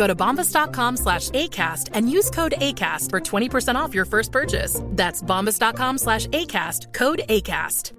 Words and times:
Go 0.00 0.06
to 0.06 0.14
bombas.com 0.14 0.96
slash 0.96 1.30
ACAST 1.30 1.90
and 1.92 2.10
use 2.10 2.30
code 2.30 2.54
ACAST 2.56 3.10
for 3.10 3.20
20% 3.20 3.74
off 3.74 3.94
your 3.94 4.06
first 4.06 4.32
purchase. 4.32 4.80
That's 4.96 5.22
bombas.com 5.22 5.98
slash 5.98 6.26
ACAST, 6.28 6.94
code 6.94 7.20
ACAST. 7.28 7.92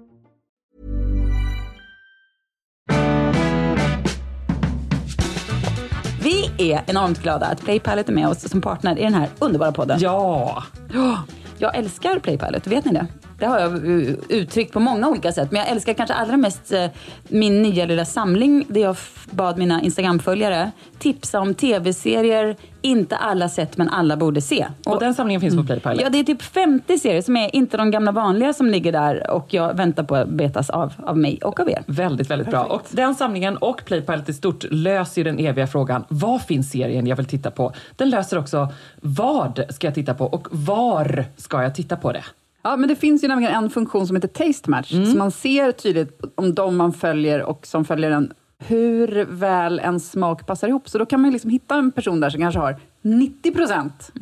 Vi 6.22 6.50
är 6.58 6.84
enormt 6.86 7.22
glada 7.22 7.46
att 7.46 7.64
Playpilot 7.64 8.08
är 8.08 8.12
med 8.12 8.28
oss 8.28 8.48
som 8.48 8.60
partner 8.60 8.98
i 8.98 9.02
den 9.02 9.14
här 9.14 9.28
underbara 9.38 9.72
podden. 9.72 9.98
Ja! 10.00 10.64
Ja, 10.94 11.22
Jag 11.58 11.76
älskar 11.76 12.18
Playpilot, 12.18 12.66
vet 12.66 12.84
ni 12.84 12.92
det? 12.92 13.06
Det 13.42 13.48
har 13.48 13.60
jag 13.60 13.84
uh, 13.84 14.14
uttryckt 14.28 14.72
på 14.72 14.80
många 14.80 15.08
olika 15.08 15.32
sätt. 15.32 15.50
Men 15.50 15.60
jag 15.60 15.70
älskar 15.70 15.92
kanske 15.92 16.14
allra 16.14 16.36
mest 16.36 16.72
uh, 16.72 16.86
min 17.28 17.62
nya 17.62 17.86
lilla 17.86 18.04
samling 18.04 18.66
där 18.68 18.80
jag 18.80 18.96
bad 19.30 19.58
mina 19.58 19.82
Instagram-följare 19.82 20.70
tipsa 20.98 21.40
om 21.40 21.54
tv-serier 21.54 22.56
inte 22.82 23.16
alla 23.16 23.48
sett 23.48 23.76
men 23.76 23.88
alla 23.88 24.16
borde 24.16 24.40
se. 24.40 24.66
Och 24.86 25.00
den 25.00 25.14
samlingen 25.14 25.40
finns 25.40 25.56
på 25.56 25.64
Playpilot. 25.64 26.00
Ja, 26.00 26.10
det 26.10 26.18
är 26.18 26.24
typ 26.24 26.42
50 26.42 26.98
serier 26.98 27.22
som 27.22 27.36
är 27.36 27.56
inte 27.56 27.76
de 27.76 27.90
gamla 27.90 28.12
vanliga 28.12 28.52
som 28.52 28.66
ligger 28.66 28.92
där 28.92 29.30
och 29.30 29.46
jag 29.54 29.74
väntar 29.76 30.02
på 30.02 30.16
att 30.16 30.28
betas 30.28 30.70
av, 30.70 30.92
av 31.06 31.18
mig 31.18 31.38
och 31.42 31.60
av 31.60 31.70
er. 31.70 31.82
Väldigt, 31.86 32.30
väldigt 32.30 32.50
bra. 32.50 32.64
Och 32.64 32.82
den 32.90 33.14
samlingen 33.14 33.56
och 33.56 33.82
Playpilot 33.84 34.28
i 34.28 34.32
stort 34.32 34.64
löser 34.70 35.20
ju 35.20 35.24
den 35.24 35.38
eviga 35.38 35.66
frågan, 35.66 36.04
vad 36.08 36.42
finns 36.42 36.70
serien 36.70 37.06
jag 37.06 37.16
vill 37.16 37.26
titta 37.26 37.50
på? 37.50 37.72
Den 37.96 38.10
löser 38.10 38.38
också, 38.38 38.68
vad 39.00 39.64
ska 39.68 39.86
jag 39.86 39.94
titta 39.94 40.14
på 40.14 40.24
och 40.24 40.48
var 40.50 41.24
ska 41.36 41.62
jag 41.62 41.74
titta 41.74 41.96
på 41.96 42.12
det? 42.12 42.24
Ja, 42.62 42.76
men 42.76 42.88
det 42.88 42.96
finns 42.96 43.24
ju 43.24 43.28
nämligen 43.28 43.54
en 43.64 43.70
funktion 43.70 44.06
som 44.06 44.16
heter 44.16 44.28
Taste 44.28 44.70
Match, 44.70 44.90
så 44.90 45.16
man 45.16 45.30
ser 45.30 45.72
tydligt 45.72 46.20
om 46.34 46.54
de 46.54 46.76
man 46.76 46.92
följer 46.92 47.42
och 47.42 47.66
som 47.66 47.84
följer 47.84 48.10
den, 48.10 48.32
hur 48.58 49.24
väl 49.24 49.78
en 49.78 50.00
smak 50.00 50.46
passar 50.46 50.68
ihop. 50.68 50.88
Så 50.88 50.98
då 50.98 51.06
kan 51.06 51.20
man 51.20 51.30
liksom 51.30 51.50
hitta 51.50 51.74
en 51.74 51.92
person 51.92 52.20
där 52.20 52.30
som 52.30 52.40
kanske 52.40 52.60
har 52.60 52.76
90 53.02 53.52
procent 53.54 54.12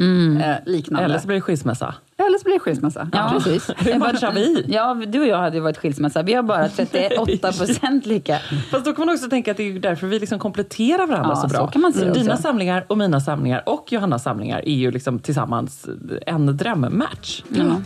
eh, 0.44 0.54
liknande. 0.66 1.04
Eller 1.04 1.18
så 1.18 1.26
blir 1.26 1.36
det 1.36 1.40
skilsmässa. 1.40 1.94
Eller 2.26 2.38
så 2.38 2.44
blir 2.44 2.54
det 2.54 2.60
skilsmässa. 2.60 3.08
Ja, 3.12 3.30
precis. 3.34 3.70
Hur 3.76 3.98
matchar 3.98 4.32
vi? 4.32 4.64
Ja, 4.68 4.94
du 5.08 5.20
och 5.20 5.26
jag 5.26 5.36
hade 5.38 5.56
ju 5.56 5.62
varit 5.62 5.78
skilsmässa. 5.78 6.22
Vi 6.22 6.34
har 6.34 6.42
bara 6.42 6.68
38 6.76 7.52
procent 7.52 8.06
lika. 8.06 8.38
Fast 8.70 8.84
då 8.84 8.92
kan 8.92 9.06
man 9.06 9.14
också 9.14 9.28
tänka 9.30 9.50
att 9.50 9.56
det 9.56 9.62
är 9.76 9.78
därför 9.78 10.06
vi 10.06 10.18
liksom 10.18 10.38
kompletterar 10.38 11.06
varandra 11.06 11.30
Ja, 11.34 11.36
så 11.36 11.48
bra. 11.48 11.58
så 11.58 11.66
kan 11.66 11.82
man 11.82 11.92
se 11.92 12.12
Dina 12.12 12.32
också. 12.32 12.42
samlingar 12.42 12.84
och 12.88 12.98
mina 12.98 13.20
samlingar 13.20 13.62
och 13.66 13.92
Johannas 13.92 14.22
samlingar 14.22 14.68
är 14.68 14.74
ju 14.74 14.90
liksom 14.90 15.18
tillsammans 15.18 15.86
en 16.26 16.56
drömmatch. 16.56 17.42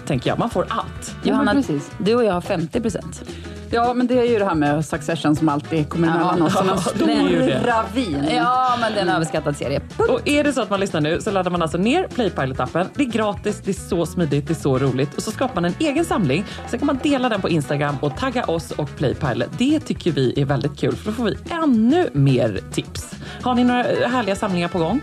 Tänker 0.07 0.31
jag. 0.31 0.39
Man 0.39 0.51
får 0.51 0.67
allt. 0.69 1.17
Johanna, 1.25 1.53
precis. 1.53 1.91
du 1.99 2.15
och 2.15 2.25
jag 2.25 2.33
har 2.33 2.41
50 2.41 2.81
procent. 2.81 3.23
Ja, 3.71 3.95
men 3.95 4.07
det 4.07 4.19
är 4.19 4.25
ju 4.25 4.39
det 4.39 4.45
här 4.45 4.55
med 4.55 4.85
Succession 4.85 5.37
som 5.37 5.49
alltid 5.49 5.89
kommer 5.89 6.09
emellan 6.09 6.43
oss. 6.43 6.53
Som 6.59 6.71
en 6.71 6.79
stor 6.79 7.07
det. 7.07 7.61
ravin. 7.67 8.25
Ja, 8.37 8.77
men 8.81 8.93
det 8.93 8.99
är 8.99 9.03
en 9.03 9.09
överskattad 9.09 9.57
serie. 9.57 9.81
Och 10.09 10.29
är 10.29 10.45
det 10.45 10.53
så 10.53 10.63
att 10.63 10.71
man 10.71 10.81
lyssnar 10.81 11.01
nu 11.01 11.21
så 11.21 11.31
laddar 11.31 11.51
man 11.51 11.63
alltså 11.63 11.79
ner 11.79 12.09
Playpilot-appen. 12.09 12.87
Det 12.95 13.03
är 13.03 13.09
gratis, 13.09 13.61
det 13.65 13.71
är 13.71 13.89
så 13.89 14.07
smidigt, 14.07 14.47
det 14.47 14.53
är 14.53 14.55
så 14.55 14.79
roligt. 14.79 15.15
Och 15.17 15.23
så 15.23 15.31
skapar 15.31 15.55
man 15.55 15.65
en 15.65 15.75
egen 15.79 16.05
samling. 16.05 16.45
Sen 16.69 16.79
kan 16.79 16.87
man 16.87 16.99
dela 17.03 17.29
den 17.29 17.41
på 17.41 17.49
Instagram 17.49 17.97
och 18.01 18.17
tagga 18.17 18.45
oss 18.45 18.71
och 18.71 18.97
Playpilot. 18.97 19.49
Det 19.59 19.81
tycker 19.81 20.13
vi 20.13 20.41
är 20.41 20.45
väldigt 20.45 20.81
kul 20.81 20.97
för 20.97 21.07
då 21.07 21.13
får 21.13 21.25
vi 21.25 21.37
ännu 21.51 22.11
mer 22.13 22.61
tips. 22.73 23.15
Har 23.43 23.55
ni 23.55 23.65
några 23.65 23.83
härliga 23.83 24.37
samlingar 24.37 24.69
på 24.69 24.79
gång? 24.79 25.01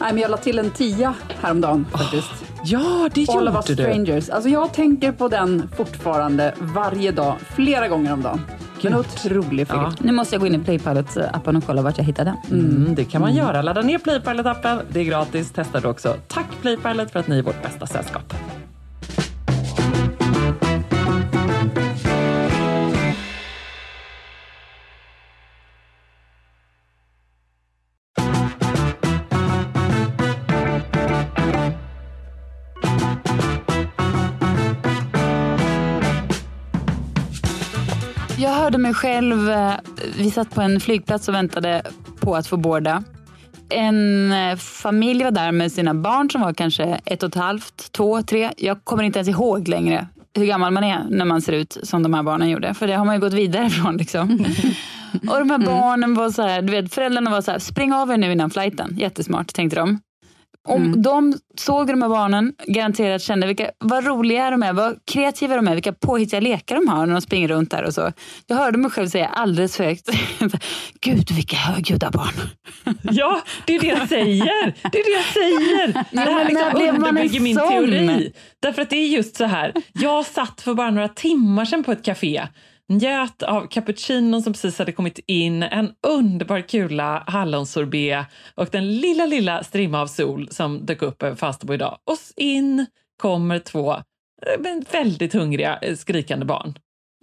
Nej, 0.00 0.12
men 0.12 0.22
jag 0.22 0.30
la 0.30 0.36
till 0.36 0.58
en 0.58 0.70
tia 0.70 1.14
häromdagen 1.40 1.86
faktiskt. 1.92 2.37
Ja, 2.64 3.08
det 3.14 3.28
All 3.28 3.44
gjorde 3.44 3.62
du. 3.66 3.74
strangers. 3.74 4.30
Alltså 4.30 4.48
jag 4.50 4.72
tänker 4.72 5.12
på 5.12 5.28
den 5.28 5.68
fortfarande 5.76 6.54
varje 6.58 7.12
dag, 7.12 7.34
flera 7.54 7.88
gånger 7.88 8.12
om 8.12 8.22
dagen. 8.22 8.40
En 8.82 8.94
otrolig 8.94 9.68
film. 9.68 9.80
Ja. 9.80 9.92
Nu 10.00 10.12
måste 10.12 10.34
jag 10.34 10.40
gå 10.40 10.46
in 10.46 10.54
i 10.54 10.58
Playpilot-appen 10.58 11.56
och 11.56 11.64
kolla 11.66 11.82
vart 11.82 11.98
jag 11.98 12.04
hittar 12.04 12.24
den. 12.24 12.36
Mm, 12.50 12.94
det 12.94 13.04
kan 13.04 13.20
man 13.20 13.34
göra. 13.34 13.62
Ladda 13.62 13.82
ner 13.82 13.98
Playpilot-appen. 13.98 14.80
Det 14.88 15.00
är 15.00 15.04
gratis. 15.04 15.50
Testa 15.52 15.80
det 15.80 15.88
också. 15.88 16.16
Tack 16.28 16.46
Playpilot 16.62 17.10
för 17.10 17.20
att 17.20 17.28
ni 17.28 17.38
är 17.38 17.42
vårt 17.42 17.62
bästa 17.62 17.86
sällskap. 17.86 18.34
Hörde 38.68 38.78
mig 38.78 38.94
själv, 38.94 39.50
eh, 39.50 39.72
vi 40.18 40.30
satt 40.30 40.54
på 40.54 40.60
en 40.60 40.80
flygplats 40.80 41.28
och 41.28 41.34
väntade 41.34 41.82
på 42.20 42.36
att 42.36 42.46
få 42.46 42.56
båda. 42.56 43.04
En 43.68 44.32
eh, 44.32 44.56
familj 44.56 45.24
var 45.24 45.30
där 45.30 45.52
med 45.52 45.72
sina 45.72 45.94
barn 45.94 46.30
som 46.30 46.40
var 46.40 46.52
kanske 46.52 47.00
ett 47.04 47.22
och 47.22 47.28
ett 47.28 47.34
halvt, 47.34 47.92
två, 47.92 48.22
tre. 48.22 48.50
Jag 48.56 48.84
kommer 48.84 49.02
inte 49.02 49.18
ens 49.18 49.28
ihåg 49.28 49.68
längre 49.68 50.06
hur 50.34 50.46
gammal 50.46 50.72
man 50.72 50.84
är 50.84 51.04
när 51.10 51.24
man 51.24 51.42
ser 51.42 51.52
ut 51.52 51.78
som 51.82 52.02
de 52.02 52.14
här 52.14 52.22
barnen 52.22 52.50
gjorde. 52.50 52.74
För 52.74 52.86
det 52.86 52.94
har 52.94 53.04
man 53.04 53.14
ju 53.14 53.20
gått 53.20 53.32
vidare 53.32 53.66
ifrån. 53.66 53.96
Liksom. 53.96 54.44
Och 55.12 55.38
de 55.38 55.50
här 55.50 55.58
barnen 55.58 56.14
var 56.14 56.30
så 56.30 56.42
här, 56.42 56.62
du 56.62 56.72
vet 56.72 56.94
föräldrarna 56.94 57.30
var 57.30 57.40
så 57.40 57.50
här, 57.50 57.58
spring 57.58 57.92
av 57.92 58.10
er 58.10 58.16
nu 58.16 58.32
innan 58.32 58.50
flighten. 58.50 58.96
Jättesmart 58.98 59.52
tänkte 59.52 59.76
de. 59.76 60.00
Om 60.68 61.02
de 61.02 61.34
såg 61.58 61.86
de 61.86 62.02
här 62.02 62.08
barnen, 62.08 62.52
garanterat 62.66 63.22
kände 63.22 63.46
vilka, 63.46 63.70
vad 63.78 64.06
roliga 64.06 64.50
de 64.50 64.62
är, 64.62 64.72
vad 64.72 64.98
kreativa 65.12 65.56
de 65.56 65.68
är, 65.68 65.74
vilka 65.74 65.92
påhittiga 65.92 66.40
lekar 66.40 66.74
de 66.74 66.88
har 66.88 67.06
när 67.06 67.12
de 67.12 67.20
springer 67.20 67.48
runt 67.48 67.70
där 67.70 67.84
och 67.84 67.94
så. 67.94 68.12
Jag 68.46 68.56
hörde 68.56 68.78
mig 68.78 68.90
själv 68.90 69.08
säga 69.08 69.26
alldeles 69.26 69.76
för 69.76 69.84
högt, 69.84 70.08
gud 71.00 71.30
vilka 71.30 71.56
högljudda 71.56 72.10
barn. 72.10 72.34
Ja, 73.02 73.40
det 73.66 73.74
är 73.74 73.80
det 73.80 73.86
jag 73.86 74.08
säger. 74.08 74.74
Det 74.92 74.98
är 74.98 75.04
det 75.04 75.16
jag 75.16 75.24
säger. 75.24 76.04
Det 76.24 76.32
här 76.32 76.44
liksom 76.44 76.94
underbygger 76.94 77.40
min 77.40 77.56
sån? 77.56 77.68
teori. 77.68 78.32
Därför 78.62 78.82
att 78.82 78.90
det 78.90 78.96
är 78.96 79.08
just 79.08 79.36
så 79.36 79.44
här. 79.44 79.72
Jag 79.92 80.26
satt 80.26 80.60
för 80.60 80.74
bara 80.74 80.90
några 80.90 81.08
timmar 81.08 81.64
sedan 81.64 81.84
på 81.84 81.92
ett 81.92 82.04
café 82.04 82.46
njöt 82.88 83.42
av 83.42 83.66
cappuccino 83.66 84.42
som 84.42 84.52
precis 84.52 84.78
hade 84.78 84.92
kommit 84.92 85.18
in, 85.26 85.62
en 85.62 85.90
underbar 86.06 86.60
kula 86.60 87.24
hallonsorbet 87.26 88.26
och 88.54 88.68
den 88.72 88.96
lilla, 88.96 89.26
lilla 89.26 89.64
strimma 89.64 90.00
av 90.00 90.06
sol 90.06 90.48
som 90.50 90.86
dök 90.86 91.02
upp 91.02 91.22
över 91.22 91.36
Falsterbo 91.36 91.74
idag. 91.74 91.98
Och 92.04 92.16
in 92.36 92.86
kommer 93.22 93.58
två 93.58 93.92
eh, 93.92 94.82
väldigt 94.92 95.32
hungriga, 95.32 95.78
eh, 95.82 95.96
skrikande 95.96 96.46
barn. 96.46 96.74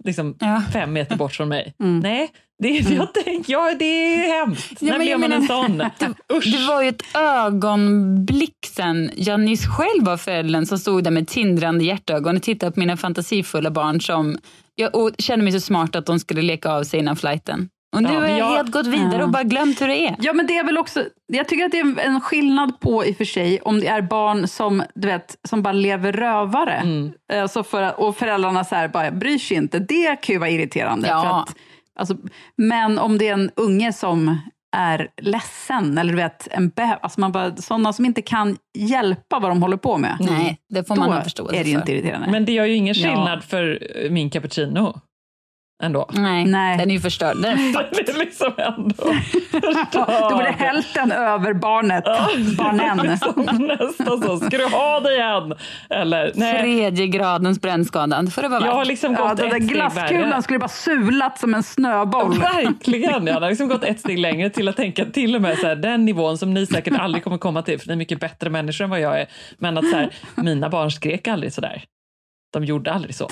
Liksom 0.04 0.36
Ja. 0.40 0.62
fem 0.72 0.92
meter 0.92 1.16
bort 1.16 1.32
från 1.32 1.48
mig. 1.48 1.74
Nej, 1.78 2.30
det, 2.62 2.78
är- 2.78 2.92
jag 2.92 3.08
tänk, 3.24 3.48
ja, 3.48 3.74
det 3.78 3.84
är 3.84 4.38
hemskt. 4.40 4.72
Ja, 4.82 4.92
När 4.92 4.98
blev 4.98 5.20
man 5.20 5.32
en 5.32 5.46
sån? 5.46 5.78
Det 6.28 6.66
var 6.68 6.82
ju 6.82 6.88
ett 6.88 7.02
ögonblick 7.16 8.56
sen 8.76 9.10
jag 9.16 9.40
nyss 9.40 9.66
själv 9.66 10.04
var 10.04 10.16
föräldern 10.16 10.66
som 10.66 10.78
stod 10.78 11.04
där 11.04 11.10
med 11.10 11.28
tindrande 11.28 11.84
hjärtögon 11.84 12.36
och 12.36 12.42
tittade 12.42 12.72
på 12.72 12.80
mina 12.80 12.96
fantasifulla 12.96 13.70
barn 13.70 14.00
som 14.00 14.38
Jag 14.76 14.94
och 14.96 15.10
kände 15.18 15.42
mig 15.44 15.52
så 15.52 15.60
smart 15.60 15.96
att 15.96 16.06
de 16.06 16.18
skulle 16.18 16.42
leka 16.42 16.70
av 16.70 16.82
sig 16.84 17.00
innan 17.00 17.16
flighten. 17.16 17.68
Och 17.96 18.02
nu 18.02 18.08
Ja, 18.08 18.20
har 18.20 18.26
jag 18.26 18.38
jag- 18.38 18.56
helt 18.56 18.70
gått 18.72 18.86
vidare 18.86 19.22
och 19.24 19.30
bara 19.30 19.42
glömt 19.42 19.80
hur 19.82 19.88
det 19.88 19.96
är. 20.06 20.16
Ja, 20.18 20.32
men 20.32 20.46
det 20.46 20.56
är 20.58 20.64
väl 20.64 20.78
också, 20.78 21.04
jag 21.32 21.48
tycker 21.48 21.64
att 21.64 21.70
det 21.70 21.78
är 21.80 22.00
en 22.00 22.20
skillnad 22.20 22.80
på 22.80 23.04
i 23.06 23.12
och 23.12 23.16
för 23.16 23.24
sig 23.24 23.60
om 23.60 23.80
det 23.80 23.86
är 23.86 24.02
barn 24.02 24.48
som, 24.48 24.82
du 24.94 25.08
vet, 25.08 25.36
som 25.48 25.62
bara 25.62 25.72
lever 25.72 26.12
rövare. 26.12 26.72
Mm. 26.74 27.12
Eh, 27.32 27.46
Så 27.46 27.62
för, 27.62 28.00
och 28.00 28.16
föräldrarna 28.16 28.64
så 28.64 28.74
här 28.74 28.88
bara 28.88 29.10
bryr 29.10 29.38
sig 29.38 29.56
inte. 29.56 29.78
Det 29.78 30.16
kan 30.22 30.32
ju 30.32 30.38
vara 30.38 30.50
irriterande. 30.50 31.08
Ja. 31.08 31.22
För 31.22 31.30
att, 31.40 31.56
alltså, 31.98 32.16
men 32.56 32.98
om 32.98 33.18
det 33.18 33.28
är 33.28 33.32
en 33.32 33.50
unge 33.56 33.92
som 33.92 34.38
är 34.76 35.08
ledsen, 35.22 35.98
eller 35.98 36.12
du 36.12 36.16
vet, 36.16 36.48
en 36.50 36.68
be- 36.68 36.98
alltså 37.02 37.20
man 37.20 37.32
bara, 37.32 37.56
sådana 37.56 37.92
som 37.92 38.04
inte 38.04 38.22
kan 38.22 38.56
hjälpa 38.78 39.38
vad 39.38 39.50
de 39.50 39.62
håller 39.62 39.76
på 39.76 39.98
med. 39.98 40.16
Nej, 40.20 40.58
det 40.68 40.84
får 40.84 40.96
man 40.96 41.08
Då 41.10 41.14
ha 41.14 41.22
förståelse 41.22 41.56
är 41.60 41.64
det 41.64 41.70
ju 41.70 41.74
för. 41.74 41.80
inte 41.80 41.92
irriterande. 41.92 42.30
Men 42.30 42.44
det 42.44 42.52
gör 42.52 42.64
ju 42.64 42.74
ingen 42.74 42.94
Ja. 42.98 43.08
skillnad 43.08 43.44
för 43.44 43.82
eh, 44.04 44.10
min 44.10 44.30
cappuccino. 44.30 45.00
Ändå. 45.82 46.08
Nej, 46.12 46.44
Nej. 46.44 46.78
den 46.78 46.90
är 46.90 46.94
ju 46.94 47.00
förstörd. 47.00 47.36
Den 47.36 47.58
är 47.58 47.72
Det 48.04 48.08
är 48.12 48.18
liksom 48.18 48.52
ändå 48.58 48.94
Då 50.30 50.36
blir 50.36 50.44
det 50.46 50.64
hälften 50.64 51.12
över 51.12 51.54
barnet, 51.54 52.04
barnen. 52.58 52.96
liksom 53.10 53.66
nästan 53.80 54.22
så. 54.22 54.36
Ska 54.36 54.58
du 54.58 54.64
ha 54.64 55.00
det 55.00 55.14
igen? 55.14 55.54
Eller 55.90 56.32
nej. 56.34 56.60
tredje 56.62 57.06
gradens 57.06 57.60
brännskada. 57.60 58.22
Det 58.22 58.30
får 58.30 58.42
det 58.42 58.48
vara 58.48 58.64
Jag 58.64 58.72
har 58.72 58.78
värt. 58.78 58.86
liksom 58.88 59.12
Ja, 59.18 59.28
gått 59.28 59.36
den 59.36 59.48
där 59.48 59.56
ett 59.56 59.64
steg 59.64 59.76
glasskulan 59.76 60.42
skulle 60.42 60.58
bara 60.58 60.68
sulat 60.68 61.38
som 61.38 61.54
en 61.54 61.62
snöboll. 61.62 62.38
Verkligen, 62.38 63.26
jag 63.26 63.40
har 63.40 63.48
liksom 63.50 63.68
gått 63.68 63.84
ett 63.84 64.00
steg 64.00 64.18
längre 64.18 64.50
till 64.50 64.68
att 64.68 64.76
tänka 64.76 65.04
till 65.04 65.34
och 65.36 65.42
med 65.42 65.58
så 65.58 65.66
här, 65.66 65.76
den 65.76 66.04
nivån 66.04 66.38
som 66.38 66.54
ni 66.54 66.66
säkert 66.66 66.98
aldrig 66.98 67.24
kommer 67.24 67.38
komma 67.38 67.62
till, 67.62 67.80
för 67.80 67.86
ni 67.86 67.92
är 67.92 67.96
mycket 67.96 68.20
bättre 68.20 68.50
människor 68.50 68.84
än 68.84 68.90
vad 68.90 69.00
jag 69.00 69.20
är. 69.20 69.26
Men 69.58 69.78
att 69.78 69.90
så 69.90 69.96
här, 69.96 70.10
mina 70.34 70.68
barn 70.68 70.90
skrek 70.90 71.28
aldrig 71.28 71.52
så 71.52 71.60
där. 71.60 71.84
De 72.52 72.64
gjorde 72.64 72.92
aldrig 72.92 73.14
så. 73.14 73.28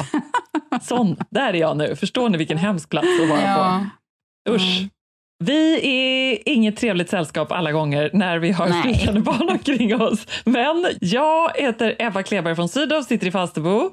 Sån, 0.83 1.17
där 1.31 1.49
är 1.55 1.59
jag 1.59 1.77
nu. 1.77 1.97
Förstår 1.97 2.29
ni 2.29 2.39
vilken 2.39 2.59
hemsk 2.59 2.91
plats 2.91 3.09
att 3.23 3.29
vara 3.29 3.41
Ja. 3.43 3.87
på? 4.47 4.53
Usch. 4.55 4.83
Vi 5.45 5.75
är 5.75 6.49
inget 6.49 6.77
trevligt 6.77 7.11
sällskap 7.11 7.53
alla 7.53 7.73
gånger 7.73 8.11
när 8.13 8.39
vi 8.39 8.53
har 8.53 8.69
skrikande 8.83 9.21
barn 9.21 9.49
omkring 9.49 10.03
oss. 10.03 10.27
Men 10.45 10.87
jag 11.01 11.51
heter 11.57 11.95
Eva 11.99 12.23
Kleberg 12.23 12.55
från 12.57 12.69
Sydow, 12.69 13.03
sitter 13.03 13.27
i 13.27 13.31
Falsterbo. 13.31 13.91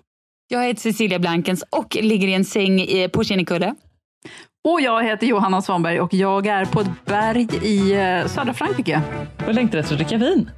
Jag 0.48 0.64
heter 0.68 0.82
Cecilia 0.82 1.20
Blankens 1.20 1.64
och 1.70 1.98
ligger 2.02 2.28
i 2.28 2.34
en 2.34 2.46
säng 2.46 2.80
i- 2.82 3.10
på 3.14 3.24
Kinnekulle. 3.24 3.76
Och 4.70 4.82
jag 4.82 5.04
heter 5.04 5.28
Johanna 5.28 5.62
Svanberg 5.62 6.00
och 6.00 6.14
jag 6.14 6.48
är 6.48 6.66
på 6.66 6.80
ett 6.82 7.06
berg 7.06 7.48
i 7.64 7.94
eh, 7.94 8.28
södra 8.28 8.54
Frankrike. 8.54 9.02
och 9.48 9.54
längtar 9.54 9.78
efter 9.80 9.94
att 9.94 10.00
dricka 10.00 10.18
vin. 10.18 10.50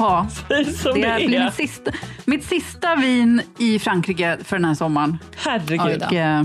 Jaha, 0.00 0.26
Säg 0.48 0.64
som 0.64 0.94
det 0.94 1.00
det 1.00 1.06
är 1.06 1.20
är. 1.40 1.44
mitt 1.44 1.54
sista, 1.54 1.90
mitt 2.24 2.44
sista 2.44 2.96
vin 2.96 3.42
i 3.58 3.78
Frankrike 3.78 4.38
för 4.44 4.56
den 4.56 4.64
här 4.64 4.74
sommaren. 4.74 5.18
Herregud. 5.36 6.02
Och, 6.02 6.12
eh, 6.12 6.44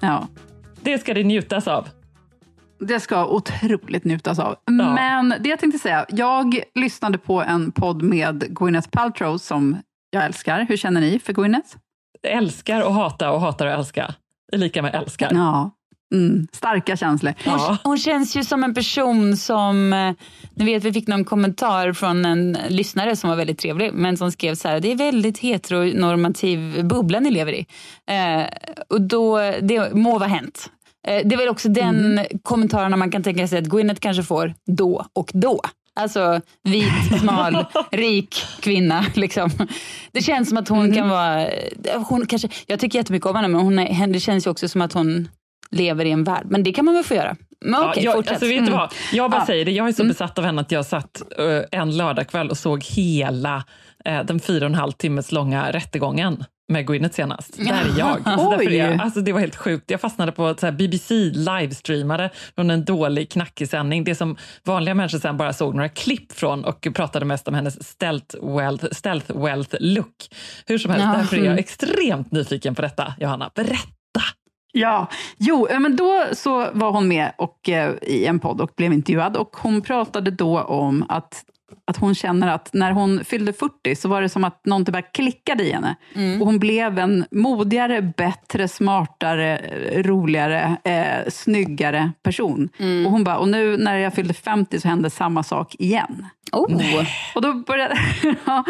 ja, 0.00 0.28
det 0.82 0.98
ska 0.98 1.14
det 1.14 1.24
njutas 1.24 1.68
av. 1.68 1.88
det 2.80 3.00
ska 3.00 3.26
otroligt 3.26 4.04
njutas 4.04 4.38
av. 4.38 4.56
Men 4.70 5.34
det 5.40 5.48
jag 5.48 5.58
tänkte 5.58 5.78
säga, 5.78 6.06
jag 6.08 6.60
lyssnade 6.74 7.18
på 7.18 7.42
en 7.42 7.72
podd 7.72 8.02
med 8.02 8.56
Gwyneth 8.58 8.88
Paltrow 8.88 9.36
som 9.38 9.76
jag 10.10 10.24
älskar. 10.24 10.66
Hur 10.68 10.76
känner 10.76 11.00
ni 11.00 11.18
för 11.18 11.32
Gwyneth? 11.32 11.76
Älskar 12.22 12.80
och 12.82 12.94
hata 12.94 13.30
och 13.30 13.40
hatar 13.40 13.66
och 13.66 13.72
älska. 13.72 14.14
Lika 14.52 14.82
med 14.82 14.94
älskar. 14.94 15.30
Ja, 15.34 15.70
mm, 16.12 16.46
starka 16.52 16.96
känslor. 16.96 17.34
Ja. 17.44 17.76
Hon 17.84 17.98
känns 17.98 18.36
ju 18.36 18.44
som 18.44 18.64
en 18.64 18.74
person 18.74 19.36
som, 19.36 19.92
eh, 19.92 20.12
ni 20.54 20.64
vet 20.64 20.84
vi 20.84 20.92
fick 20.92 21.08
någon 21.08 21.24
kommentar 21.24 21.92
från 21.92 22.24
en 22.24 22.58
lyssnare 22.68 23.16
som 23.16 23.30
var 23.30 23.36
väldigt 23.36 23.58
trevlig, 23.58 23.92
men 23.94 24.16
som 24.16 24.32
skrev 24.32 24.54
så 24.54 24.68
här, 24.68 24.80
det 24.80 24.92
är 24.92 24.96
väldigt 24.96 25.38
heteronormativ 25.38 26.84
bubbla 26.84 27.20
ni 27.20 27.30
lever 27.30 27.52
i. 27.52 27.66
Eh, 28.10 28.44
och 28.88 29.00
då, 29.00 29.38
det 29.60 29.94
må 29.94 30.18
vara 30.18 30.28
hänt. 30.28 30.70
Eh, 31.08 31.20
det 31.24 31.34
är 31.34 31.36
väl 31.36 31.48
också 31.48 31.68
den 31.68 32.20
kommentaren 32.42 32.98
man 32.98 33.10
kan 33.10 33.22
tänka 33.22 33.48
sig 33.48 33.58
att 33.58 33.64
Gwyneth 33.64 34.00
kanske 34.00 34.22
får 34.22 34.54
då 34.66 35.06
och 35.12 35.30
då. 35.34 35.60
Alltså 35.94 36.40
vit, 36.62 37.20
smal, 37.20 37.64
rik 37.90 38.44
kvinna. 38.60 39.04
Liksom. 39.14 39.50
Det 40.12 40.22
känns 40.22 40.48
som 40.48 40.58
att 40.58 40.68
hon 40.68 40.94
kan 40.94 41.08
vara... 41.08 41.48
Hon 42.08 42.26
kanske, 42.26 42.48
jag 42.66 42.80
tycker 42.80 42.98
jättemycket 42.98 43.26
om 43.26 43.36
henne, 43.36 43.48
men 43.48 43.60
hon 43.60 43.78
är, 43.78 44.06
det 44.06 44.20
känns 44.20 44.46
ju 44.46 44.50
också 44.50 44.68
som 44.68 44.80
att 44.80 44.92
hon 44.92 45.28
lever 45.70 46.04
i 46.04 46.10
en 46.10 46.24
värld. 46.24 46.42
Men 46.44 46.62
det 46.62 46.72
kan 46.72 46.84
man 46.84 46.94
väl 46.94 47.04
få 47.04 47.14
göra. 47.14 47.36
Men 47.60 47.72
Ja, 47.80 47.90
okej, 47.90 48.04
jag, 48.04 48.14
fortsätt. 48.14 48.32
alltså, 48.32 48.48
vet 48.48 48.66
du 48.66 48.72
vad? 48.72 48.92
Jag 49.12 49.30
bara 49.30 49.40
Ja. 49.40 49.46
säger 49.46 49.64
det, 49.64 49.70
jag 49.72 49.88
är 49.88 49.92
så 49.92 50.04
besatt 50.04 50.38
av 50.38 50.44
henne 50.44 50.60
att 50.60 50.72
jag 50.72 50.86
satt 50.86 51.22
eh, 51.38 51.80
en 51.80 51.96
lördagkväll 51.96 52.50
och 52.50 52.58
såg 52.58 52.84
hela 52.84 53.64
eh, 54.04 54.24
den 54.24 54.40
fyra 54.40 54.64
och 54.64 54.70
en 54.70 54.74
halv 54.74 54.92
timmes 54.92 55.32
långa 55.32 55.72
rättegången 55.72 56.44
med 56.68 56.86
Gwyneth 56.86 57.14
senast. 57.14 57.56
Där 57.58 57.72
är 57.72 57.98
jag. 57.98 58.18
Alltså, 58.24 58.50
därför 58.50 58.70
är 58.72 58.78
jag 58.78 58.90
Oj. 58.90 58.98
alltså, 59.02 59.20
det 59.20 59.32
var 59.32 59.40
helt 59.40 59.56
sjukt. 59.56 59.90
Jag 59.90 60.00
fastnade 60.00 60.32
på 60.32 60.54
så 60.60 60.72
BBC 60.72 61.14
livestreamade 61.34 62.30
från 62.54 62.70
en 62.70 62.84
dålig 62.84 63.30
knackig 63.30 63.68
sändning. 63.68 64.04
Det 64.04 64.14
som 64.14 64.36
vanliga 64.64 64.94
människor 64.94 65.18
sen 65.18 65.36
bara 65.36 65.52
såg 65.52 65.74
några 65.74 65.88
klipp 65.88 66.32
från 66.32 66.64
och 66.64 66.86
pratade 66.94 67.24
mest 67.24 67.48
om 67.48 67.54
hennes 67.54 67.88
stealth 67.88 68.36
wealth, 68.56 68.84
stealth 68.92 69.36
wealth 69.38 69.74
look. 69.80 70.16
Hur 70.66 70.78
som 70.78 70.90
helst, 70.90 71.06
Ja. 71.12 71.18
därför 71.18 71.36
är 71.36 71.44
jag 71.44 71.58
extremt 71.58 72.32
nyfiken 72.32 72.74
på 72.74 72.82
detta. 72.82 73.14
Johanna, 73.20 73.50
berätta! 73.54 73.88
Ja, 74.72 75.06
jo, 75.38 75.66
eh, 75.66 75.80
men 75.80 75.96
då 75.96 76.24
så 76.32 76.68
var 76.72 76.92
hon 76.92 77.08
med 77.08 77.32
och, 77.38 77.68
eh, 77.68 77.94
i 78.02 78.26
en 78.26 78.38
podd 78.38 78.60
och 78.60 78.70
blev 78.76 78.92
intervjuad 78.92 79.36
och 79.36 79.56
hon 79.56 79.82
pratade 79.82 80.30
då 80.30 80.60
om 80.60 81.04
att, 81.08 81.44
att 81.86 81.96
hon 81.96 82.14
känner 82.14 82.48
att 82.48 82.70
när 82.72 82.92
hon 82.92 83.24
fyllde 83.24 83.52
40 83.52 83.96
så 83.96 84.08
var 84.08 84.22
det 84.22 84.28
som 84.28 84.44
att 84.44 84.66
någonting 84.66 84.92
bara 84.92 85.02
klickade 85.02 85.64
i 85.64 85.72
henne. 85.72 85.96
Och 86.40 86.46
hon 86.46 86.58
blev 86.58 86.98
en 86.98 87.24
modigare, 87.30 88.02
bättre, 88.02 88.68
smartare, 88.68 89.60
roligare, 90.02 90.76
eh, 90.84 91.30
snyggare 91.30 92.12
person. 92.22 92.68
Och 93.06 93.12
hon 93.12 93.24
bara, 93.24 93.38
och 93.38 93.48
nu 93.48 93.76
när 93.76 93.96
jag 93.96 94.14
fyllde 94.14 94.34
50 94.34 94.80
så 94.80 94.88
hände 94.88 95.10
samma 95.10 95.42
sak 95.42 95.74
igen. 95.74 96.26
Oh. 96.52 97.04
Och 97.34 97.42
då 97.42 97.52
började, 97.52 97.98
ja, 98.46 98.64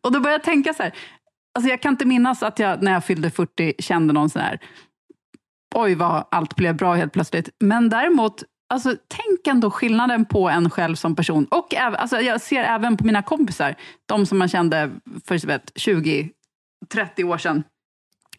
och 0.00 0.12
då 0.12 0.20
började 0.20 0.34
jag 0.34 0.42
tänka 0.42 0.74
så 0.74 0.82
här, 0.82 0.92
alltså 1.54 1.70
jag 1.70 1.80
kan 1.82 1.92
inte 1.92 2.04
minnas 2.04 2.42
att 2.42 2.58
jag 2.58 2.82
när 2.82 2.92
jag 2.92 3.04
fyllde 3.04 3.30
40 3.30 3.72
kände 3.78 4.12
någon 4.12 4.30
sån 4.30 4.42
här, 4.42 4.58
oj 5.74 5.94
vad 5.94 6.24
allt 6.30 6.56
blev 6.56 6.76
bra 6.76 6.94
helt 6.94 7.12
plötsligt. 7.12 7.48
Men 7.60 7.88
däremot, 7.88 8.42
alltså, 8.68 8.94
tänk 9.08 9.46
ändå 9.46 9.70
skillnaden 9.70 10.24
på 10.24 10.48
en 10.48 10.70
själv 10.70 10.94
som 10.96 11.16
person. 11.16 11.44
Och 11.50 11.68
äv- 11.74 11.96
alltså, 11.96 12.20
jag 12.20 12.40
ser 12.40 12.62
även 12.64 12.96
på 12.96 13.04
mina 13.04 13.22
kompisar, 13.22 13.74
de 14.06 14.26
som 14.26 14.38
man 14.38 14.48
kände 14.48 14.90
för 15.26 15.38
så 15.38 15.46
vet, 15.46 15.72
20-30 15.74 16.30
år 17.24 17.38
sedan, 17.38 17.62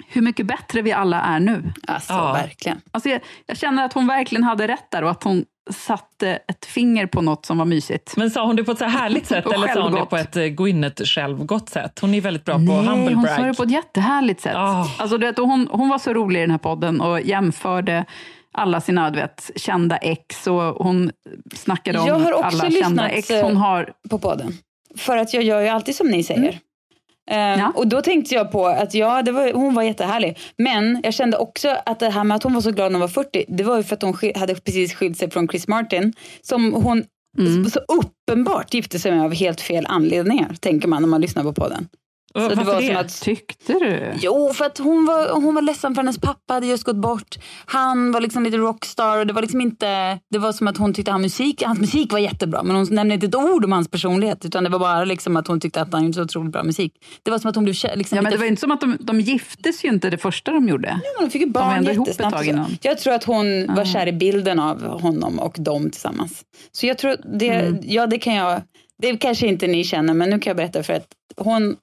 hur 0.07 0.21
mycket 0.21 0.45
bättre 0.45 0.81
vi 0.81 0.91
alla 0.91 1.21
är 1.21 1.39
nu. 1.39 1.73
Alltså 1.87 2.13
Ja. 2.13 2.33
verkligen. 2.33 2.81
Alltså, 2.91 3.09
jag, 3.09 3.21
jag 3.45 3.57
känner 3.57 3.85
att 3.85 3.93
hon 3.93 4.07
verkligen 4.07 4.43
hade 4.43 4.67
rätt 4.67 4.91
där 4.91 5.03
och 5.03 5.11
att 5.11 5.23
hon 5.23 5.45
satte 5.69 6.29
ett 6.47 6.65
finger 6.65 7.07
på 7.07 7.21
något 7.21 7.45
som 7.45 7.57
var 7.57 7.65
mysigt. 7.65 8.17
Men 8.17 8.31
sa 8.31 8.45
hon 8.45 8.55
det 8.55 8.63
på 8.63 8.71
ett 8.71 8.77
så 8.77 8.85
här 8.85 8.99
härligt 8.99 9.25
sätt 9.25 9.45
eller 9.53 9.67
sa 9.67 9.81
hon 9.81 9.91
det 9.91 9.97
självgott. 9.97 10.09
på 10.09 10.17
ett 10.17 10.35
eh, 10.35 10.43
Gwyneth-självgott 10.43 11.69
sätt? 11.69 11.99
Hon 11.99 12.13
är 12.13 12.21
väldigt 12.21 12.45
bra 12.45 12.55
på 12.55 12.59
Nej, 12.61 12.85
humble 12.85 13.13
hon 13.15 13.23
brag. 13.23 13.35
sa 13.35 13.41
det 13.41 13.53
på 13.53 13.63
ett 13.63 13.71
jättehärligt 13.71 14.41
sätt. 14.41 14.55
Ah. 14.55 14.87
Alltså, 14.97 15.17
du 15.17 15.25
vet, 15.27 15.37
hon, 15.37 15.67
hon 15.71 15.89
var 15.89 15.97
så 15.97 16.13
rolig 16.13 16.39
i 16.39 16.41
den 16.41 16.51
här 16.51 16.57
podden 16.57 17.01
och 17.01 17.21
jämförde 17.21 18.05
alla 18.51 18.81
sina 18.81 19.09
du 19.09 19.19
vet, 19.19 19.51
kända 19.55 19.97
ex 19.97 20.47
och 20.47 20.61
hon 20.61 21.11
snackade 21.55 21.99
om 21.99 22.33
alla 22.43 22.71
kända 22.71 23.09
ex 23.09 23.29
eh, 23.29 23.43
hon 23.45 23.57
har. 23.57 23.93
på 24.09 24.19
podden. 24.19 24.53
För 24.97 25.17
att 25.17 25.33
jag 25.33 25.43
gör 25.43 25.61
ju 25.61 25.67
alltid 25.67 25.95
som 25.95 26.07
ni 26.07 26.23
säger. 26.23 26.49
Eh, 26.49 26.55
Ja. 27.31 27.71
Och 27.75 27.87
då 27.87 28.01
tänkte 28.01 28.35
jag 28.35 28.51
på 28.51 28.67
att 28.67 28.93
ja, 28.93 29.23
var, 29.31 29.53
hon 29.53 29.73
var 29.73 29.83
jättehärlig. 29.83 30.39
Men 30.57 30.99
jag 31.03 31.13
kände 31.13 31.37
också 31.37 31.77
att 31.85 31.99
det 31.99 32.09
här 32.09 32.23
med 32.23 32.35
att 32.35 32.43
hon 32.43 32.53
var 32.53 32.61
så 32.61 32.71
glad 32.71 32.91
när 32.91 32.99
hon 32.99 33.01
var 33.01 33.23
40, 33.23 33.45
det 33.47 33.63
var 33.63 33.77
ju 33.77 33.83
för 33.83 33.95
att 33.95 34.01
hon 34.01 34.15
hade 34.35 34.55
precis 34.55 34.93
skilt 34.93 35.17
sig 35.17 35.31
från 35.31 35.47
Chris 35.47 35.67
Martin. 35.67 36.13
Som 36.41 36.73
hon 36.73 37.03
så 37.69 37.79
uppenbart 37.79 38.73
gifte 38.73 38.99
sig 38.99 39.11
med 39.11 39.25
av 39.25 39.33
helt 39.33 39.61
fel 39.61 39.85
anledningar, 39.89 40.55
tänker 40.59 40.87
man 40.87 41.01
när 41.01 41.09
man 41.09 41.21
lyssnar 41.21 41.43
på 41.43 41.53
podden. 41.53 41.87
Så 42.33 42.39
det 42.49 42.55
varför 42.55 42.71
var 42.71 42.81
det? 42.81 42.87
som 42.87 42.95
att 42.95 43.21
Tyckte 43.21 43.73
du? 43.73 44.13
Jo, 44.21 44.53
för 44.53 44.65
att 44.65 44.77
hon 44.77 45.05
var, 45.05 45.29
hon 45.29 45.55
var 45.55 45.61
ledsen 45.61 45.95
för 45.95 46.01
hennes 46.01 46.17
pappa 46.19 46.53
hade 46.53 46.67
just 46.67 46.83
gått 46.83 46.95
bort. 46.95 47.35
Han 47.65 48.11
var 48.11 48.21
liksom 48.21 48.43
lite 48.43 48.57
rockstar 48.57 49.17
och 49.17 49.27
det 49.27 49.33
var 49.33 49.41
liksom 49.41 49.61
inte... 49.61 50.19
Det 50.29 50.37
var 50.37 50.51
som 50.51 50.67
att 50.67 50.77
hon 50.77 50.93
tyckte 50.93 51.11
han 51.11 51.21
musik, 51.21 51.63
hans 51.65 51.79
musik 51.79 52.11
var 52.11 52.19
jättebra 52.19 52.63
men 52.63 52.75
hon 52.75 52.87
nämnde 52.91 53.13
inte 53.13 53.27
ett 53.27 53.35
ord 53.35 53.65
om 53.65 53.71
hans 53.71 53.87
personlighet 53.87 54.45
utan 54.45 54.63
det 54.63 54.69
var 54.69 54.79
bara 54.79 55.05
liksom 55.05 55.37
att 55.37 55.47
hon 55.47 55.59
tyckte 55.59 55.81
att 55.81 55.93
han 55.93 56.01
gjorde 56.03 56.13
så 56.13 56.21
otroligt 56.21 56.51
bra 56.51 56.63
musik. 56.63 56.93
Det 57.23 57.31
var 57.31 57.39
som 57.39 57.49
att 57.49 57.55
hon 57.55 57.63
blev 57.63 57.75
liksom 57.95 58.15
Ja, 58.15 58.21
men 58.21 58.23
lite... 58.23 58.35
det 58.37 58.37
var 58.39 58.47
inte 58.47 58.59
som 58.61 58.71
att 58.71 58.81
de, 58.81 58.97
de 58.99 59.19
giftes 59.21 59.85
ju 59.85 59.89
inte 59.89 60.09
det 60.09 60.17
första 60.17 60.51
de 60.51 60.67
gjorde. 60.67 60.99
Hon 61.19 61.29
fick 61.31 61.41
ju 61.41 61.47
barn 61.49 61.87
ihop 61.87 62.07
jättesnabbt. 62.07 62.37
så. 62.37 62.43
innan. 62.43 62.77
Jag 62.81 62.97
tror 62.99 63.13
att 63.13 63.23
hon 63.23 63.75
var 63.75 63.85
kär 63.85 64.07
i 64.07 64.11
bilden 64.13 64.59
av 64.59 65.01
honom 65.01 65.39
och 65.39 65.55
dem 65.59 65.89
tillsammans. 65.89 66.41
Så 66.71 66.85
jag 66.87 66.97
tror 66.97 67.15
det, 67.39 67.51
Mm. 67.51 67.79
ja 67.83 68.07
det 68.07 68.17
kan 68.19 68.35
jag, 68.35 68.61
det 69.01 69.17
kanske 69.17 69.47
inte 69.47 69.67
ni 69.67 69.83
känner 69.83 70.13
men 70.13 70.29
nu 70.29 70.39
kan 70.39 70.49
jag 70.51 70.57
berätta 70.57 70.83
för 70.83 70.93
att 70.93 71.07
hon, 71.37 71.75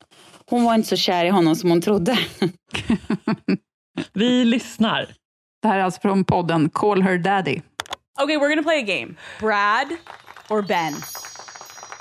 hon 0.50 0.64
var 0.64 0.74
inte 0.74 0.88
så 0.88 0.96
kär 0.96 1.24
i 1.24 1.28
honom 1.28 1.56
som 1.56 1.70
hon 1.70 1.80
trodde. 1.80 2.18
Vi 4.12 4.44
lyssnar. 4.44 5.14
Det 5.62 5.68
här 5.68 5.78
är 5.78 5.82
alltså 5.82 6.00
från 6.00 6.24
podden 6.24 6.70
Call 6.70 7.02
Her 7.02 7.18
Daddy. 7.18 7.62
Okay, 8.22 8.36
we're 8.36 8.48
gonna 8.48 8.62
play 8.62 8.78
a 8.78 8.98
game. 8.98 9.14
Brad 9.40 9.88
or 10.48 10.62
Ben? 10.62 10.94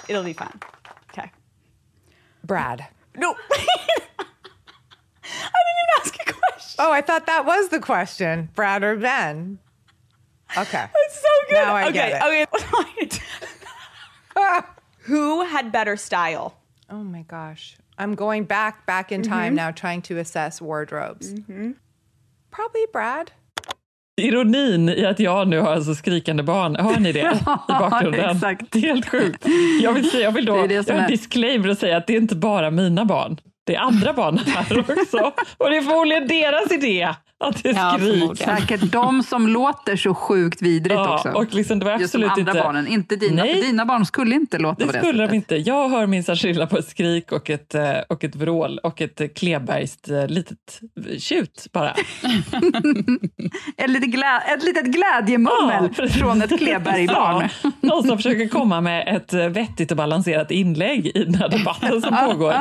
It'll 0.08 0.24
be 0.24 0.34
fun. 0.34 0.60
Okay. 1.12 1.32
Brad. 2.42 2.84
No. 3.16 3.27
I 5.30 5.60
didn't 5.66 5.82
even 5.84 6.01
ask 6.01 6.16
a 6.16 6.34
question. 6.34 6.86
Oh, 6.86 6.92
I 6.92 7.01
thought 7.01 7.25
that 7.25 7.46
was 7.46 7.70
the 7.70 7.80
question. 7.80 8.50
Brad 8.56 8.84
or 8.84 8.96
Ben? 8.96 9.60
Okay. 10.58 10.86
It's 11.06 11.22
so 11.22 11.30
good. 11.50 11.66
Now 11.66 11.75
I 11.75 11.84
okay, 11.84 11.94
get 11.94 12.12
it. 12.12 12.50
okay. 14.36 14.68
Who 15.08 15.44
had 15.44 15.72
better 15.72 15.98
style? 15.98 16.54
Oh 16.89 17.04
my 17.04 17.24
gosh. 17.24 17.77
I'm 18.00 18.16
going 18.16 18.46
back 18.46 18.86
back 18.86 19.12
in 19.12 19.24
time 19.24 19.50
now 19.51 19.72
trying 19.72 20.01
to 20.01 20.18
assess 20.20 20.62
wardrobes. 20.62 21.30
Probably 22.56 22.86
Brad. 22.94 23.32
Ironin 24.22 24.89
i 24.89 25.06
att 25.06 25.20
jag 25.20 25.48
nu 25.48 25.60
har 25.60 25.72
alltså 25.74 25.96
skrikande 25.96 26.44
barn, 26.44 26.75
hör 26.75 27.00
ni 27.00 27.12
det 27.12 27.20
i 27.70 27.72
bakgrunden? 27.80 28.36
exakt. 28.36 28.72
Det 28.72 28.80
är 28.80 28.82
helt 28.94 29.10
sjukt. 29.10 29.46
Jag 29.82 29.94
vill, 29.94 30.10
säga, 30.12 30.24
jag 30.24 30.32
vill 30.32 30.46
då 30.46 30.62
Det 30.62 30.68
det 30.68 30.89
en 30.89 31.00
är- 31.00 31.08
disclaimer 31.08 31.70
och 31.70 31.77
säga 31.77 31.98
att 31.98 32.08
det 32.08 32.13
är 32.16 32.22
inte 32.22 32.36
bara 32.36 32.72
mina 32.72 33.06
barn. 33.06 33.39
Det 33.66 33.75
är 33.75 33.80
andra 33.80 34.13
barn 34.13 34.38
här 34.38 34.80
också. 35.01 35.32
Och 35.58 35.70
det 35.70 35.77
är 35.77 35.82
förmodligen 35.82 36.27
deras 36.27 36.72
idé 36.72 37.13
att 37.44 37.63
det 37.63 37.70
Ja, 37.72 37.98
skriks. 38.00 38.39
Säkert 38.39 38.91
de 38.91 39.24
som 39.24 39.48
låter 39.48 39.96
så 39.96 40.13
sjukt 40.15 40.62
vidrigt 40.62 40.94
Ja, 40.96 41.13
också. 41.15 41.29
och 41.29 41.53
liksom, 41.53 41.79
det 41.79 41.86
var 41.86 41.91
Just 42.00 42.13
de 42.13 42.17
absolut 42.24 42.29
andra 42.32 42.51
inte... 42.51 42.63
barnen, 42.63 42.88
inte 42.88 43.15
dina. 43.15 43.44
Nej. 43.44 43.62
Dina 43.62 43.86
barn 43.86 44.06
skulle 44.06 44.36
inte 44.36 44.58
låta 44.58 44.75
Det 44.79 44.86
på 44.86 44.91
det 44.91 45.00
skulle 45.00 45.13
sättet. 45.17 45.29
de 45.29 45.36
inte. 45.36 45.56
Jag 45.56 45.89
hör 45.89 46.08
minsann 46.08 46.36
skillnad 46.36 46.70
på 46.70 46.77
ett 46.77 46.88
skrik 46.88 47.32
och 47.32 47.50
ett, 47.50 47.75
eh, 47.75 47.91
och 48.10 48.24
ett 48.24 48.36
vrål 48.36 48.77
och 48.84 49.01
ett 49.01 49.22
eh, 49.22 49.27
Klebergskt 49.27 50.10
eh, 50.10 50.27
litet 50.27 50.82
tjut 51.20 51.67
bara. 51.74 51.89
Ett 53.77 53.89
litet, 53.89 54.10
glä, 54.10 54.38
ett 54.56 54.63
litet 54.63 54.86
glädjemummel 54.86 55.89
Ja, 55.98 56.08
från 56.08 56.41
ett 56.41 56.58
Kleberg-barn. 56.60 57.50
Ja, 57.63 57.72
någon 57.82 58.03
som 58.03 58.17
försöker 58.17 58.48
komma 58.48 58.82
med 58.82 59.15
ett 59.15 59.34
vettigt 59.34 59.91
och 59.91 59.98
balanserat 59.98 60.51
inlägg 60.51 61.06
i 61.15 61.24
den 61.24 61.36
här 61.36 61.50
debatten 61.50 62.01
som 62.01 62.15
pågår 62.17 62.53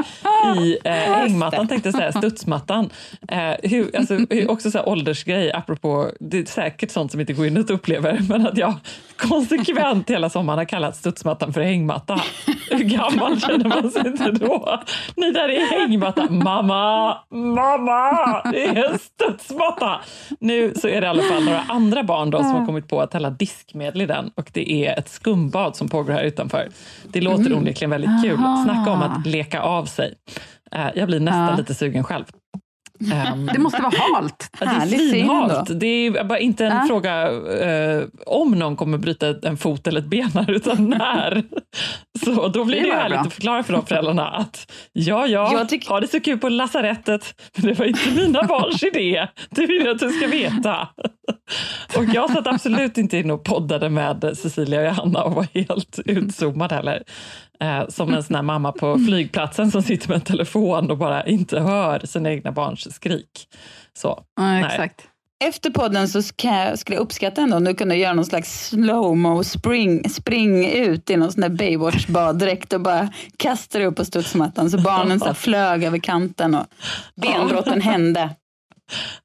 i 0.59 0.79
eh, 0.85 0.93
hängmattan, 0.93 1.69
tänkte 1.69 1.89
jag 1.89 1.97
säga, 1.97 2.13
studsmattan. 2.13 2.91
Eh, 3.29 3.39
hur, 3.63 3.97
alltså, 3.97 4.15
hur, 4.31 4.51
också 4.51 4.66
så 4.71 4.79
här 4.79 4.89
åldersgrej, 4.89 5.53
apropå, 5.53 6.11
det 6.21 6.39
är 6.39 6.45
säkert 6.45 6.91
sånt 6.91 7.11
som 7.11 7.21
inte 7.21 7.33
Gwyneth 7.33 7.73
upplever, 7.73 8.19
men 8.29 8.47
att 8.47 8.59
jag 8.59 8.75
konsekvent 9.17 10.11
hela 10.11 10.31
sommaren 10.31 10.59
har 10.59 10.65
kallat 10.65 10.97
studsmattan 10.97 11.53
för 11.53 11.61
hängmatta. 11.61 12.21
Hur 12.71 12.85
gammal 12.85 13.41
känner 13.41 13.69
man 13.69 13.91
sig 13.91 14.07
inte 14.07 14.31
då? 14.31 14.81
Ni 15.17 15.33
där 15.33 15.49
är 15.49 15.81
hängmatta. 15.81 16.31
Mamma, 16.31 17.17
mamma, 17.31 18.43
det 18.53 18.65
är 18.67 18.93
en 18.93 18.99
studsmatta. 18.99 20.01
Nu 20.41 20.75
så 20.77 20.89
är 20.89 21.01
det 21.01 21.07
i 21.07 21.11
alla 21.11 21.23
fall 21.23 21.45
några 21.45 21.61
andra 21.69 22.03
barn 22.03 22.31
då 22.31 22.39
som 22.39 22.53
har 22.55 22.67
kommit 22.67 22.89
på 22.89 23.01
att 23.01 23.13
hälla 23.13 23.31
diskmedel 23.31 24.03
i 24.03 24.07
den 24.07 24.31
och 24.35 24.51
det 24.53 24.73
är 24.87 24.99
ett 24.99 25.09
skumbad 25.09 25.77
som 25.77 25.89
pågår 25.89 26.13
här 26.13 26.23
utanför. 26.25 26.69
Det 27.13 27.21
låter 27.21 27.53
onekligen 27.57 27.91
väldigt 27.91 28.23
kul. 28.23 28.39
Snacka 28.65 28.91
om 28.91 29.03
att 29.03 29.27
leka 29.27 29.61
av 29.61 29.85
sig. 29.85 30.15
Eh, 30.73 30.87
Jag 30.95 31.09
blir 31.09 31.21
nästan 31.21 31.47
Ja. 31.49 31.57
lite 31.57 31.75
sugen 31.75 32.05
själv. 32.05 32.25
Ehm, 33.13 33.47
Det 33.47 33.59
måste 33.59 33.83
vara 33.83 33.93
halt. 34.15 34.51
Ja, 34.61 34.67
det 34.67 34.97
är 34.97 35.11
svinhalt. 35.11 35.81
Det 35.81 35.87
är 35.87 36.25
bara 36.25 36.39
inte 36.39 36.67
en 36.67 36.77
Ja. 36.77 36.85
fråga 36.89 37.23
eh, 37.33 38.03
om 38.27 38.51
någon 38.51 38.77
kommer 38.77 38.99
bryta 38.99 39.35
en 39.43 39.57
fot 39.57 39.87
eller 39.87 40.01
ett 40.01 40.07
ben 40.07 40.31
här, 40.35 40.51
utan 40.51 40.85
när. 40.91 41.43
Så 42.25 42.49
då 42.49 42.65
blir 42.65 42.81
Det 42.83 42.87
det, 42.87 42.95
härligt 42.95 43.19
bra. 43.19 43.27
att 43.27 43.33
förklara 43.35 43.63
för 43.63 43.73
de 43.73 43.87
föräldrarna 43.87 44.29
att 44.29 44.73
ja, 44.93 45.27
ja, 45.27 45.65
tycker- 45.69 45.89
ha 45.89 46.01
det 46.01 46.09
så 46.09 46.21
kul 46.21 46.39
på 46.39 46.49
lasarettet, 46.49 47.35
men 47.57 47.67
det 47.67 47.79
var 47.79 47.87
inte 47.87 48.11
mina 48.17 48.43
barns 48.43 48.83
idé. 48.83 49.27
Det 49.51 49.67
vill 49.67 49.83
jag 49.85 49.89
att 49.95 49.99
du 50.01 50.11
ska 50.11 50.27
veta. 50.27 50.89
Och 51.97 52.05
jag 52.05 52.31
satt 52.31 52.47
absolut 52.47 52.99
inte 52.99 53.19
in 53.19 53.31
och 53.31 53.45
poddade 53.45 53.91
med 53.91 54.33
Cecilia 54.37 54.81
och 54.81 54.87
Johanna 54.87 55.23
och 55.23 55.33
var 55.35 55.47
helt 55.55 55.99
utzoomad 56.05 56.73
heller. 56.73 57.03
Eh, 57.61 57.89
som 57.89 58.15
en 58.15 58.23
sån 58.23 58.37
här 58.37 58.43
mamma 58.43 58.73
på 58.73 58.99
flygplatsen 58.99 59.71
som 59.71 59.83
sitter 59.83 60.09
med 60.09 60.15
en 60.15 60.21
telefon 60.21 60.91
och 60.91 60.99
bara 60.99 61.27
inte 61.27 61.61
hör 61.61 62.01
sina 62.07 62.31
egna 62.31 62.53
barns 62.53 62.95
skrik. 62.95 63.49
Så. 63.95 64.23
Ja, 64.37 64.43
Nej. 64.43 64.65
exakt. 64.65 65.09
Efter 65.45 65.71
podden 65.71 66.09
så 66.09 66.23
ska 66.23 66.49
jag, 66.49 66.79
skulle 66.79 66.97
jag 66.97 67.03
uppskatta 67.03 67.43
ändå 67.43 67.57
om 67.57 67.65
du 67.65 67.75
kunde 67.75 67.97
göra 67.97 68.13
någon 68.13 68.25
slags 68.25 68.69
slowmo 68.69 69.45
spring, 69.45 70.09
spring 70.11 70.67
ut 70.71 71.11
i 71.11 71.17
någon 71.17 71.33
sån 71.33 71.41
där 71.41 71.49
Baywatch-baddräkt 71.49 72.73
och 72.73 72.81
bara 72.81 73.09
kasta 73.37 73.79
dig 73.79 73.87
upp 73.87 73.97
på 73.97 74.05
studsmattan 74.05 74.71
så 74.71 74.79
barnen 74.79 75.21
så 75.21 75.35
flög 75.35 75.85
över 75.85 75.99
kanten 75.99 76.55
och 76.55 76.67
benbrotten 77.15 77.81
hände. 77.81 78.31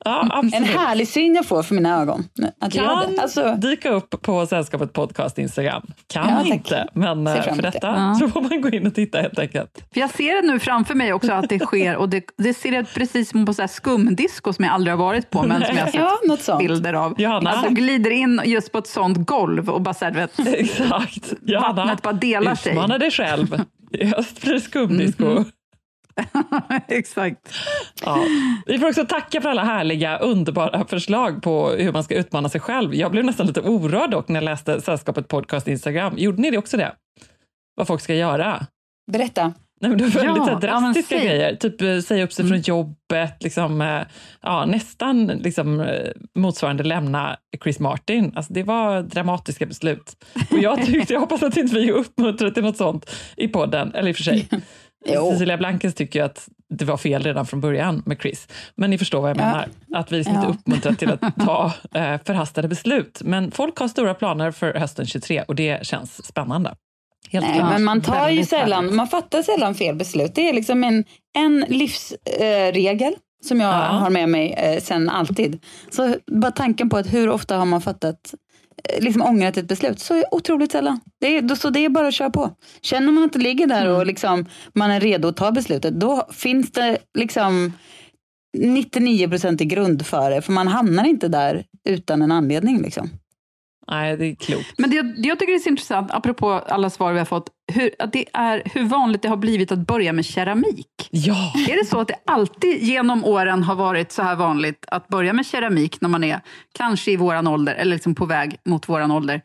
Ja, 0.06 0.41
En 0.53 0.63
härlig 0.63 1.08
syn 1.08 1.36
jag 1.36 1.46
får 1.46 1.63
för 1.63 1.75
mina 1.75 2.01
ögon. 2.01 2.24
Att 2.62 2.74
kan 2.74 3.13
det. 3.15 3.22
Alltså, 3.22 3.56
dyka 3.56 3.89
upp 3.89 4.22
på 4.22 4.46
Sällskapet 4.46 4.94
Podcast 4.94 5.38
Instagram. 5.38 5.88
Kan 6.13 6.30
Ja, 6.30 6.53
inte, 6.56 6.88
men 6.94 7.27
eh, 7.27 7.41
för 7.41 7.62
detta 7.62 7.91
det. 7.91 8.15
så 8.15 8.27
får 8.27 8.41
man 8.41 8.62
gå 8.62 8.70
in 8.70 8.88
och 8.88 8.96
titta 8.96 9.22
helt 9.22 9.39
enkelt. 9.39 9.84
För 9.94 10.00
jag 10.00 10.10
ser 10.10 10.41
det 10.41 10.48
nu 10.53 10.60
framför 10.60 10.96
mig 10.96 11.13
också 11.13 11.32
att 11.32 11.50
det 11.50 11.60
sker 11.60 11.96
och 11.96 12.10
det, 12.10 12.24
det 12.38 12.53
ser 12.53 12.80
ut 12.80 12.94
precis 12.94 13.30
som 13.30 13.46
på 13.46 13.53
så 13.53 13.62
här 13.62 13.68
skumdisco 13.68 14.53
som 14.53 14.65
jag 14.65 14.74
aldrig 14.74 14.94
har 14.94 15.06
varit 15.06 15.30
på 15.30 15.44
men 15.44 15.65
som 15.65 15.75
jag 15.77 15.84
har 15.84 15.91
sett 15.91 16.01
ja, 16.01 16.20
något 16.27 16.41
sånt. 16.41 16.60
bilder 16.60 16.94
av. 16.94 17.22
Johanna? 17.22 17.50
Alltså 17.51 17.70
glider 17.70 18.12
in 18.12 18.41
just 18.46 18.72
på 18.72 18.77
ett 18.77 18.88
sånt 18.88 19.18
golv 19.27 19.70
och 19.70 19.82
bara 19.82 19.94
så 19.94 20.06
här, 20.06 20.12
vet, 20.12 20.39
Exakt. 20.48 21.34
Johanna, 21.41 21.74
Vattnet 21.86 22.01
bara 22.01 22.13
delar 22.13 22.56
sig. 22.56 22.72
utmana 22.72 22.98
dig 22.98 23.12
själv. 23.12 23.62
I 23.94 24.06
höst 24.06 24.41
blir 24.41 24.53
det 24.53 24.62
skumdisco. 24.62 25.44
Exakt. 26.88 27.54
Ja. 28.06 28.25
Vi 28.66 28.80
får 28.80 28.88
också 28.90 29.06
tacka 29.06 29.42
för 29.42 29.50
alla 29.50 29.63
härliga, 29.63 30.18
underbara 30.18 30.86
förslag 30.86 31.42
på 31.42 31.70
hur 31.70 31.92
man 31.92 32.04
ska 32.04 32.16
utmana 32.16 32.50
sig 32.50 32.62
själv. 32.62 32.96
Jag 32.96 33.12
blev 33.12 33.25
nästan 33.25 33.48
lite 33.48 33.62
orörd 33.62 34.12
dock 34.12 34.28
när 34.28 34.36
jag 34.36 34.44
läste 34.46 34.82
Sällskapet 34.82 35.28
Podcast 35.28 35.68
Instagram. 35.68 36.13
Gjorde 36.18 36.42
ni 36.42 36.51
det 36.51 36.58
också 36.58 36.78
det? 36.78 36.96
Vad 37.75 37.88
folk 37.88 38.01
ska 38.01 38.13
göra? 38.13 38.66
berätta. 39.12 39.54
Nej, 39.82 39.90
men 39.90 39.98
det 39.98 40.04
var 40.04 40.12
väldigt 40.12 40.48
Ja, 40.48 40.51
ja, 40.51 40.60
drastiska 40.60 41.18
säg. 41.18 41.28
grejer. 41.28 41.56
Typ 41.56 41.82
eh, 41.82 42.00
säga 42.00 42.24
upp 42.24 42.34
sig 42.34 42.48
från 42.48 42.62
jobbet, 42.62 43.44
liksom, 43.44 43.82
eh, 43.82 44.01
ja, 44.42 44.66
nästan 44.66 45.28
liksom, 45.28 45.80
eh, 45.80 46.12
motsvarande 46.36 46.84
lämna 46.84 47.38
Chris 47.63 47.80
Martin. 47.80 48.34
Alltså, 48.36 48.54
det 48.54 48.63
var 48.63 49.01
dramatiska 49.01 49.66
beslut. 49.66 50.24
Och 50.51 50.58
jag 50.58 50.86
tyckte, 50.86 51.13
jag 51.13 51.20
hoppas 51.20 51.44
att 51.44 51.58
inte 51.58 51.75
vi 51.75 51.92
uppmuntrar 51.92 52.50
till 52.50 52.63
något 52.63 52.78
sånt 52.78 53.12
i 53.38 53.48
podden, 53.48 53.92
eller 53.96 54.10
i 54.10 54.12
och 54.12 54.16
för 54.16 54.24
sig. 54.24 54.48
Jo. 55.05 55.31
Cecilia 55.31 55.58
Blankens 55.58 55.96
tycker 55.96 56.20
ju 56.20 56.25
att 56.25 56.50
det 56.70 56.86
var 56.86 56.98
fel 56.98 57.24
redan 57.24 57.46
från 57.46 57.62
början 57.62 58.03
med 58.05 58.17
Chris. 58.22 58.48
Men 58.75 58.89
ni 58.89 58.98
förstår 58.98 59.22
vad 59.22 59.29
jag 59.29 59.38
Ja. 59.38 59.46
menar. 59.46 59.67
Att 59.93 60.12
vi 60.12 60.17
inte 60.17 60.31
Ja. 60.31 60.48
uppmuntra 60.48 60.96
till 60.96 61.12
att 61.12 61.22
ta 61.46 61.72
eh, 61.93 62.17
förhastade 62.25 62.67
beslut. 62.67 63.22
Men 63.24 63.51
folk 63.51 63.77
har 63.77 63.88
stora 63.88 64.13
planer 64.13 64.51
för 64.51 64.74
hösten 64.74 65.05
23 65.05 65.41
och 65.48 65.55
det 65.55 65.86
känns 65.86 66.25
spännande. 66.25 66.75
Helt 67.31 67.46
Nej, 67.48 67.55
klart. 67.58 67.70
men 67.72 67.84
man 67.84 68.01
tar 68.01 68.29
ju 68.29 68.46
sällan, 68.46 68.96
man 68.96 69.08
fattar 69.08 69.41
sällan 69.41 69.75
fel 69.75 69.96
beslut. 69.96 70.36
Det 70.36 70.50
är 70.50 70.53
liksom 70.53 70.84
en, 70.84 71.03
en 71.38 71.65
livsregel 71.67 73.13
som 73.43 73.60
jag 73.62 73.70
Ja. 73.74 73.77
har 73.81 74.10
med 74.10 74.29
mig 74.29 74.53
eh, 74.53 74.81
sen 74.81 75.10
alltid. 75.10 75.60
Så 75.89 76.15
bara 76.27 76.51
tanken 76.51 76.89
på 76.89 76.98
att 76.98 77.13
hur 77.13 77.29
ofta 77.29 77.58
har 77.58 77.65
man 77.65 77.81
fattat 77.81 78.34
eh, 78.34 78.38
liksom 79.00 79.22
ångrat 79.22 79.58
ett 79.58 79.68
beslut, 79.68 80.00
så 80.00 80.14
är 80.16 80.34
otroligt 80.34 80.72
sällan. 80.72 81.00
Det 81.22 81.38
är, 81.38 81.42
då- 81.42 81.56
så 81.56 81.70
det 81.70 81.86
är 81.86 81.90
bara 81.90 82.08
att 82.08 82.14
köra 82.14 82.30
på. 82.30 82.50
Känner 82.82 83.12
man 83.12 83.24
att 83.24 83.34
det 83.34 83.40
ligger 83.40 83.68
där 83.68 83.86
Mm. 83.86 83.96
och 83.98 84.06
liksom, 84.06 84.46
man 84.74 84.92
är 84.92 85.00
redo 85.00 85.28
att 85.28 85.38
ta 85.38 85.52
beslutet, 85.52 85.94
då 86.00 86.28
finns 86.32 86.72
det 86.72 86.98
liksom 87.18 87.74
99 88.58 89.28
procent 89.30 89.62
i 89.62 89.66
grund 89.66 90.06
för 90.06 90.32
det, 90.32 90.42
för 90.42 90.52
man 90.52 90.68
hamnar 90.68 91.04
inte 91.04 91.28
där 91.28 91.64
utan 91.90 92.22
en 92.22 92.32
anledning. 92.32 92.82
Liksom. 92.82 93.10
Nej, 93.88 94.18
det 94.18 94.26
är 94.26 94.36
klokt. 94.36 94.74
Men 94.78 94.90
det, 94.90 95.02
det 95.02 95.28
jag 95.28 95.40
tycker 95.40 95.54
är 95.54 95.60
så 95.60 95.70
intressant, 95.70 96.12
apropå 96.12 96.52
alla 96.52 96.90
svar 96.90 97.12
vi 97.14 97.18
har 97.20 97.26
fått, 97.26 97.50
hur, 97.74 97.92
att 98.00 98.14
det 98.14 98.26
är 98.34 98.62
hur 98.66 98.84
vanligt 98.84 99.22
det 99.22 99.30
har 99.30 99.38
blivit 99.38 99.72
att 99.72 99.80
börja 99.80 100.14
med 100.14 100.26
keramik. 100.26 100.88
Ja, 101.12 101.54
Är 101.70 101.76
det 101.78 101.86
så 101.86 102.00
att 102.00 102.08
det 102.08 102.16
alltid 102.26 102.84
genom 102.84 103.26
åren 103.26 103.64
har 103.64 103.76
varit 103.76 104.12
så 104.12 104.22
här 104.22 104.36
vanligt 104.36 104.86
att 104.88 105.08
börja 105.08 105.34
med 105.34 105.46
keramik 105.46 106.02
när 106.02 106.10
man 106.10 106.24
är 106.24 106.40
kanske 106.78 107.12
i 107.12 107.16
våran 107.16 107.48
ålder, 107.48 107.76
eller 107.76 107.96
liksom 107.96 108.16
på 108.16 108.26
väg 108.26 108.56
mot 108.66 108.90
våran 108.90 109.12
ålder? 109.12 109.42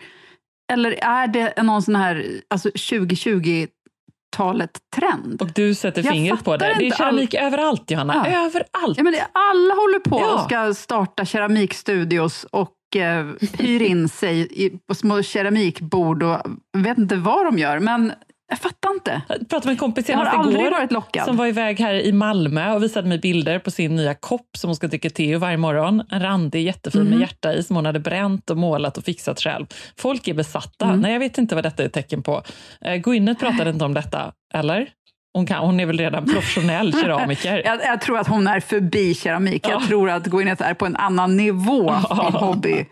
Eller 0.72 0.92
är 0.92 1.26
det 1.26 1.62
någon 1.62 1.82
sån 1.82 1.96
här 1.96 2.26
alltså 2.50 2.68
2020-talet 2.68 4.70
trend? 4.96 5.42
och 5.42 5.48
du 5.54 5.74
sätter 5.74 6.04
Jag 6.04 6.12
fingret 6.12 6.44
på 6.44 6.56
det. 6.56 6.74
Det 6.78 6.86
är 6.86 6.90
keramik 6.90 7.34
överallt, 7.34 7.90
Johanna. 7.90 8.26
Ja. 8.32 8.46
Överallt. 8.46 8.96
Ja, 8.96 9.02
men 9.02 9.12
det, 9.12 9.26
alla 9.32 9.74
håller 9.74 9.98
på 9.98 10.20
Ja. 10.20 10.34
och 10.34 10.40
ska 10.40 10.74
starta 10.74 11.24
keramikstudios 11.24 12.44
och 12.44 12.70
eh, 12.96 13.26
hyr 13.58 13.82
in 13.82 14.08
sig 14.08 14.64
i, 14.64 14.70
på 14.88 14.94
små 14.94 15.22
keramikbord 15.22 16.22
och 16.22 16.40
vet 16.78 16.98
inte 16.98 17.16
vad 17.16 17.46
de 17.46 17.58
gör, 17.58 17.78
men 17.78 18.12
jag 18.48 18.58
fattar 18.58 18.90
inte. 18.90 19.22
Jag 19.28 19.48
pratade 19.48 19.66
med 19.66 19.72
en 19.72 19.76
kompis 19.78 20.06
senast 20.06 20.34
igår 20.34 21.24
som 21.24 21.36
var 21.36 21.46
iväg 21.46 21.80
här 21.80 21.94
i 21.94 22.12
Malmö 22.12 22.72
och 22.74 22.82
visade 22.82 23.08
mig 23.08 23.18
bilder 23.18 23.58
på 23.58 23.70
sin 23.70 23.96
nya 23.96 24.14
kopp 24.14 24.46
som 24.56 24.68
hon 24.68 24.76
ska 24.76 24.86
dricka 24.88 25.10
te 25.10 25.30
ur 25.30 25.38
varje 25.38 25.56
morgon. 25.56 26.02
En 26.10 26.22
randig, 26.22 26.62
jättefin 26.64 27.00
Mhm. 27.00 27.10
med 27.10 27.20
hjärta 27.20 27.54
i 27.54 27.62
som 27.62 27.76
hon 27.76 27.86
hade 27.86 28.00
bränt 28.00 28.50
och 28.50 28.56
målat 28.56 28.98
och 28.98 29.04
fixat 29.04 29.40
själv. 29.40 29.66
Folk 29.98 30.28
är 30.28 30.34
besatta. 30.34 30.84
Mm. 30.84 31.00
Nej, 31.00 31.12
jag 31.12 31.18
vet 31.20 31.38
inte 31.38 31.54
vad 31.54 31.64
detta 31.64 31.82
är 31.82 31.86
ett 31.86 31.92
tecken 31.92 32.22
på. 32.22 32.42
Eh, 32.80 32.94
Gwyneth 32.96 33.40
pratade 33.40 33.70
inte 33.70 33.84
om 33.84 33.94
detta, 33.94 34.32
eller? 34.54 34.88
Hon, 35.36 35.46
kan, 35.46 35.58
hon 35.64 35.80
är 35.80 35.86
väl 35.86 35.98
redan 35.98 36.24
professionell 36.26 36.92
keramiker. 37.02 37.62
Jag, 37.64 37.80
jag 37.84 38.00
tror 38.00 38.18
att 38.18 38.28
hon 38.28 38.46
är 38.46 38.60
förbi 38.60 39.14
keramik. 39.14 39.68
Jag 39.68 39.86
tror 39.86 40.10
att 40.10 40.26
Gwyneth 40.26 40.62
är 40.62 40.74
på 40.74 40.86
en 40.86 40.96
annan 40.96 41.36
nivå 41.36 41.90
i 41.90 42.32
hobby, 42.32 42.86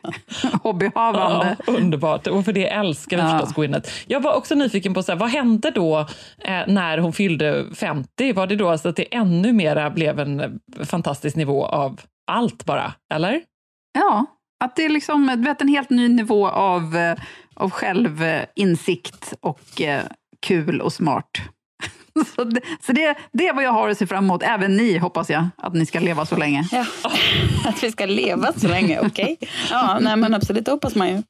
hobbyhavande. 0.63 1.57
Underbart, 1.67 2.27
och 2.27 2.45
för 2.45 2.53
det 2.53 2.69
älskar 2.69 3.17
vi 3.17 3.23
Ja. 3.23 3.29
förstås 3.39 3.55
Gwyneth. 3.55 3.91
Jag 4.07 4.21
var 4.21 4.35
också 4.35 4.55
nyfiken 4.55 4.95
på 4.95 5.03
så 5.03 5.13
här, 5.13 5.19
vad 5.19 5.29
hände 5.31 5.71
då 5.71 5.99
eh, 6.39 6.61
när 6.67 6.99
hon 6.99 7.13
fyllde 7.13 7.65
50? 7.75 8.33
Var 8.33 8.47
det 8.47 8.57
då 8.57 8.69
alltså 8.69 8.89
att 8.89 8.97
det 8.97 9.15
ännu 9.15 9.53
mera 9.53 9.91
blev 9.91 10.21
en 10.21 10.61
fantastisk 10.85 11.37
nivå 11.37 11.67
av 11.67 12.01
allt 12.31 12.65
bara, 12.65 12.93
eller? 13.15 13.41
Ja, 13.99 14.27
att 14.65 14.77
det 14.77 14.85
är 14.85 14.89
liksom 14.89 15.27
du 15.27 15.43
vet, 15.43 15.61
en 15.61 15.69
helt 15.69 15.91
ny 15.91 16.09
nivå 16.09 16.49
av, 16.49 16.97
eh, 16.97 17.15
av 17.55 17.71
självinsikt 17.71 19.35
och 19.41 19.81
eh, 19.81 20.03
kul 20.47 20.81
och 20.81 20.93
smart. 20.93 21.31
Så, 22.37 22.45
det, 22.45 22.61
så 22.87 22.93
det, 22.93 23.15
det 23.33 23.49
är 23.49 23.55
vad 23.55 23.65
jag 23.65 23.73
har 23.73 23.89
att 23.89 23.99
se 23.99 24.07
fram 24.07 24.25
emot. 24.25 24.43
Även 24.43 24.77
ni, 24.77 24.99
hoppas 24.99 25.31
jag, 25.31 25.49
att 25.57 25.75
ni 25.75 25.87
ska 25.87 26.01
leva 26.01 26.27
så 26.27 26.37
länge. 26.37 26.69
Ja. 26.73 26.87
Att 27.69 27.83
vi 27.83 27.93
ska 27.93 28.07
leva 28.07 28.53
så 28.57 28.69
länge, 28.69 29.01
okej. 29.01 29.37
Ja, 29.71 29.99
nej 30.01 30.17
men 30.17 30.35
absolut, 30.35 30.65
det 30.65 30.71
hoppas 30.71 30.95
man 30.95 31.09
ju. 31.09 31.23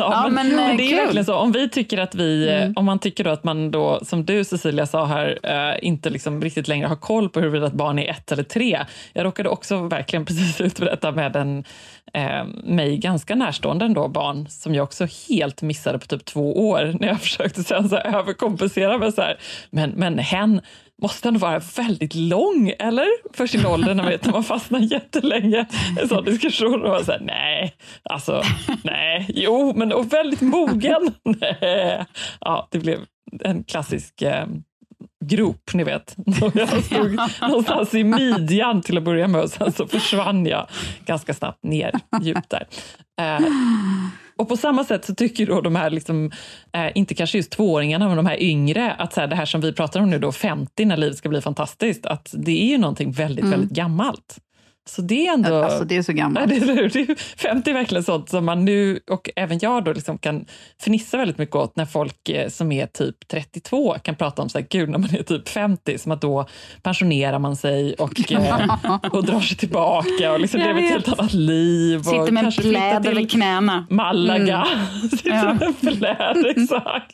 Ja, 0.00 0.28
men, 0.32 0.58
eh, 0.58 0.76
det 0.76 0.92
är 0.92 0.96
verkligen 0.96 1.24
så. 1.24 1.34
Om 1.34 1.52
vi 1.52 1.68
tycker 1.68 1.98
att 1.98 2.14
vi, 2.14 2.48
eh, 2.48 2.70
om 2.76 2.84
man 2.84 2.98
tycker 2.98 3.24
då 3.24 3.30
att 3.30 3.44
man 3.44 3.70
då, 3.70 4.00
som 4.04 4.24
du 4.24 4.44
Cecilia 4.44 4.86
sa 4.86 5.06
här, 5.06 5.38
eh, 5.42 5.86
inte 5.88 6.10
liksom 6.10 6.42
riktigt 6.42 6.68
längre 6.68 6.86
har 6.86 6.96
koll 6.96 7.28
på 7.28 7.40
huruvida 7.40 7.66
ett 7.66 7.72
barn 7.72 7.98
är 7.98 8.10
ett 8.10 8.32
eller 8.32 8.42
tre. 8.42 8.84
Jag 9.12 9.24
råkade 9.24 9.48
också 9.48 9.76
verkligen 9.76 10.24
precis 10.26 10.60
ut 10.60 10.78
för 10.78 10.84
detta 10.84 11.12
med 11.12 11.36
en 11.36 11.64
eh, 12.12 12.44
mig 12.64 12.96
ganska 12.96 13.34
närstående 13.34 13.84
ändå 13.84 14.08
barn 14.08 14.46
som 14.48 14.74
jag 14.74 14.84
också 14.84 15.06
helt 15.28 15.62
missade 15.62 15.98
på 15.98 16.06
typ 16.06 16.24
två 16.24 16.68
år 16.68 16.96
när 17.00 17.08
jag 17.08 17.20
försökte 17.20 17.64
sen 17.64 17.88
så 17.88 17.96
överkompensera 17.96 18.98
med 18.98 19.14
så 19.14 19.22
här, 19.22 19.38
men, 19.70 19.90
men 19.90 20.18
hen 20.18 20.60
måste 21.02 21.28
ändå 21.28 21.40
vara 21.40 21.58
väldigt 21.58 22.14
lång, 22.14 22.72
eller? 22.78 23.36
För 23.36 23.46
sin 23.46 23.66
ålder, 23.66 23.94
när 23.94 24.02
man, 24.02 24.12
vet, 24.12 24.24
när 24.24 24.32
man 24.32 24.44
fastnar 24.44 24.80
jättelänge 24.80 25.66
i 25.96 26.00
en 26.00 26.08
sån 26.08 26.24
diskussion. 26.24 26.82
Och 26.82 26.90
man 26.90 27.04
säger 27.04 27.20
nej, 27.20 27.74
alltså, 28.02 28.42
nej, 28.84 29.26
jo, 29.28 29.72
men 29.76 29.92
och 29.92 30.12
väldigt 30.12 30.40
mogen. 30.40 31.14
Nej. 31.24 32.04
Ja, 32.40 32.68
det 32.70 32.78
blev 32.78 32.98
en 33.40 33.64
klassisk 33.64 34.22
eh, 34.22 34.46
grop, 35.24 35.70
ni 35.74 35.84
vet. 35.84 36.16
Jag 36.54 36.84
stod 36.84 37.18
någonstans 37.40 37.94
i 37.94 38.04
midjan 38.04 38.82
till 38.82 38.98
att 38.98 39.04
börja 39.04 39.28
med 39.28 39.40
och 39.40 39.50
sen 39.50 39.72
så 39.72 39.86
försvann 39.86 40.46
jag 40.46 40.66
ganska 41.06 41.34
snabbt 41.34 41.64
ner 41.64 41.92
djupt 42.22 42.50
där. 42.50 42.66
Eh, 43.20 43.46
och 44.38 44.48
på 44.48 44.56
samma 44.56 44.84
sätt 44.84 45.04
så 45.04 45.14
tycker 45.14 45.46
då 45.46 45.60
de 45.60 45.76
här, 45.76 45.90
liksom, 45.90 46.30
eh, 46.72 46.90
inte 46.94 47.14
kanske 47.14 47.38
just 47.38 47.50
tvååringarna, 47.50 48.08
men 48.08 48.16
de 48.16 48.26
här 48.26 48.42
yngre, 48.42 48.92
att 48.92 49.12
så 49.12 49.20
här, 49.20 49.28
det 49.28 49.36
här 49.36 49.44
som 49.44 49.60
vi 49.60 49.72
pratar 49.72 50.00
om 50.00 50.10
nu 50.10 50.18
då, 50.18 50.32
50 50.32 50.84
när 50.84 50.96
livet 50.96 51.16
ska 51.16 51.28
bli 51.28 51.40
fantastiskt, 51.40 52.06
att 52.06 52.34
det 52.38 52.62
är 52.62 52.66
ju 52.66 52.78
någonting 52.78 53.12
väldigt, 53.12 53.44
väldigt 53.44 53.70
gammalt. 53.70 54.38
Så 54.88 55.02
det 55.02 55.26
är 55.26 55.32
ändå... 55.32 55.62
Alltså, 55.62 55.84
det 55.84 55.96
är 55.96 56.02
så 56.02 56.12
Ja, 56.12 56.16
gammalt. 56.16 56.48
det, 56.48 56.56
är, 56.56 56.88
det 56.92 57.00
är 57.00 57.14
50 57.38 57.70
är 57.70 57.74
verkligen 57.74 58.04
sånt 58.04 58.28
som 58.28 58.44
man 58.44 58.64
nu, 58.64 59.00
och 59.10 59.30
även 59.36 59.58
jag 59.62 59.84
då, 59.84 59.92
liksom 59.92 60.18
kan 60.18 60.44
fnissa 60.82 61.16
väldigt 61.16 61.38
mycket 61.38 61.56
åt 61.56 61.76
när 61.76 61.86
folk 61.86 62.28
eh, 62.28 62.48
som 62.48 62.72
är 62.72 62.86
typ 62.86 63.28
32 63.28 63.94
kan 64.02 64.14
prata 64.14 64.42
om 64.42 64.48
så 64.48 64.58
här, 64.58 64.66
gud 64.70 64.88
när 64.88 64.98
man 64.98 65.10
är 65.14 65.22
typ 65.22 65.48
50, 65.48 65.98
som 65.98 66.12
att 66.12 66.20
då 66.20 66.46
pensionerar 66.82 67.38
man 67.38 67.56
sig 67.56 67.94
och, 67.94 68.20
eh, 68.30 68.96
och 69.12 69.24
drar 69.24 69.40
sig 69.40 69.56
tillbaka 69.56 70.32
och 70.32 70.40
liksom 70.40 70.60
lever 70.60 70.82
ett 70.82 70.90
helt 70.90 71.08
annat 71.18 71.32
liv. 71.34 72.02
Sitter 72.02 72.20
och 72.20 72.32
med 72.32 72.44
en 72.44 72.52
pläd 72.52 73.06
över 73.06 73.28
knäna. 73.28 73.86
Malaga. 73.90 74.66
Sitter 75.10 75.30
Ja. 75.30 75.44
med 75.54 75.62
en 75.62 75.74
pläd, 75.74 76.44
exakt. 76.56 77.12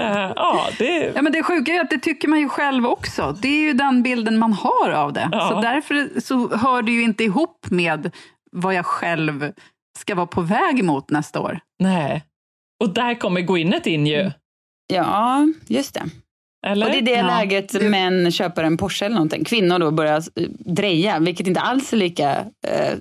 Eh, 0.00 0.32
ja, 0.36 0.66
det 0.78 1.12
Ja, 1.14 1.22
men 1.22 1.32
det 1.32 1.42
sjuka 1.42 1.72
är 1.72 1.80
att 1.80 1.90
det 1.90 1.98
tycker 1.98 2.28
man 2.28 2.38
ju 2.40 2.48
själv 2.48 2.86
också. 2.86 3.36
Det 3.42 3.48
är 3.48 3.60
ju 3.62 3.72
den 3.72 4.02
bilden 4.02 4.38
man 4.38 4.52
har 4.52 4.90
av 4.90 5.12
det. 5.12 5.28
Ja. 5.32 5.48
Så 5.50 5.60
därför 5.60 6.20
så 6.20 6.56
hör 6.56 6.82
det 6.86 6.92
ju 6.92 7.02
inte 7.02 7.24
ihop 7.24 7.66
med 7.70 8.10
vad 8.52 8.74
jag 8.74 8.86
själv 8.86 9.52
ska 9.98 10.14
vara 10.14 10.26
på 10.26 10.40
väg 10.40 10.84
mot 10.84 11.10
nästa 11.10 11.40
år. 11.40 11.58
Nej. 11.78 12.24
Och 12.84 12.94
där 12.94 13.14
kommer 13.14 13.40
Gwyneth 13.40 13.88
in 13.88 14.06
ju. 14.06 14.30
Ja, 14.92 15.46
just 15.66 15.94
det. 15.94 16.02
Eller? 16.66 16.86
Och 16.86 16.92
det 16.92 16.98
är 16.98 17.02
det 17.02 17.10
Ja. 17.10 17.26
läget 17.26 17.82
män 17.82 18.32
köper 18.32 18.64
en 18.64 18.76
Porsche 18.76 19.06
eller 19.06 19.14
någonting. 19.14 19.44
Kvinnor 19.44 19.78
då 19.78 19.90
börjar 19.90 20.16
eh, 20.16 20.48
dreja, 20.58 21.18
vilket 21.18 21.46
inte 21.46 21.60
alls 21.60 21.92
är 21.92 21.96
lika... 21.96 22.30
Eh, 22.66 22.94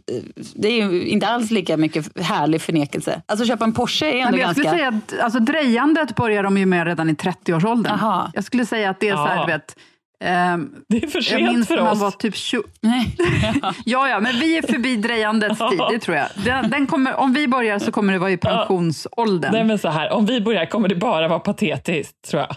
det 0.56 0.67
är 0.67 0.71
ju 0.86 1.08
inte 1.08 1.28
alls 1.28 1.52
lika 1.52 1.78
mycket 1.78 2.19
härlig 2.21 2.62
förnekelse. 2.62 3.21
Alltså 3.26 3.45
köpa 3.45 3.63
en 3.65 3.74
Porsche 3.74 4.06
är 4.06 4.12
Nej, 4.12 4.19
ändå 4.21 4.32
men 4.32 4.39
jag 4.39 4.48
ganska... 4.48 4.62
skulle 4.63 4.78
säga 4.78 4.88
att 4.88 5.19
alltså, 5.24 5.39
drejandet 5.39 6.15
börjar 6.15 6.43
de 6.43 6.58
ju 6.58 6.65
med 6.65 6.88
redan 6.88 7.10
i 7.10 7.13
30-årsåldern. 7.13 7.98
Jaha. 8.02 8.32
Jag 8.34 8.43
skulle 8.43 8.65
säga 8.65 8.89
att 8.89 9.00
det 9.00 9.10
är 9.10 9.15
så 9.15 9.26
här, 9.26 9.36
Ja. 9.36 9.45
du 9.45 9.52
vet, 9.52 9.78
ehm, 10.19 10.75
det 10.89 11.04
är 11.04 11.08
för 11.08 11.17
jag 11.17 11.25
sent 11.25 11.51
minns 11.51 11.67
för 11.67 11.78
man 11.82 11.88
oss. 11.88 11.99
var 11.99 12.12
typ 12.12 12.36
20... 12.36 12.63
Nej. 12.82 13.15
Ja, 13.86 14.10
ja, 14.10 14.19
men 14.19 14.39
vi 14.39 14.58
är 14.58 14.62
förbi 14.62 14.95
drejandets 14.95 15.60
tid, 15.69 15.80
det 15.91 15.99
tror 15.99 16.17
jag. 16.17 16.28
Den, 16.45 16.69
den 16.69 16.88
kommer, 16.88 17.15
om 17.15 17.34
vi 17.34 17.47
börjar 17.47 17.80
så 17.80 17.91
kommer 17.91 18.13
det 18.13 18.19
vara 18.19 18.32
i 18.32 18.38
pensionsåldern. 18.38 19.51
Nej, 19.51 19.63
men 19.63 19.80
så 19.80 19.89
här, 19.89 20.12
om 20.12 20.25
vi 20.25 20.41
börjar 20.41 20.65
kommer 20.65 20.88
det 20.89 20.95
bara 20.95 21.28
vara 21.28 21.39
patetiskt, 21.39 22.21
tror 22.30 22.41
jag. 22.41 22.56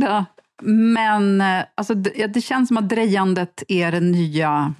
Ja, 0.00 0.24
men 0.62 1.40
eh, 1.40 1.64
alltså, 1.74 1.94
det, 1.94 2.26
det 2.26 2.40
känns 2.40 2.68
som 2.68 2.76
att 2.76 2.88
drejandet 2.88 3.62
är 3.68 3.92
det 3.92 4.00
nya... 4.00 4.74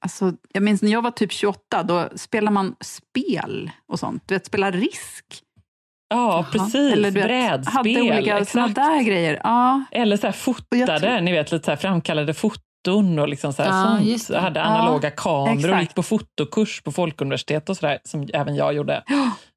Alltså, 0.00 0.32
jag 0.52 0.62
minns 0.62 0.82
när 0.82 0.90
jag 0.92 1.02
var 1.02 1.10
typ 1.10 1.32
28, 1.32 1.82
då 1.82 2.08
spelar 2.16 2.52
man 2.52 2.74
spel 2.80 3.70
och 3.88 3.98
sånt. 3.98 4.22
Du 4.26 4.34
vet, 4.34 4.46
spela 4.46 4.70
risk. 4.70 5.24
Ja, 6.14 6.46
precis. 6.52 6.74
Eller 6.92 7.10
du 7.10 7.20
vet, 7.20 7.26
Brädspel. 7.28 7.72
hade 7.74 8.00
olika 8.18 8.38
exakt. 8.38 8.74
där 8.74 9.02
grejer. 9.02 9.40
Ja, 9.44 9.84
Eller 9.92 10.16
så 10.16 10.26
här 10.26 10.32
fotade, 10.32 10.98
tror- 11.00 11.20
ni 11.20 11.32
vet, 11.32 11.52
lite 11.52 11.64
så 11.64 11.70
här 11.70 11.76
framkallade 11.78 12.34
foton 12.34 13.18
och 13.18 13.28
liksom 13.28 13.52
så 13.52 13.62
här 13.62 13.70
Ja, 13.70 13.84
sånt. 13.96 14.04
just 14.06 14.28
det. 14.28 14.38
Hade 14.38 14.60
Ja, 14.60 14.66
analoga 14.66 15.10
kameror 15.10 15.74
och 15.74 15.80
gick 15.80 15.94
på 15.94 16.02
fotokurs 16.02 16.82
på 16.82 16.92
Folkuniversitetet 16.92 17.68
och 17.70 17.76
sådär, 17.76 17.98
som 18.04 18.28
även 18.32 18.54
jag 18.56 18.74
gjorde. 18.74 19.02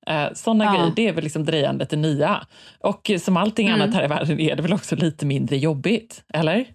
Eh, 0.07 0.25
Sådana 0.33 0.65
Ja. 0.65 0.71
grejer, 0.73 0.91
det 0.95 1.07
är 1.07 1.13
väl 1.13 1.23
liksom 1.23 1.45
drejandet 1.45 1.89
det 1.89 1.97
nya. 1.97 2.45
Och 2.79 3.11
som 3.19 3.37
allting 3.37 3.67
Mm. 3.67 3.81
annat 3.81 3.95
här 3.95 4.03
i 4.03 4.07
världen 4.07 4.39
är 4.39 4.55
det 4.55 4.61
väl 4.61 4.73
också 4.73 4.95
lite 4.95 5.25
mindre 5.25 5.57
jobbigt, 5.57 6.23
eller? 6.33 6.65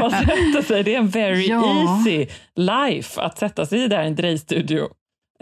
Man 0.00 0.10
sätter 0.10 0.62
sig, 0.62 0.82
det 0.82 0.94
är 0.94 0.98
en 0.98 1.08
very 1.08 1.46
Ja. 1.48 1.82
easy 1.82 2.26
life 2.56 3.20
att 3.20 3.38
sätta 3.38 3.66
sig 3.66 3.88
där 3.88 4.02
i 4.02 4.06
en 4.06 4.14
drejstudio. 4.14 4.88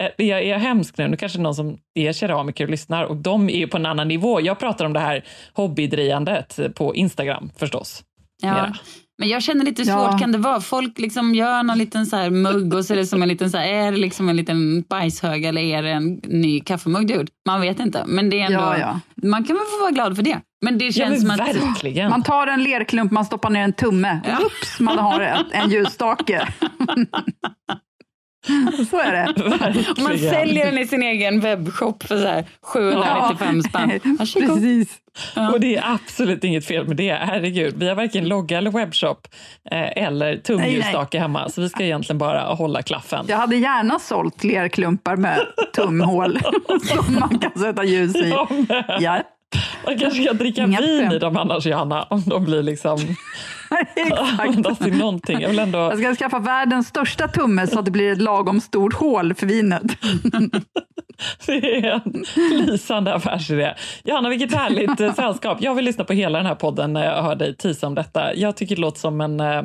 Eh, 0.03 0.09
Är 0.17 0.23
jag, 0.25 0.39
är 0.41 0.49
jag 0.49 0.59
hemsk 0.59 0.97
nu? 0.97 1.07
Nu 1.07 1.17
kanske 1.17 1.39
någon 1.39 1.55
som 1.55 1.77
är 1.93 2.13
keramiker 2.13 2.63
och 2.63 2.69
lyssnar 2.69 3.03
och 3.03 3.15
de 3.15 3.49
är 3.49 3.57
ju 3.57 3.67
på 3.67 3.77
en 3.77 3.85
annan 3.85 4.07
nivå. 4.07 4.41
Jag 4.41 4.59
pratar 4.59 4.85
om 4.85 4.93
det 4.93 4.99
här 4.99 5.23
hobbydrejandet 5.53 6.59
på 6.75 6.95
Instagram 6.95 7.49
förstås. 7.59 8.03
Ja. 8.41 8.53
Mera. 8.53 8.75
Men 9.19 9.29
jag 9.29 9.43
känner 9.43 9.65
lite 9.65 9.81
Ja. 9.81 10.09
svårt 10.09 10.19
kan 10.19 10.31
det 10.31 10.37
vara. 10.37 10.61
Folk 10.61 10.99
liksom 10.99 11.35
gör 11.35 11.63
någon 11.63 11.77
liten 11.77 12.05
så 12.05 12.15
här 12.15 12.29
mugg 12.29 12.73
och 12.73 12.85
så 12.85 12.93
är 12.93 12.97
det 12.97 13.05
som 13.05 13.21
en 13.21 13.27
liten 13.29 13.49
så 13.51 13.57
här, 13.57 13.67
är 13.67 13.91
det 13.91 13.97
liksom 13.97 14.29
en 14.29 14.35
liten 14.35 14.81
bajshög 14.81 15.45
eller 15.45 15.61
är 15.61 15.83
det 15.83 15.89
en 15.89 16.21
ny 16.23 16.59
kaffemugg 16.59 17.07
du 17.07 17.13
gjort? 17.13 17.29
Man 17.47 17.61
vet 17.61 17.79
inte. 17.79 18.03
Men 18.07 18.29
det 18.29 18.39
är 18.41 18.45
ändå, 18.45 18.59
Ja, 18.59 18.77
ja. 18.77 18.99
man 19.27 19.43
kan 19.43 19.55
väl 19.55 19.65
få 19.65 19.79
vara 19.81 19.91
glad 19.91 20.15
för 20.15 20.23
det. 20.23 20.39
Men 20.65 20.77
det 20.77 20.85
Ja, 20.85 20.91
känns 20.91 21.23
men 21.23 21.37
som 21.37 21.45
att... 21.47 21.55
verkligen. 21.55 22.09
man 22.09 22.23
tar 22.23 22.47
en 22.47 22.63
lerklump, 22.63 23.11
man 23.11 23.25
stoppar 23.25 23.49
ner 23.49 23.61
en 23.63 23.73
tumme. 23.73 24.19
Ja. 24.27 24.37
Oops, 24.45 24.79
man 24.79 24.97
har 24.97 25.19
en, 25.21 25.45
en 25.51 25.69
ljusstake. 25.71 26.47
så 28.89 28.99
är 28.99 29.11
det. 29.11 29.43
Verkligen. 29.49 30.03
Man 30.03 30.17
säljer 30.17 30.65
den 30.65 30.77
i 30.77 30.87
sin 30.87 31.03
egen 31.03 31.39
webbshop 31.39 32.03
för 32.03 32.17
så 32.17 32.27
här 32.27 32.45
795 32.61 33.63
spänn. 33.63 33.99
Varsågod. 34.19 34.47
Precis. 34.49 34.97
Och 35.53 35.59
det 35.59 35.75
är 35.75 35.83
absolut 35.93 36.43
inget 36.43 36.65
fel 36.65 36.87
med 36.87 36.97
det. 36.97 37.13
Herregud, 37.13 37.75
vi 37.77 37.87
har 37.87 37.95
varken 37.95 38.27
logga 38.27 38.57
eller 38.57 38.71
webbshop 38.71 39.27
eh, 39.71 40.03
eller 40.03 40.37
tumljusstake 40.37 41.19
hemma, 41.19 41.49
så 41.49 41.61
vi 41.61 41.69
ska 41.69 41.83
egentligen 41.83 42.17
bara 42.17 42.41
hålla 42.41 42.81
klaffen. 42.81 43.25
Jag 43.27 43.37
hade 43.37 43.55
gärna 43.55 43.99
sålt 43.99 44.43
lerklumpar 44.43 45.15
med 45.15 45.39
tumhål 45.75 46.39
som 46.83 47.13
man 47.19 47.39
kan 47.39 47.51
sätta 47.61 47.83
ljus 47.83 48.15
i. 48.15 48.29
Ja, 48.29 48.47
Ja, 48.99 49.21
Man 49.85 49.99
kanske 49.99 50.23
kan 50.23 50.37
dricka 50.37 50.63
Inga 50.63 50.81
vin 50.81 51.11
i 51.11 51.19
dem 51.19 51.37
annars, 51.37 51.65
Johanna, 51.65 52.03
om 52.03 52.21
de 52.25 52.43
blir 52.45 52.63
liksom 52.63 52.97
exakt. 53.95 54.87
i 54.87 54.91
någonting. 54.91 55.41
Jag 55.41 55.49
vill 55.49 55.59
ändå... 55.59 55.77
Jag 55.77 55.97
ska 55.97 56.15
skaffa 56.15 56.39
världens 56.39 56.87
största 56.87 57.27
tumme 57.27 57.67
så 57.67 57.79
att 57.79 57.85
det 57.85 57.91
blir 57.91 58.11
ett 58.11 58.21
lagom 58.21 58.61
stort 58.61 58.93
hål 58.93 59.33
för 59.33 59.47
vinet. 59.47 59.83
Det 61.45 61.53
är 61.53 62.01
en 62.05 62.25
lysande 62.65 63.13
affärsidé. 63.13 63.73
Johanna, 64.03 64.29
vilket 64.29 64.55
härligt 64.55 64.99
eh, 64.99 65.13
sällskap. 65.13 65.57
Jag 65.61 65.75
vill 65.75 65.85
lyssna 65.85 66.03
på 66.03 66.13
hela 66.13 66.37
den 66.37 66.47
här 66.47 66.55
podden 66.55 66.93
när 66.93 67.05
jag 67.05 67.23
hör 67.23 67.35
dig 67.35 67.55
tisa 67.55 67.87
om 67.87 67.95
detta. 67.95 68.35
Jag 68.35 68.57
tycker 68.57 68.75
det 68.75 68.81
låter 68.81 68.99
som 68.99 69.21
en 69.21 69.39
eh, 69.39 69.63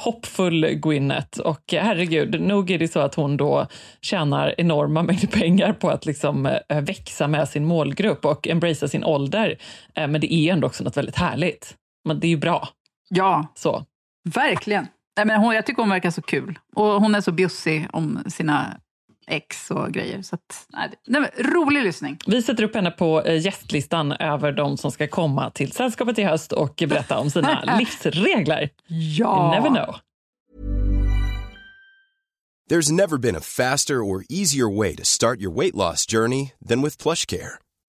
hoppfull 0.00 0.66
Gwyneth 0.66 1.40
och 1.40 1.60
herregud, 1.72 2.40
nog 2.40 2.70
är 2.70 2.78
det 2.78 2.88
så 2.88 3.00
att 3.00 3.14
hon 3.14 3.36
då 3.36 3.66
tjänar 4.00 4.54
enorma 4.58 5.02
mängder 5.02 5.28
pengar 5.28 5.72
på 5.72 5.90
att 5.90 6.06
liksom 6.06 6.46
eh, 6.46 6.80
växa 6.80 7.28
med 7.28 7.48
sin 7.48 7.64
målgrupp 7.64 8.24
och 8.24 8.48
embracea 8.48 8.88
sin 8.88 9.04
ålder. 9.04 9.58
Men 9.94 10.20
det 10.20 10.34
är 10.34 10.52
ändå 10.52 10.66
också 10.66 10.84
något 10.84 10.96
väldigt 10.96 11.16
härligt. 11.16 11.74
Men 12.04 12.20
det 12.20 12.26
är 12.26 12.28
ju 12.28 12.36
bra. 12.36 12.68
Ja, 13.14 13.52
Så. 13.54 13.84
verkligen. 14.28 14.86
Nej, 15.16 15.26
men 15.26 15.40
hon, 15.40 15.54
jag 15.54 15.66
tycker 15.66 15.82
hon 15.82 15.90
verkar 15.90 16.10
så 16.10 16.22
kul. 16.22 16.58
Och 16.74 16.84
hon 17.00 17.14
är 17.14 17.20
så 17.20 17.32
bjussig 17.32 17.88
om 17.92 18.18
sina 18.28 18.76
ex 19.26 19.70
och 19.70 19.92
grejer. 19.92 20.22
Så 20.22 20.34
att, 20.34 20.66
nej, 20.68 20.90
nej, 21.06 21.30
rolig 21.38 21.82
lyssning. 21.84 22.18
Vi 22.26 22.42
sätter 22.42 22.62
upp 22.62 22.74
henne 22.74 22.90
på 22.90 23.22
eh, 23.22 23.40
gästlistan 23.44 24.12
över 24.12 24.52
de 24.52 24.76
som 24.76 24.90
ska 24.90 25.06
komma 25.08 25.50
till 25.50 25.72
Sällskapet 25.72 26.18
i 26.18 26.22
höst 26.22 26.52
och 26.52 26.74
berätta 26.88 27.18
om 27.18 27.30
sina 27.30 27.64
livsregler. 27.78 28.70
Ja. 28.86 29.54
You 29.54 29.62
never 29.62 29.84
know. 29.84 29.96
There's 32.70 32.92
never 32.92 33.18
been 33.18 33.36
a 33.36 33.40
faster 33.40 33.94
or 34.00 34.22
easier 34.28 34.78
way 34.78 34.94
to 34.96 35.04
start 35.04 35.40
your 35.40 35.50
weight 35.58 35.74
loss 35.74 36.06
journey 36.12 36.52
than 36.68 36.82
with 36.82 37.02
PlushCare. 37.02 37.58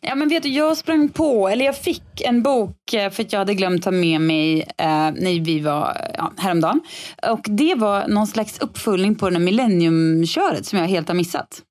Ja, 0.00 0.14
men 0.14 0.28
vet 0.28 0.42
du, 0.42 0.48
jag 0.48 0.76
sprang 0.76 1.08
på, 1.08 1.48
eller 1.48 1.64
jag 1.64 1.76
fick 1.76 2.20
en 2.20 2.42
bok 2.42 2.92
eh, 2.94 3.10
för 3.10 3.22
att 3.22 3.32
jag 3.32 3.38
hade 3.38 3.54
glömt 3.54 3.82
ta 3.82 3.90
med 3.90 4.20
mig 4.20 4.60
eh, 4.60 4.86
när 4.96 5.44
vi 5.44 5.60
var 5.60 6.10
ja, 6.18 6.32
häromdagen. 6.36 6.80
Och 7.30 7.46
det 7.48 7.74
var 7.74 8.08
någon 8.08 8.26
slags 8.26 8.58
uppföljning 8.58 9.14
på 9.14 9.26
den 9.26 9.36
här 9.36 9.44
millenniumköret 9.44 10.66
som 10.66 10.78
jag 10.78 10.86
helt 10.86 11.08
har 11.08 11.14
missat. 11.14 11.62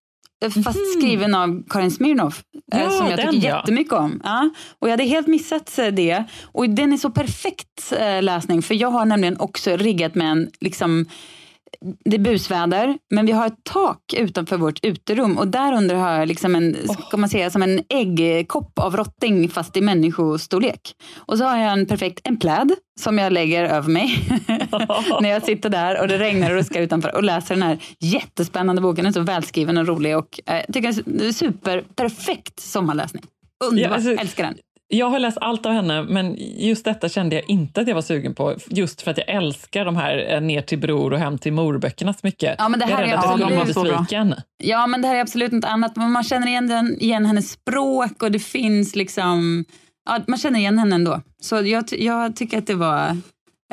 Eh, 0.46 0.64
Fast 0.64 0.80
skriven 0.98 1.36
av 1.36 1.64
Karin 1.70 1.92
Smirnoff, 1.92 2.44
eh, 2.74 2.82
Ja, 2.82 2.90
som 2.90 3.10
jag 3.10 3.20
den, 3.20 3.34
tycker 3.34 3.48
ja. 3.48 3.58
jättemycket 3.58 3.94
om. 3.94 4.22
Ja, 4.24 4.50
och 4.80 4.88
jag 4.88 4.92
hade 4.92 5.04
helt 5.04 5.28
missat 5.28 5.80
eh, 5.80 5.88
det. 5.88 6.24
Och 6.44 6.70
den 6.70 6.94
är 6.94 6.98
så 6.98 7.10
perfekt 7.10 7.94
eh, 8.00 8.22
läsning, 8.22 8.62
för 8.62 8.76
jag 8.76 8.90
har 8.90 9.06
nämligen 9.06 9.40
också 9.40 9.78
riggat 9.78 10.16
med 10.16 10.32
en 10.32 10.50
liksom, 10.62 11.06
det 12.06 12.16
är 12.16 12.20
busväder, 12.20 12.98
men 13.10 13.26
vi 13.26 13.32
har 13.32 13.48
ett 13.48 13.64
tak 13.64 14.14
utanför 14.18 14.58
vårt 14.58 14.86
uterum 14.86 15.38
och 15.38 15.48
där 15.48 15.74
under 15.74 15.96
har 15.96 16.12
jag 16.12 16.28
liksom 16.28 16.56
en, 16.56 16.78
ska 17.08 17.18
man 17.18 17.30
säga, 17.30 17.50
som 17.50 17.64
en 17.64 17.84
äggkopp 17.90 18.80
av 18.80 18.98
rotting 18.98 19.50
fast 19.50 19.78
i 19.78 19.82
människostorlek. 19.82 20.96
Och 21.18 21.38
så 21.38 21.44
har 21.44 21.58
jag 21.58 21.74
en 21.74 21.86
perfekt 21.86 22.20
en 22.24 22.38
pläd 22.38 22.72
som 23.00 23.18
jag 23.18 23.34
lägger 23.34 23.64
över 23.64 23.90
mig 23.90 24.20
när 25.22 25.30
jag 25.30 25.44
sitter 25.44 25.70
där 25.70 26.02
och 26.02 26.08
det 26.08 26.18
regnar 26.18 26.50
och 26.50 26.56
ruskar 26.56 26.82
utanför 26.82 27.16
och 27.16 27.24
läser 27.24 27.56
den 27.56 27.64
här 27.64 27.80
jättespännande 28.00 28.82
boken. 28.82 29.04
Den 29.04 29.10
är 29.10 29.14
så 29.14 29.22
välskriven 29.22 29.78
och 29.78 29.88
rolig 29.88 30.18
och 30.18 30.40
eh, 30.46 30.56
jag 30.56 30.74
tycker 30.74 30.96
det 31.06 31.28
är 31.28 31.32
super 31.32 31.84
perfekt 31.96 32.60
sommarläsning. 32.60 33.24
Underbart, 33.66 33.90
Ja, 33.90 33.96
alltså- 33.96 34.22
älskar 34.22 34.44
den. 34.44 34.56
Jag 34.94 35.10
har 35.10 35.20
läst 35.20 35.38
allt 35.42 35.66
av 35.66 35.72
henne, 35.72 36.04
men 36.04 36.36
just 36.58 36.86
detta 36.86 37.10
kände 37.10 37.36
jag 37.36 37.50
inte 37.50 37.82
att 37.82 37.88
jag 37.88 37.96
var 37.96 38.02
sugen 38.02 38.36
på. 38.36 38.56
Just 38.68 39.02
för 39.02 39.12
att 39.12 39.18
jag 39.18 39.30
älskar 39.30 39.86
de 39.86 39.96
här 39.96 40.34
eh, 40.34 40.42
ner 40.42 40.62
till 40.62 40.80
bror 40.80 41.14
och 41.14 41.20
hem 41.20 41.38
till 41.38 41.54
mor-böckerna 41.54 42.14
så 42.14 42.20
mycket. 42.24 42.56
Ja, 42.58 42.70
men 42.70 42.80
det 42.80 42.86
här 42.86 42.92
jag 42.92 43.02
är 43.02 43.06
rädd 43.08 43.20
att 43.20 43.40
jag 43.40 43.40
skulle 43.40 43.56
bra. 43.56 43.96
besviken. 43.96 44.36
Ja, 44.64 44.88
men 44.88 45.02
det 45.02 45.08
här 45.08 45.16
är 45.16 45.22
absolut 45.22 45.52
något 45.52 45.66
annat. 45.66 45.96
Men 45.96 46.12
man 46.12 46.24
känner 46.24 46.48
igen, 46.48 46.68
den, 46.68 46.98
igen 47.00 47.26
hennes 47.26 47.52
språk 47.52 48.24
och 48.24 48.32
det 48.32 48.40
finns 48.40 48.96
liksom... 48.96 49.66
Ja, 50.10 50.20
man 50.28 50.40
känner 50.40 50.60
igen 50.60 50.80
henne 50.80 50.96
ändå. 50.96 51.22
Så 51.42 51.56
jag, 51.56 51.86
jag 51.92 52.36
tycker 52.36 52.58
att 52.58 52.68
det 52.68 52.76
var... 52.76 53.18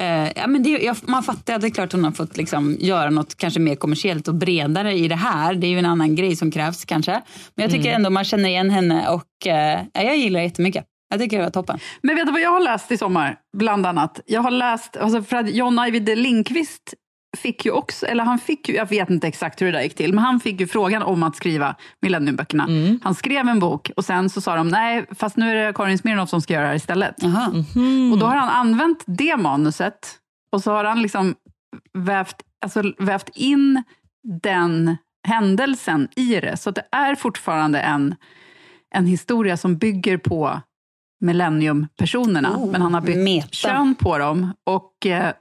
Eh, 0.01 0.29
ja, 0.37 0.47
men 0.47 0.63
det, 0.63 0.71
jag, 0.71 0.97
man 1.03 1.23
fattar 1.23 1.55
att 1.55 1.61
det 1.61 1.67
är 1.67 1.71
klart 1.71 1.93
hon 1.93 2.05
har 2.05 2.11
fått 2.13 2.37
liksom 2.37 2.77
göra 2.81 3.11
något 3.11 3.37
kanske 3.37 3.61
mer 3.61 3.75
kommersiellt 3.75 4.29
och 4.29 4.35
bredare 4.35 4.93
i 4.93 5.09
det 5.09 5.15
här. 5.17 5.55
Det 5.55 5.67
är 5.67 5.69
ju 5.69 5.79
en 5.79 5.87
annan 5.87 6.15
grej 6.15 6.37
som 6.37 6.51
krävs 6.51 6.85
kanske. 6.85 7.13
Men 7.55 7.63
jag 7.63 7.71
tycker 7.71 7.89
Mm. 7.89 7.97
ändå 7.97 8.11
man 8.11 8.25
känner 8.25 8.49
igen 8.49 8.71
henne 8.71 9.09
och 9.09 9.47
eh, 9.47 9.81
ja, 9.93 10.03
jag 10.03 10.17
gillar 10.17 10.41
det 10.41 10.45
jättemycket. 10.47 10.85
Jag 11.11 11.21
tycker 11.21 11.39
det 11.39 11.45
var 11.45 11.51
toppen. 11.51 11.79
Men 12.03 12.17
vet 12.17 12.27
du 12.27 12.33
vad 12.33 12.41
jag 12.41 12.51
har 12.51 12.61
läst 12.61 12.93
i 12.93 12.99
sommar? 12.99 13.37
Bland 13.57 13.87
annat. 13.87 14.21
Jag 14.27 14.41
har 14.41 14.51
läst, 14.51 14.97
alltså 14.97 15.23
för 15.23 15.37
att 15.37 15.51
John 15.51 15.79
Ajvide 15.79 16.15
Lindqvist 16.17 16.95
fick 17.37 17.65
ju 17.65 17.71
också, 17.71 18.07
eller 18.07 18.25
han 18.25 18.39
fick 18.39 18.69
ju, 18.69 18.75
jag 18.75 18.89
vet 18.89 19.11
inte 19.11 19.27
exakt 19.27 19.63
hur 19.63 19.67
det 19.67 19.73
där 19.73 19.83
gick 19.83 19.95
till, 19.95 20.15
men 20.15 20.25
han 20.25 20.41
fick 20.41 20.61
ju 20.61 20.67
frågan 20.67 21.03
om 21.03 21.23
att 21.23 21.37
skriva 21.37 21.75
Millenniumböckerna. 22.03 22.67
Han 23.03 23.15
skrev 23.15 23.49
en 23.49 23.59
bok 23.59 23.91
och 23.97 24.05
sen 24.05 24.31
så 24.31 24.41
sa 24.41 24.57
de, 24.57 24.69
nej, 24.69 25.07
fast 25.15 25.37
nu 25.37 25.51
är 25.51 25.67
det 25.67 25.73
Karin 25.73 25.99
Smirnoff 25.99 26.29
som 26.29 26.41
ska 26.41 26.55
göra 26.55 26.63
det 26.63 26.69
här 26.69 26.77
istället. 26.77 27.15
Och 28.13 28.19
då 28.19 28.27
har 28.27 28.37
han 28.37 28.49
använt 28.49 29.05
det 29.07 29.37
manuset 29.37 30.17
och 30.53 30.63
så 30.63 30.73
har 30.73 30.85
han 30.85 31.03
liksom 31.03 31.35
vävt, 31.99 32.37
alltså 32.65 32.83
vävt 32.99 33.29
in 33.35 33.83
den 34.43 34.97
händelsen 35.29 36.09
i 36.17 36.41
det. 36.41 36.57
Så 36.57 36.71
det 36.71 36.85
är 36.93 37.15
fortfarande 37.15 37.81
en, 37.81 38.15
en 38.95 39.07
historia 39.07 39.57
som 39.57 39.77
bygger 39.79 40.19
på 40.19 40.61
millenniumpersonerna. 41.21 42.57
Oh, 42.57 42.71
men 42.71 42.83
han 42.83 42.95
har 42.95 43.01
bytt 43.01 43.17
meta. 43.19 43.49
kön 43.51 43.95
på 43.95 44.19
dem. 44.19 44.53
Och, 44.67 45.07
eh, 45.07 45.33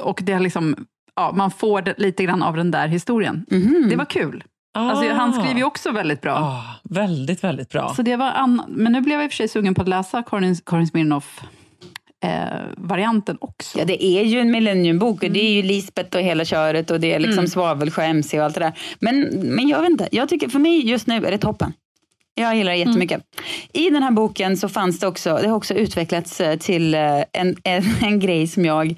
och 0.00 0.20
det 0.24 0.32
är 0.32 0.40
liksom, 0.40 0.76
ja, 1.16 1.32
man 1.36 1.50
får 1.50 1.82
det, 1.82 1.94
lite 1.98 2.24
grann 2.24 2.42
av 2.42 2.56
den 2.56 2.70
där 2.70 2.88
historien. 2.88 3.46
Mhm. 3.50 3.86
Det 3.90 3.96
var 3.96 4.04
kul. 4.04 4.44
Alltså, 4.74 5.12
han 5.12 5.30
Ah. 5.30 5.32
skriver 5.32 5.58
ju 5.58 5.64
också 5.64 5.90
väldigt 5.90 6.20
bra. 6.20 6.32
Ah, 6.38 6.64
väldigt, 6.84 7.44
väldigt 7.44 7.68
bra. 7.70 7.94
Så 7.94 8.02
det 8.02 8.16
var 8.16 8.46
men 8.68 8.92
nu 8.92 9.00
blev 9.00 9.14
jag 9.18 9.24
i 9.24 9.28
och 9.28 9.32
för 9.32 9.36
sig 9.36 9.48
sugen 9.48 9.74
på 9.74 9.82
att 9.82 9.88
läsa 9.88 10.22
Karin, 10.22 10.56
Karin 10.66 10.86
Smirnoff 10.86 11.40
eh, 12.24 12.60
varianten 12.76 13.36
också. 13.40 13.78
Ja, 13.78 13.84
det 13.84 14.04
är 14.04 14.24
ju 14.24 14.40
en 14.40 14.50
millenniumbok 14.50 15.22
och 15.22 15.30
det 15.30 15.40
är 15.44 15.50
ju 15.52 15.62
Lisbeth 15.62 16.16
och 16.16 16.22
hela 16.22 16.44
köret 16.44 16.90
och 16.90 17.00
det 17.00 17.12
är 17.12 17.18
liksom 17.18 17.38
Mm. 17.38 17.48
Svavelsjö 17.48 18.02
MC 18.02 18.38
och 18.38 18.44
allt 18.44 18.54
det 18.54 18.60
där. 18.60 18.78
Men, 19.00 19.20
men 19.42 19.68
jag 19.68 19.80
vet 19.80 19.90
inte, 19.90 20.08
jag 20.12 20.28
tycker 20.28 20.48
för 20.48 20.58
mig 20.58 20.88
just 20.90 21.06
nu 21.06 21.26
är 21.26 21.30
det 21.30 21.38
toppen. 21.38 21.72
Jag 22.38 22.56
gillar 22.56 22.72
det 22.72 22.78
jättemycket. 22.78 23.22
I 23.72 23.90
den 23.90 24.02
här 24.02 24.10
boken 24.10 24.56
så 24.56 24.68
fanns 24.68 25.00
det 25.00 25.06
också, 25.06 25.38
det 25.42 25.48
har 25.48 25.56
också 25.56 25.74
utvecklats 25.74 26.40
eh, 26.40 26.58
till 26.58 26.94
eh, 26.94 27.00
en, 27.32 27.56
en, 27.64 27.84
en 28.02 28.20
grej 28.20 28.46
som 28.46 28.64
jag 28.64 28.96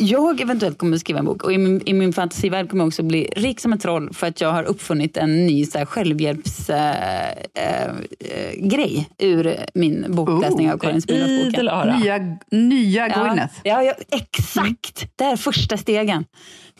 jag 0.00 0.40
eventuellt 0.40 0.78
kommer 0.78 0.96
att 0.96 1.00
skriva 1.00 1.18
en 1.18 1.24
bok 1.24 1.44
och 1.44 1.52
i 1.52 1.58
min, 1.58 1.82
i 1.86 1.92
min 1.92 2.12
fantasivärld 2.12 2.70
kommer 2.70 2.82
jag 2.84 2.88
också 2.88 3.02
bli 3.02 3.28
rik 3.36 3.60
som 3.60 3.72
ett 3.72 3.80
troll 3.80 4.12
för 4.12 4.26
att 4.26 4.40
jag 4.40 4.52
har 4.52 4.64
uppfunnit 4.64 5.16
en 5.16 5.46
ny 5.46 5.66
självhjälpsgrej 5.66 7.38
äh, 7.54 7.88
äh, 7.88 8.68
grej 8.68 9.08
ur 9.18 9.56
min 9.74 10.04
bokläsning 10.08 10.72
av 10.72 10.78
Karin. 10.78 11.02
Idel 11.08 11.68
öra. 11.68 11.98
Nya, 11.98 12.38
nya 12.50 13.08
Ja, 13.08 13.24
Gwyneth. 13.24 13.54
ja, 13.62 13.82
ja, 13.82 13.94
exakt. 14.10 15.08
Det 15.16 15.24
här 15.24 15.32
är 15.32 15.36
första 15.36 15.76
stegen. 15.76 16.24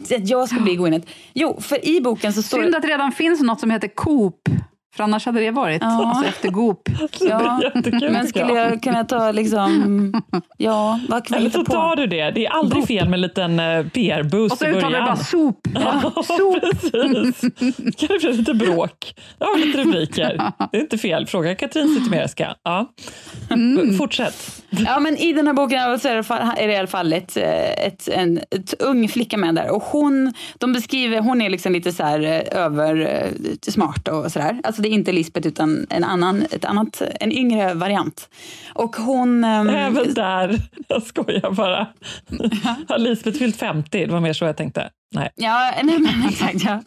Att 0.00 0.28
jag 0.28 0.48
ska 0.48 0.60
bli 0.60 0.76
Gwyneth. 0.76 1.08
Jo, 1.32 1.60
för 1.60 1.88
i 1.88 2.00
boken 2.00 2.32
så 2.32 2.42
står 2.42 2.62
Synd 2.62 2.74
att 2.74 2.82
det 2.82 2.88
redan 2.88 3.12
finns 3.12 3.40
något 3.40 3.60
som 3.60 3.70
heter 3.70 3.88
Coop 3.88 4.48
För 4.98 5.04
annars 5.04 5.26
hade 5.26 5.40
det 5.40 5.50
varit 5.50 5.82
Ja. 5.82 6.06
alltså, 6.06 6.24
efter 6.28 6.48
Goop. 6.48 6.88
Ja, 7.20 7.60
men 8.10 8.26
skulle 8.26 8.52
jag 8.52 8.82
kunna 8.82 9.04
ta 9.04 9.32
liksom, 9.32 10.12
ja, 10.56 11.00
vad 11.08 11.24
kan 11.26 11.34
vi 11.38 11.40
Eller 11.40 11.50
så 11.50 11.64
på? 11.64 11.72
tar 11.72 11.96
du 11.96 12.06
det. 12.06 12.30
Det 12.30 12.46
är 12.46 12.50
aldrig 12.50 12.86
fel 12.86 13.08
med 13.08 13.16
en 13.16 13.20
liten 13.20 13.60
eh, 13.60 13.86
PR-boost 13.86 14.52
Och 14.52 14.58
så 14.58 14.64
i 14.64 14.72
början. 14.72 14.78
uttalar 14.78 15.00
du 15.00 15.06
bara 15.06 15.16
sop. 15.16 15.68
Ja, 15.74 16.60
precis. 16.60 17.40
Kan 17.96 18.08
det 18.08 18.18
bli 18.20 18.32
lite 18.32 18.54
bråk? 18.54 19.14
Vi 19.56 19.64
lite 19.66 19.78
rubriker. 19.78 20.52
Det 20.72 20.76
är 20.76 20.80
inte 20.80 20.98
fel. 20.98 21.26
Fråga 21.26 21.54
Katrin 21.54 21.94
Zytomierska. 21.94 22.54
Ja. 22.62 22.86
Fortsätt. 23.98 24.62
Ja, 24.70 25.00
men 25.00 25.16
i 25.16 25.32
den 25.32 25.46
här 25.46 25.54
boken 25.54 25.98
så 26.00 26.08
är 26.08 26.14
det, 26.66 26.72
i 26.72 26.76
alla 26.78 26.86
fall- 26.86 27.12
ett, 27.12 27.36
eh, 27.36 27.86
ett, 27.86 28.08
en 28.08 28.38
ett 28.38 28.74
ung 28.78 29.08
flicka 29.08 29.36
med 29.36 29.54
där. 29.54 29.70
Och 29.70 29.82
hon, 29.82 30.32
de 30.58 30.72
beskriver, 30.72 31.20
hon 31.20 31.42
är 31.42 31.50
liksom 31.50 31.72
lite 31.72 31.92
så 31.92 32.02
här 32.02 32.20
eh, 32.22 32.62
över 32.64 33.00
eh, 33.00 33.72
smart 33.72 34.08
och 34.08 34.32
sådär. 34.32 34.60
Alltså 34.64 34.82
det 34.88 34.92
är 34.92 34.94
inte 34.94 35.12
Lisbeth 35.12 35.48
utan 35.48 35.86
en 35.90 36.04
annan, 36.04 36.42
ett 36.50 36.64
annat, 36.64 37.02
en 37.20 37.32
yngre 37.32 37.74
variant. 37.74 38.28
Och 38.74 38.96
hon... 38.96 39.44
ehm, 39.44 39.68
Även 39.68 40.14
där. 40.14 40.60
Jag 40.88 41.02
skojar 41.02 41.50
bara. 41.50 41.86
Har 42.88 42.98
Lisbeth 42.98 43.38
fyllt 43.38 43.56
50? 43.56 44.06
Det 44.06 44.12
var 44.12 44.20
mer 44.20 44.32
så 44.32 44.44
jag 44.44 44.56
tänkte. 44.56 44.90
Nej, 45.14 45.30
Ja, 45.34 45.72
nej 45.84 45.98
men 45.98 46.24
exakt. 46.28 46.64
Ja. 46.64 46.82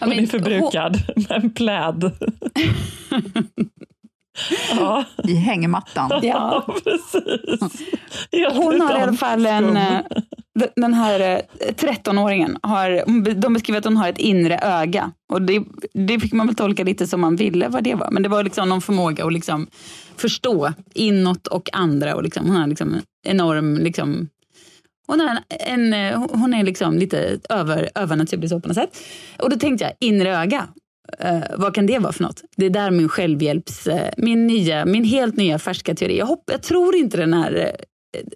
hon 0.00 0.12
är 0.12 0.26
förbrukad. 0.26 1.02
Med 1.16 1.30
en 1.44 1.50
pläd. 1.50 2.10
Ja, 4.76 5.04
I 5.24 5.34
hängmattan. 5.34 6.20
Ja. 6.22 6.64
precis. 6.84 7.80
Helt 8.32 8.56
Hon 8.56 8.80
har 8.80 8.98
i 8.98 9.02
alla 9.02 9.12
fall 9.12 9.46
en... 9.46 9.78
Den 10.76 10.94
här 10.94 11.20
eh, 11.20 11.74
13-åringen, 11.74 12.56
har, 12.62 13.04
de 13.34 13.52
beskriver 13.52 13.78
att 13.78 13.84
hon 13.84 13.96
har 13.96 14.08
ett 14.08 14.18
inre 14.18 14.58
öga. 14.62 15.12
Och 15.32 15.42
det, 15.42 15.62
det 15.92 16.20
fick 16.20 16.32
man 16.32 16.46
väl 16.46 16.56
tolka 16.56 16.84
lite 16.84 17.06
som 17.06 17.20
man 17.20 17.36
ville 17.36 17.68
vad 17.68 17.84
det 17.84 17.94
var. 17.94 18.10
Men 18.10 18.22
det 18.22 18.28
var 18.28 18.44
liksom 18.44 18.68
någon 18.68 18.80
förmåga 18.80 19.24
att 19.26 19.32
liksom 19.32 19.66
förstå 20.16 20.72
inåt 20.94 21.46
och 21.46 21.68
andra. 21.72 22.14
Och 22.14 22.22
liksom, 22.22 22.46
hon 22.46 22.56
har 22.56 22.66
liksom 22.66 22.94
en 22.94 23.02
enorm... 23.24 23.76
Liksom, 23.76 24.28
hon, 25.06 25.20
har 25.20 25.28
en, 25.28 25.38
en, 25.48 25.92
eh, 25.92 26.26
hon 26.30 26.54
är 26.54 26.64
liksom 26.64 26.98
lite 26.98 27.38
över, 27.48 27.90
övernaturlig 27.94 28.50
så 28.50 28.60
på 28.60 28.68
något 28.68 28.76
sätt. 28.76 28.98
Och 29.38 29.50
då 29.50 29.56
tänkte 29.56 29.84
jag, 29.84 29.92
inre 30.00 30.36
öga. 30.36 30.68
Uh, 31.24 31.44
vad 31.56 31.74
kan 31.74 31.86
det 31.86 31.98
vara 31.98 32.12
för 32.12 32.22
något? 32.22 32.42
Det 32.56 32.66
är 32.66 32.70
där 32.70 32.90
min 32.90 33.08
självhjälps... 33.08 33.86
uh, 33.86 33.94
min, 34.16 34.46
nya, 34.46 34.84
min 34.84 35.04
helt 35.04 35.36
nya 35.36 35.58
färska 35.58 35.94
teori. 35.94 36.18
Jag, 36.18 36.26
hopp, 36.26 36.42
jag 36.46 36.62
tror 36.62 36.96
inte 36.96 37.16
den 37.16 37.34
här 37.34 37.76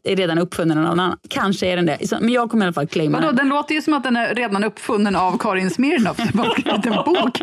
är 0.04 0.16
redan 0.16 0.38
uppfunnen 0.38 0.78
av 0.78 0.84
någon 0.84 1.00
annan. 1.00 1.18
Kanske 1.28 1.66
är 1.66 1.76
den 1.76 1.86
det. 1.86 1.98
Men 2.20 2.28
jag 2.28 2.50
kommer 2.50 2.64
i 2.64 2.66
alla 2.66 2.72
fall 2.72 2.86
claima 2.86 3.18
Vadå, 3.18 3.26
den. 3.26 3.36
den 3.36 3.48
låter 3.48 3.74
ju 3.74 3.82
som 3.82 3.94
att 3.94 4.02
den 4.02 4.16
är 4.16 4.34
redan 4.34 4.64
uppfunnen 4.64 5.16
av 5.16 5.38
Karin 5.38 5.70
Smirnoff 5.70 6.18
har 6.18 6.50
skrivit 6.50 6.86
en 6.86 6.92
bok. 6.92 7.38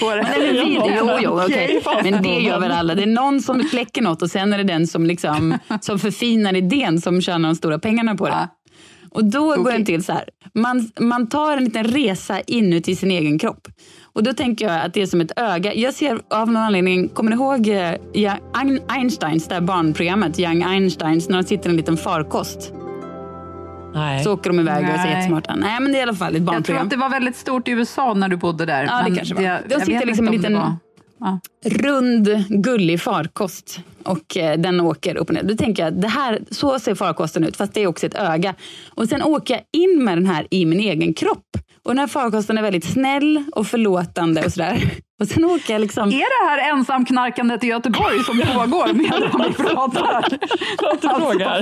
på 0.00 0.14
det. 0.14 0.22
Nej, 0.22 0.52
men 0.52 0.56
jo, 0.56 0.90
jo, 1.22 2.20
det 2.22 2.40
gör 2.40 2.60
väl 2.60 2.72
alla. 2.72 2.94
Det 2.94 3.02
är 3.02 3.06
någon 3.06 3.40
som 3.40 3.68
kläcker 3.68 4.02
något 4.02 4.22
och 4.22 4.30
sen 4.30 4.52
är 4.52 4.58
det 4.58 4.64
den 4.64 4.86
som, 4.86 5.06
liksom, 5.06 5.58
som 5.80 5.98
förfinar 5.98 6.56
idén 6.56 7.00
som 7.00 7.22
tjänar 7.22 7.48
de 7.48 7.54
stora 7.54 7.78
pengarna 7.78 8.14
på 8.14 8.26
det. 8.26 8.32
Ja. 8.32 8.48
Och 9.10 9.24
då 9.24 9.46
går 9.46 9.60
Okej. 9.60 9.72
den 9.72 9.84
till 9.84 10.04
så 10.04 10.12
här. 10.12 10.24
Man, 10.54 10.90
man 11.00 11.28
tar 11.28 11.56
en 11.56 11.64
liten 11.64 11.84
resa 11.84 12.40
inuti 12.40 12.96
sin 12.96 13.10
egen 13.10 13.38
kropp. 13.38 13.68
Och 14.12 14.22
då 14.22 14.32
tänker 14.32 14.68
jag 14.68 14.84
att 14.84 14.94
det 14.94 15.02
är 15.02 15.06
som 15.06 15.20
ett 15.20 15.32
öga. 15.36 15.74
Jag 15.74 15.94
ser 15.94 16.20
av 16.30 16.46
någon 16.46 16.62
anledning, 16.62 17.08
kommer 17.08 17.30
ni 17.30 17.36
ihåg 17.36 17.68
eh, 17.68 17.94
ja, 18.12 18.36
Ein- 18.54 18.80
Einsteins, 18.88 19.48
det 19.48 19.54
här 19.54 19.60
barnprogrammet, 19.62 20.38
Young 20.40 20.62
Einsteins, 20.62 21.28
när 21.28 21.42
de 21.42 21.48
sitter 21.48 21.68
i 21.68 21.70
en 21.70 21.76
liten 21.76 21.96
farkost. 21.96 22.72
Nej. 23.94 24.24
Så 24.24 24.32
åker 24.32 24.50
de 24.50 24.60
iväg 24.60 24.84
och 24.84 24.90
är 24.90 24.96
så 24.96 25.02
Nej. 25.04 25.10
jättesmarta. 25.12 25.54
Nej 25.56 25.80
men 25.80 25.92
det 25.92 25.98
är 25.98 26.00
i 26.00 26.02
alla 26.02 26.14
fall 26.14 26.28
ett 26.36 26.38
Jag 26.38 26.46
tror 26.46 26.54
barnprogram. 26.54 26.84
att 26.84 26.90
det 26.90 26.96
var 26.96 27.08
väldigt 27.08 27.36
stort 27.36 27.68
i 27.68 27.70
USA 27.70 28.14
när 28.14 28.28
du 28.28 28.36
bodde 28.36 28.66
där. 28.66 28.84
Ja, 28.84 29.02
det 29.10 29.16
kanske 29.16 29.34
var. 29.34 29.42
jag- 29.42 29.58
De 29.68 29.72
jag 29.74 29.82
sitter 29.86 30.06
liksom 30.06 30.28
inte 30.34 30.46
en 30.46 30.52
det 30.52 30.58
liten- 30.58 30.78
Ja. 31.20 31.40
rund, 31.64 32.44
gullig 32.48 33.00
farkost 33.00 33.80
och 34.02 34.36
eh, 34.36 34.58
den 34.58 34.80
åker 34.80 35.16
upp 35.16 35.28
och 35.28 35.34
ner. 35.34 35.42
Då 35.42 35.54
tänker 35.54 35.84
jag, 35.84 36.00
det 36.00 36.08
här, 36.08 36.38
så 36.50 36.78
ser 36.78 36.94
farkosten 36.94 37.44
ut, 37.44 37.56
fast 37.56 37.74
det 37.74 37.82
är 37.82 37.86
också 37.86 38.06
ett 38.06 38.14
öga. 38.14 38.54
Och 38.94 39.08
sen 39.08 39.22
åker 39.22 39.54
jag 39.54 39.62
in 39.82 40.04
med 40.04 40.16
den 40.18 40.26
här 40.26 40.46
i 40.50 40.64
min 40.66 40.80
egen 40.80 41.14
kropp. 41.14 41.44
Och 41.88 41.94
den 41.94 41.98
här 41.98 42.06
farkosten 42.06 42.58
är 42.58 42.62
väldigt 42.62 42.92
snäll 42.92 43.44
och 43.52 43.66
förlåtande 43.66 44.44
och 44.44 44.52
sådär. 44.52 44.90
Och 45.20 45.28
sen 45.28 45.44
åker 45.44 45.72
jag 45.72 45.80
liksom... 45.80 46.08
Är 46.08 46.44
det 46.44 46.50
här 46.50 46.70
ensamknarkandet 46.72 47.64
i 47.64 47.66
Göteborg 47.66 48.24
som 48.24 48.38
pågår 48.38 48.92
medan 48.92 49.44
vi 49.48 49.52
pratar? 49.64 50.38
Alltså 50.90 51.08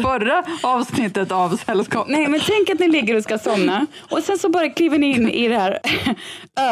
förra 0.02 0.44
avsnittet 0.62 1.32
av 1.32 1.56
Sällskap. 1.56 2.08
Nej, 2.08 2.28
men 2.28 2.40
tänk 2.46 2.70
att 2.70 2.78
ni 2.78 2.88
ligger 2.88 3.16
och 3.16 3.22
ska 3.22 3.38
somna 3.38 3.86
och 4.10 4.18
sen 4.18 4.38
så 4.38 4.48
bara 4.48 4.68
kliver 4.68 4.98
ni 4.98 5.16
in 5.16 5.28
i 5.28 5.48
det 5.48 5.58
här 5.58 5.78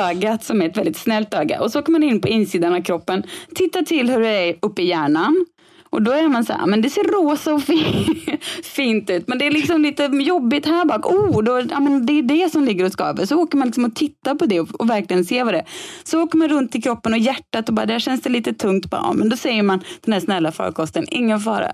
ögat 0.08 0.44
som 0.44 0.62
är 0.62 0.68
ett 0.68 0.76
väldigt 0.76 0.96
snällt 0.96 1.34
öga 1.34 1.60
och 1.60 1.72
så 1.72 1.82
kommer 1.82 1.98
man 1.98 2.08
in 2.08 2.20
på 2.20 2.28
insidan 2.28 2.74
av 2.74 2.82
kroppen, 2.82 3.22
tittar 3.54 3.82
till 3.82 4.10
hur 4.10 4.20
det 4.20 4.28
är 4.28 4.56
uppe 4.62 4.82
i 4.82 4.88
hjärnan 4.88 5.46
och 5.94 6.02
då 6.02 6.12
är 6.12 6.28
man 6.28 6.44
så 6.44 6.52
här, 6.52 6.62
ah, 6.62 6.66
men 6.66 6.80
det 6.80 6.90
ser 6.90 7.04
rosa 7.04 7.54
och 7.54 7.62
fint 8.64 9.10
ut, 9.10 9.28
men 9.28 9.38
det 9.38 9.46
är 9.46 9.50
liksom 9.50 9.82
lite 9.82 10.04
jobbigt 10.04 10.66
här 10.66 10.84
bak. 10.84 11.06
Oh, 11.06 11.42
då, 11.42 11.62
ja, 11.70 11.80
men 11.80 12.06
det 12.06 12.12
är 12.12 12.22
det 12.22 12.52
som 12.52 12.64
ligger 12.64 12.84
och 12.84 12.92
skaver. 12.92 13.26
Så 13.26 13.36
åker 13.36 13.58
man 13.58 13.66
liksom 13.66 13.84
och 13.84 13.94
tittar 13.94 14.34
på 14.34 14.46
det 14.46 14.60
och, 14.60 14.80
och 14.80 14.90
verkligen 14.90 15.24
ser 15.24 15.44
vad 15.44 15.54
det 15.54 15.58
är. 15.58 15.66
Så 16.04 16.22
åker 16.22 16.38
man 16.38 16.48
runt 16.48 16.74
i 16.74 16.82
kroppen 16.82 17.12
och 17.12 17.18
hjärtat 17.18 17.68
och 17.68 17.74
bara, 17.74 17.86
där 17.86 17.98
känns 17.98 18.22
det 18.22 18.30
lite 18.30 18.52
tungt. 18.52 18.90
Bara, 18.90 19.00
ja, 19.04 19.12
men 19.12 19.28
då 19.28 19.36
säger 19.36 19.62
man 19.62 19.82
den 20.04 20.12
här 20.12 20.20
snälla 20.20 20.52
farkosten, 20.52 21.06
ingen 21.10 21.40
fara. 21.40 21.72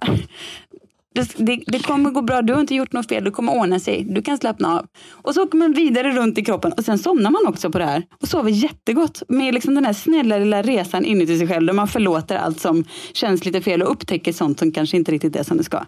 Det, 1.15 1.35
det, 1.37 1.63
det 1.67 1.79
kommer 1.79 2.11
gå 2.11 2.23
bra, 2.23 2.43
du 2.43 2.53
har 2.53 2.61
inte 2.61 2.75
gjort 2.75 2.93
något 2.93 3.09
fel, 3.09 3.25
det 3.25 3.31
kommer 3.31 3.53
ordna 3.53 3.79
sig, 3.81 4.05
du 4.05 4.23
kan 4.23 4.39
slappna 4.39 4.79
av. 4.79 4.87
Och 5.11 5.35
så 5.35 5.43
åker 5.43 5.59
man 5.59 5.73
vidare 5.73 6.11
runt 6.11 6.39
i 6.39 6.45
kroppen 6.45 6.73
och 6.73 6.85
sen 6.85 6.99
somnar 6.99 7.31
man 7.31 7.47
också 7.47 7.71
på 7.71 7.79
det 7.79 7.85
här 7.85 8.03
och 8.23 8.29
sover 8.29 8.51
jättegott 8.51 9.23
med 9.29 9.55
liksom 9.55 9.75
den 9.75 9.85
här 9.85 9.93
snälla 9.93 10.39
lilla 10.39 10.63
resan 10.63 11.05
inuti 11.05 11.39
sig 11.39 11.49
själv 11.49 11.67
där 11.67 11.75
man 11.75 11.89
förlåter 11.89 12.37
allt 12.37 12.61
som 12.61 12.85
känns 13.13 13.45
lite 13.45 13.61
fel 13.61 13.83
och 13.83 13.91
upptäcker 13.93 14.33
sånt 14.33 14.59
som 14.59 14.73
kanske 14.73 14.97
inte 14.97 15.13
riktigt 15.13 15.37
är 15.37 15.43
som 15.43 15.57
det 15.57 15.65
ska. 15.65 15.85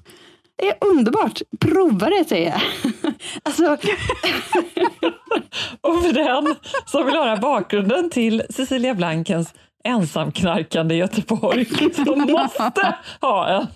Det 0.56 0.68
är 0.68 0.74
underbart, 0.80 1.42
prova 1.60 2.10
det 2.10 2.24
säger 2.28 2.50
jag. 2.50 2.60
alltså, 3.42 3.62
Och 5.80 6.02
för 6.02 6.12
den 6.12 6.54
som 6.86 7.06
vill 7.06 7.14
höra 7.14 7.36
bakgrunden 7.36 8.10
till 8.10 8.42
Cecilia 8.50 8.94
Blankens 8.94 9.54
ensamknarkande 9.84 10.94
i 10.94 10.98
Göteborg 10.98 11.64
som 11.94 12.20
måste 12.20 12.94
ha 13.20 13.48
en 13.48 13.66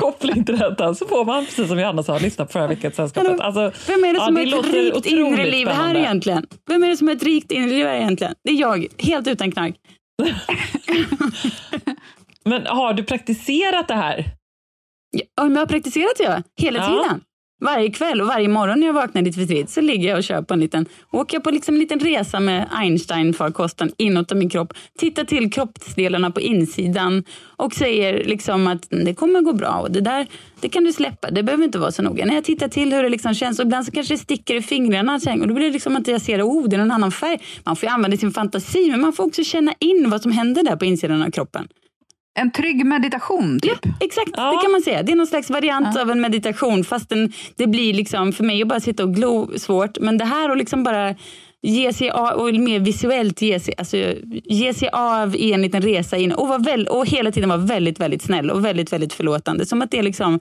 koppling 0.00 0.44
till 0.44 0.58
detta 0.58 0.94
så 0.94 1.06
får 1.06 1.24
man, 1.24 1.44
precis 1.44 1.68
som 1.68 1.78
Johanna 1.80 2.02
sa, 2.02 2.18
lyssna 2.18 2.44
på 2.46 2.52
förra 2.52 2.66
veckans 2.66 2.94
Sällskapet. 2.96 3.40
Alltså, 3.40 3.60
vem 3.86 4.04
är 4.04 4.12
det 4.12 4.18
ja, 4.18 4.24
som 4.26 4.36
har 4.36 4.42
ett 4.42 4.72
rikt 4.72 5.06
inre 5.06 5.50
liv 5.50 5.66
här 5.68 5.74
spännande. 5.74 6.00
egentligen? 6.00 6.46
Vem 6.68 6.82
är 6.84 6.88
det 6.88 6.96
som 6.96 7.08
har 7.08 7.14
ett 7.14 7.22
rikt 7.22 7.52
inre 7.52 7.70
liv 7.70 7.86
här 7.86 7.96
egentligen? 7.96 8.34
Det 8.44 8.50
är 8.50 8.54
jag, 8.56 8.86
helt 8.98 9.26
utan 9.28 9.52
knark. 9.52 9.74
Men 12.44 12.66
har 12.66 12.92
du 12.94 13.04
praktiserat 13.04 13.88
det 13.88 13.94
här? 13.94 14.24
Ja, 15.10 15.44
men 15.44 15.52
jag 15.52 15.60
har 15.60 15.66
praktiserat 15.66 16.12
jag 16.18 16.42
hela 16.60 16.78
Ja. 16.78 16.86
tiden. 16.86 17.20
Varje 17.60 17.90
kväll 17.90 18.20
och 18.20 18.26
varje 18.26 18.48
morgon 18.48 18.80
när 18.80 18.86
jag 18.86 18.94
vaknar 18.94 19.22
lite 19.22 19.38
för 19.38 19.46
tidigt 19.46 19.70
så 19.70 19.80
ligger 19.80 20.08
jag 20.08 20.18
och 20.18 20.24
kör 20.24 20.42
på 20.42 20.54
en 20.54 20.60
liten, 20.60 20.86
åker 21.10 21.36
jag 21.36 21.44
på 21.44 21.50
liksom 21.50 21.74
en 21.74 21.80
liten 21.80 22.00
resa 22.00 22.40
med 22.40 22.68
Einstein-farkosten 22.70 23.92
inåt 23.96 24.32
min 24.32 24.50
kropp, 24.50 24.72
tittar 24.98 25.24
till 25.24 25.52
kroppsdelarna 25.52 26.30
på 26.30 26.40
insidan 26.40 27.24
och 27.56 27.72
säger 27.72 28.24
liksom 28.24 28.66
att 28.66 28.86
det 28.90 29.14
kommer 29.14 29.40
gå 29.40 29.52
bra 29.52 29.80
och 29.80 29.90
det 29.90 30.00
där 30.00 30.26
det 30.60 30.68
kan 30.68 30.84
du 30.84 30.92
släppa, 30.92 31.30
det 31.30 31.42
behöver 31.42 31.64
inte 31.64 31.78
vara 31.78 31.92
så 31.92 32.02
noga. 32.02 32.24
När 32.24 32.34
jag 32.34 32.44
tittar 32.44 32.68
till 32.68 32.92
hur 32.92 33.02
det 33.02 33.08
liksom 33.08 33.34
känns 33.34 33.58
och 33.58 33.64
ibland 33.64 33.86
så 33.86 33.92
kanske 33.92 34.14
det 34.14 34.18
sticker 34.18 34.54
i 34.54 34.62
fingrarna 34.62 35.14
och 35.14 35.48
då 35.48 35.54
blir 35.54 35.66
det 35.66 35.72
liksom 35.72 35.96
att 35.96 36.08
jag 36.08 36.20
ser 36.20 36.42
oh, 36.42 36.68
det 36.68 36.76
är 36.76 36.78
någon 36.78 36.90
annan 36.90 37.12
färg. 37.12 37.40
Man 37.64 37.76
får 37.76 37.88
ju 37.88 37.92
använda 37.92 38.16
sin 38.16 38.30
fantasi 38.30 38.90
men 38.90 39.00
man 39.00 39.12
får 39.12 39.24
också 39.26 39.44
känna 39.44 39.74
in 39.78 40.10
vad 40.10 40.22
som 40.22 40.32
händer 40.32 40.62
där 40.62 40.76
på 40.76 40.84
insidan 40.84 41.22
av 41.22 41.30
kroppen. 41.30 41.68
En 42.38 42.50
trygg 42.50 42.86
meditation, 42.86 43.60
typ. 43.60 43.78
Ja, 43.82 43.90
exakt. 44.00 44.32
Det 44.32 44.58
kan 44.62 44.72
man 44.72 44.82
säga. 44.82 45.02
Det 45.02 45.12
är 45.12 45.16
någon 45.16 45.26
slags 45.26 45.50
variant 45.50 45.98
av 45.98 46.10
en 46.10 46.20
meditation 46.20 46.84
fast 46.84 47.08
den, 47.08 47.32
det 47.56 47.66
blir 47.66 47.94
liksom 47.94 48.32
för 48.32 48.44
mig 48.44 48.62
att 48.62 48.68
bara 48.68 48.80
sitta 48.80 49.02
och 49.02 49.14
glo 49.14 49.58
svårt. 49.58 49.98
Men 50.00 50.18
det 50.18 50.24
här 50.24 50.50
att 50.50 50.58
liksom 50.58 50.84
bara 50.84 51.14
ge 51.62 51.92
sig 51.92 52.10
av 52.10 52.28
och 52.28 52.54
mer 52.54 52.80
visuellt 52.80 53.42
ge 53.42 53.60
sig, 53.60 53.74
alltså, 53.78 53.96
ge 54.44 54.74
sig 54.74 54.88
av 54.92 55.36
i 55.36 55.52
en 55.52 55.62
liten 55.62 55.82
resa 55.82 56.16
in 56.16 56.32
och, 56.32 56.48
vara 56.48 56.58
väl, 56.58 56.86
och 56.86 57.06
hela 57.06 57.32
tiden 57.32 57.48
vara 57.48 57.58
väldigt, 57.58 58.00
väldigt 58.00 58.22
snäll 58.22 58.50
och 58.50 58.64
väldigt, 58.64 58.92
väldigt 58.92 59.12
förlåtande. 59.12 59.66
Som 59.66 59.82
att 59.82 59.90
det 59.90 59.98
är 59.98 60.02
liksom 60.02 60.40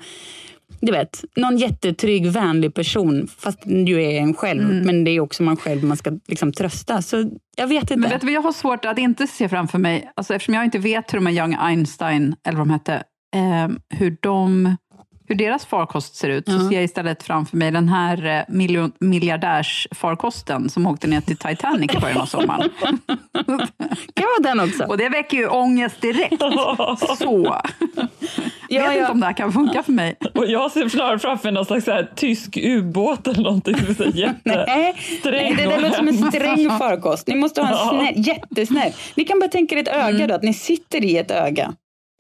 du 0.80 0.92
vet, 0.92 1.24
någon 1.36 1.58
jättetrygg, 1.58 2.28
vänlig 2.28 2.74
person 2.74 3.28
fast 3.38 3.60
du 3.64 4.04
är 4.04 4.20
en 4.20 4.34
själv. 4.34 4.62
Mm. 4.62 4.86
Men 4.86 5.04
det 5.04 5.12
är 5.12 5.20
också 5.20 5.44
man 5.44 5.58
själv 5.58 5.84
man 5.84 5.98
ska 5.98 6.12
liksom 6.28 6.54
trösta. 6.54 7.02
Så 7.02 7.32
jag 7.58 7.68
vet 7.68 7.84
inte. 7.84 7.98
Men 7.98 8.10
vet 8.10 8.22
du 8.22 8.32
jag 8.32 8.42
har 8.42 8.52
svårt 8.52 8.86
att 8.86 8.98
inte 8.98 9.28
se 9.28 9.50
framför 9.50 9.78
mig? 9.78 10.12
Alltså, 10.16 10.34
eftersom 10.34 10.54
jag 10.54 10.66
inte 10.66 10.80
vet 10.80 11.14
hur 11.14 11.18
de 11.18 11.26
här 11.26 11.34
Young 11.34 11.56
Einstein, 11.60 12.36
eller 12.48 12.58
vad 12.58 12.68
de 12.68 12.74
hette, 12.74 13.04
eh, 13.36 13.98
hur 14.00 14.18
de 14.22 14.76
hur 15.28 15.36
deras 15.36 15.66
farkost 15.66 16.16
ser 16.16 16.30
ut, 16.30 16.46
så 16.46 16.52
Ja. 16.52 16.60
ser 16.70 16.76
jag 16.76 16.84
istället 16.84 17.24
framför 17.24 17.58
mig 17.58 17.72
den 17.72 17.90
här 17.90 18.26
eh, 18.26 18.54
miljon- 18.56 18.92
miljardärsfarkosten 19.00 20.70
som 20.70 20.88
åkte 20.88 21.08
ner 21.08 21.22
till 21.22 21.38
Titanic 21.38 21.96
i 21.96 22.00
början 22.00 22.18
av 22.22 22.26
sommaren. 22.26 22.70
kan 24.14 24.26
vara 24.40 24.56
den 24.56 24.60
också. 24.60 24.84
Och 24.84 24.98
det 24.98 25.10
väcker 25.10 25.38
ju 25.38 25.48
ångest 25.48 26.02
direkt. 26.02 26.42
Så. 27.18 27.56
Ja, 28.70 28.82
vet 28.88 28.94
ja. 28.96 29.00
inte 29.00 29.12
om 29.12 29.20
det 29.20 29.26
här 29.26 29.34
kan 29.34 29.52
funka 29.54 29.84
för 29.84 29.92
mig. 29.92 30.16
Och 30.36 30.46
jag 30.46 30.72
ser 30.72 30.90
snarare 30.90 31.20
framför 31.20 31.44
mig 31.46 31.54
någon 31.54 31.66
slags 31.66 31.86
så 31.86 31.92
här, 31.92 32.12
tysk 32.16 32.58
ubåt 32.58 33.28
eller 33.28 33.44
någonting. 33.44 33.76
så 33.98 34.04
jättesträng 34.14 34.44
nej, 34.46 35.54
det 35.58 35.64
där 35.66 35.82
låter 35.82 35.96
som 35.98 36.08
en 36.08 36.32
sträng 36.32 36.70
farkost. 36.70 37.28
Ni 37.28 37.36
måste 37.36 37.62
ha 37.62 37.68
en 37.68 37.74
Ja. 37.74 37.90
snäll, 38.14 38.28
jättesnäll. 38.28 38.92
Ni 39.16 39.24
kan 39.24 39.40
bara 39.40 39.50
tänka 39.50 39.76
er 39.76 39.80
ett 39.82 39.88
öga 39.88 40.28
då, 40.28 40.36
att 40.36 40.44
ni 40.44 40.54
sitter 40.54 41.04
i 41.06 41.18
ett 41.18 41.32
öga. 41.32 41.74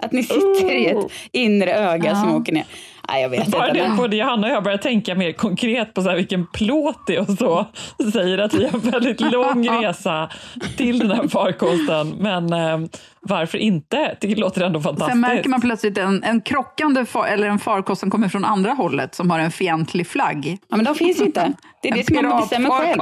Att 0.03 0.11
ni 0.11 0.23
sitter 0.23 0.71
i 0.75 0.85
ett 0.85 1.11
inre 1.31 1.73
öga 1.73 2.15
som 2.15 2.35
åker 2.35 2.53
ner. 2.53 2.65
Nej, 3.09 3.21
jag 3.21 3.29
vet 3.29 3.47
Bara 3.47 3.67
inte. 3.67 3.81
det, 3.81 3.87
men- 3.87 3.97
både 3.97 4.15
Johanna 4.15 4.47
och 4.47 4.53
jag 4.53 4.63
börjar 4.63 4.77
tänka 4.77 5.15
mer 5.15 5.31
konkret 5.31 5.93
på 5.93 6.01
så 6.01 6.09
här 6.09 6.15
vilken 6.15 6.47
plåt 6.47 7.07
det 7.07 7.15
är 7.15 7.21
och 7.31 7.37
så. 7.37 7.65
Säger 8.13 8.37
att 8.37 8.53
vi 8.53 8.67
har 8.67 8.73
en 8.73 8.79
väldigt 8.79 9.21
lång 9.21 9.69
resa 9.83 10.29
till 10.77 10.99
den 10.99 11.11
här 11.11 11.27
farkosten. 11.27 12.09
Men 12.19 12.53
eh, 12.53 12.89
varför 13.21 13.57
inte? 13.57 14.17
Det 14.21 14.35
låter 14.35 14.61
ändå 14.61 14.81
fantastiskt. 14.81 15.11
Sen 15.11 15.19
märker 15.21 15.49
man 15.49 15.61
plötsligt 15.61 15.97
en, 15.97 16.23
en 16.23 16.41
krockande 16.41 17.05
far, 17.05 17.27
eller 17.27 17.47
en 17.47 17.59
farkost 17.59 17.99
som 17.99 18.11
kommer 18.11 18.29
från 18.29 18.45
andra 18.45 18.71
hållet 18.71 19.15
som 19.15 19.31
har 19.31 19.39
en 19.39 19.51
fientlig 19.51 20.07
flagg. 20.07 20.57
Ja, 20.69 20.75
men 20.77 20.85
de 20.85 20.95
finns 20.95 21.21
inte. 21.21 21.53
Det 21.81 21.89
är 21.89 21.93
det 21.93 21.99
En 21.99 22.05
som 22.05 22.15
man 22.15 22.31
får 22.31 22.39
bestämma 22.39 22.69
själv. 22.69 23.01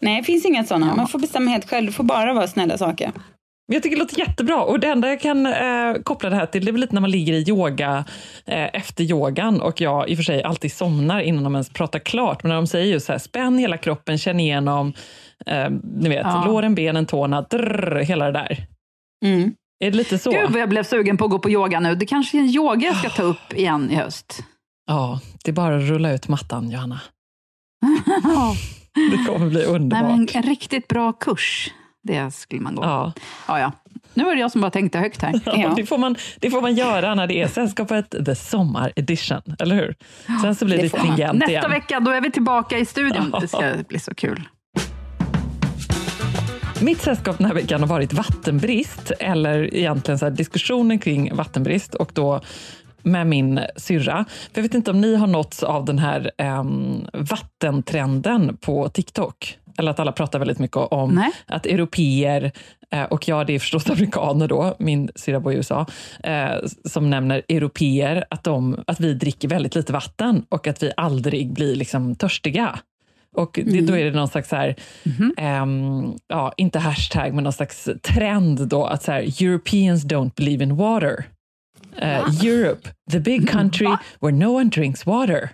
Nej, 0.00 0.16
det 0.16 0.24
finns 0.24 0.44
inga 0.44 0.64
sådana. 0.64 0.94
Man 0.96 1.08
får 1.08 1.18
bestämma 1.18 1.50
helt 1.50 1.70
själv. 1.70 1.86
Det 1.86 1.92
får 1.92 2.04
bara 2.04 2.32
vara 2.34 2.46
snälla 2.48 2.78
saker. 2.78 3.12
Men 3.72 3.76
Jag 3.76 3.82
tycker 3.82 3.96
det 3.96 4.02
låter 4.02 4.18
jättebra 4.18 4.62
och 4.62 4.80
det 4.80 4.86
enda 4.86 5.08
jag 5.08 5.20
kan 5.20 5.46
eh, 5.46 5.94
koppla 6.04 6.30
det 6.30 6.36
här 6.36 6.46
till 6.46 6.64
det 6.64 6.70
är 6.70 6.72
väl 6.72 6.80
lite 6.80 6.94
när 6.94 7.00
man 7.00 7.10
ligger 7.10 7.32
i 7.32 7.44
yoga 7.48 8.04
eh, 8.46 8.68
efter 8.72 9.04
yogan 9.04 9.60
och 9.60 9.80
jag 9.80 10.08
i 10.08 10.12
och 10.14 10.16
för 10.16 10.22
sig 10.22 10.42
alltid 10.42 10.72
somnar 10.72 11.20
innan 11.20 11.44
de 11.44 11.54
ens 11.54 11.70
pratar 11.70 11.98
klart. 11.98 12.42
Men 12.42 12.48
när 12.48 12.56
de 12.56 12.66
säger 12.66 12.86
just 12.86 13.06
så 13.06 13.12
här, 13.12 13.18
spänn 13.18 13.58
hela 13.58 13.76
kroppen, 13.76 14.18
känn 14.18 14.40
igenom, 14.40 14.92
eh, 15.46 15.70
ni 15.96 16.08
vet, 16.08 16.20
Ja. 16.24 16.44
låren, 16.46 16.74
benen, 16.74 17.06
tårna, 17.06 17.42
drrr, 17.42 18.00
hela 18.02 18.24
det 18.26 18.32
där. 18.32 18.66
Mm. 19.24 19.52
Är 19.84 19.90
det 19.90 19.96
lite 19.96 20.18
så? 20.18 20.30
Gud 20.30 20.50
vad 20.50 20.60
jag 20.60 20.68
blev 20.68 20.82
sugen 20.82 21.16
på 21.16 21.24
att 21.24 21.30
gå 21.30 21.38
på 21.38 21.50
yoga 21.50 21.80
nu. 21.80 21.94
Det 21.94 22.06
kanske 22.06 22.36
är 22.38 22.40
en 22.40 22.48
yoga 22.48 22.86
jag 22.86 22.96
ska 22.96 23.08
ta 23.08 23.22
upp 23.22 23.52
igen 23.54 23.90
i 23.90 23.94
höst. 23.94 24.38
Ja, 24.86 25.20
det 25.44 25.50
är 25.50 25.54
bara 25.54 25.76
att 25.76 25.82
rulla 25.82 26.12
ut 26.12 26.28
mattan, 26.28 26.70
Johanna. 26.70 27.00
Det 28.94 29.26
kommer 29.26 29.46
bli 29.48 29.58
Nej, 29.58 29.66
underbart. 29.74 30.02
men 30.02 30.28
en 30.34 30.42
riktigt 30.42 30.88
bra 30.88 31.12
kurs, 31.12 31.70
det 32.02 32.30
skulle 32.34 32.60
man 32.62 32.74
gå. 32.74 32.82
Ja. 32.82 33.12
Ja, 33.48 33.60
ja. 33.60 33.72
Nu 34.14 34.24
var 34.24 34.34
det 34.34 34.40
jag 34.40 34.50
som 34.52 34.60
bara 34.60 34.70
tänkte 34.70 34.98
högt 34.98 35.22
här. 35.22 35.40
Ja, 35.58 35.72
det, 35.76 35.86
får 35.86 35.98
man, 35.98 36.16
det 36.40 36.50
får 36.50 36.60
man 36.60 36.74
göra 36.74 37.14
när 37.14 37.26
det 37.26 37.40
är 37.42 37.48
Sällskapet 37.48 38.14
The 38.26 38.34
Sommar 38.34 38.92
Edition, 38.96 39.42
eller 39.58 39.76
hur? 39.76 39.94
Sen 40.42 40.54
så 40.54 40.64
blir 40.64 40.76
det, 40.76 40.82
Det 40.82 40.92
man. 40.98 41.06
stringent 41.06 41.38
Nästa 41.38 41.50
igen. 41.52 41.70
vecka, 41.70 42.00
då 42.00 42.10
är 42.10 42.20
vi 42.20 42.30
tillbaka 42.30 42.78
i 42.78 42.84
studion. 42.84 43.34
Det 43.40 43.48
ska 43.48 43.72
bli 43.88 43.98
så 43.98 44.14
kul. 44.14 44.48
Mitt 46.80 47.00
sällskap 47.02 47.38
den 47.38 47.46
här 47.46 47.54
veckan 47.54 47.80
har 47.80 47.86
varit 47.88 48.12
vattenbrist, 48.12 49.10
eller 49.20 49.74
egentligen 49.74 50.18
så 50.18 50.30
diskussionen 50.30 50.98
kring 50.98 51.36
vattenbrist 51.36 51.94
och 51.94 52.10
då 52.14 52.40
med 53.02 53.26
min 53.26 53.60
syrra. 53.76 54.24
För 54.28 54.50
jag 54.54 54.62
vet 54.62 54.74
inte 54.74 54.90
om 54.90 55.00
ni 55.00 55.16
har 55.16 55.26
nåtts 55.26 55.62
av 55.62 55.84
den 55.84 55.98
här 55.98 56.30
em, 56.38 57.06
vattentrenden 57.12 58.56
på 58.56 58.88
TikTok? 58.88 59.58
Eller 59.78 59.90
att 59.90 60.00
alla 60.00 60.12
pratar 60.12 60.38
väldigt 60.38 60.58
mycket 60.58 60.76
om 60.76 61.14
Nej. 61.14 61.30
att 61.46 61.66
europeer, 61.66 62.52
eh, 62.90 63.02
och 63.02 63.28
ja, 63.28 63.44
det 63.44 63.52
är 63.52 63.58
förstås 63.58 63.86
amerikaner 63.90 64.48
då, 64.48 64.76
min 64.78 65.10
syrra 65.14 65.40
bor 65.40 65.52
i 65.52 65.56
USA, 65.56 65.86
eh, 66.24 66.54
som 66.84 67.10
nämner 67.10 67.42
europeer, 67.48 68.24
att, 68.30 68.44
de, 68.44 68.84
att 68.86 69.00
vi 69.00 69.14
dricker 69.14 69.48
väldigt 69.48 69.74
lite 69.74 69.92
vatten 69.92 70.44
och 70.48 70.66
att 70.66 70.82
vi 70.82 70.92
aldrig 70.96 71.52
blir 71.52 71.76
liksom 71.76 72.14
törstiga. 72.14 72.78
Och 73.36 73.60
det, 73.64 73.80
då 73.80 73.96
är 73.96 74.04
det 74.04 74.10
någon 74.10 74.28
slags 74.28 74.48
så 74.48 74.56
här, 74.56 74.76
ehm, 75.36 76.12
ja, 76.28 76.52
inte 76.56 76.78
hashtag, 76.78 77.34
men 77.34 77.44
någon 77.44 77.52
slags 77.52 77.88
trend 78.02 78.68
då 78.68 78.84
att 78.84 79.02
så 79.02 79.12
här, 79.12 79.42
Europeans 79.42 80.04
don't 80.04 80.30
believe 80.36 80.64
in 80.64 80.76
water. 80.76 81.24
Eh, 81.96 82.44
Europe, 82.44 82.88
the 83.10 83.20
big 83.20 83.48
country 83.48 83.96
where 84.20 84.32
no 84.32 84.56
one 84.56 84.70
drinks 84.70 85.06
water. 85.06 85.50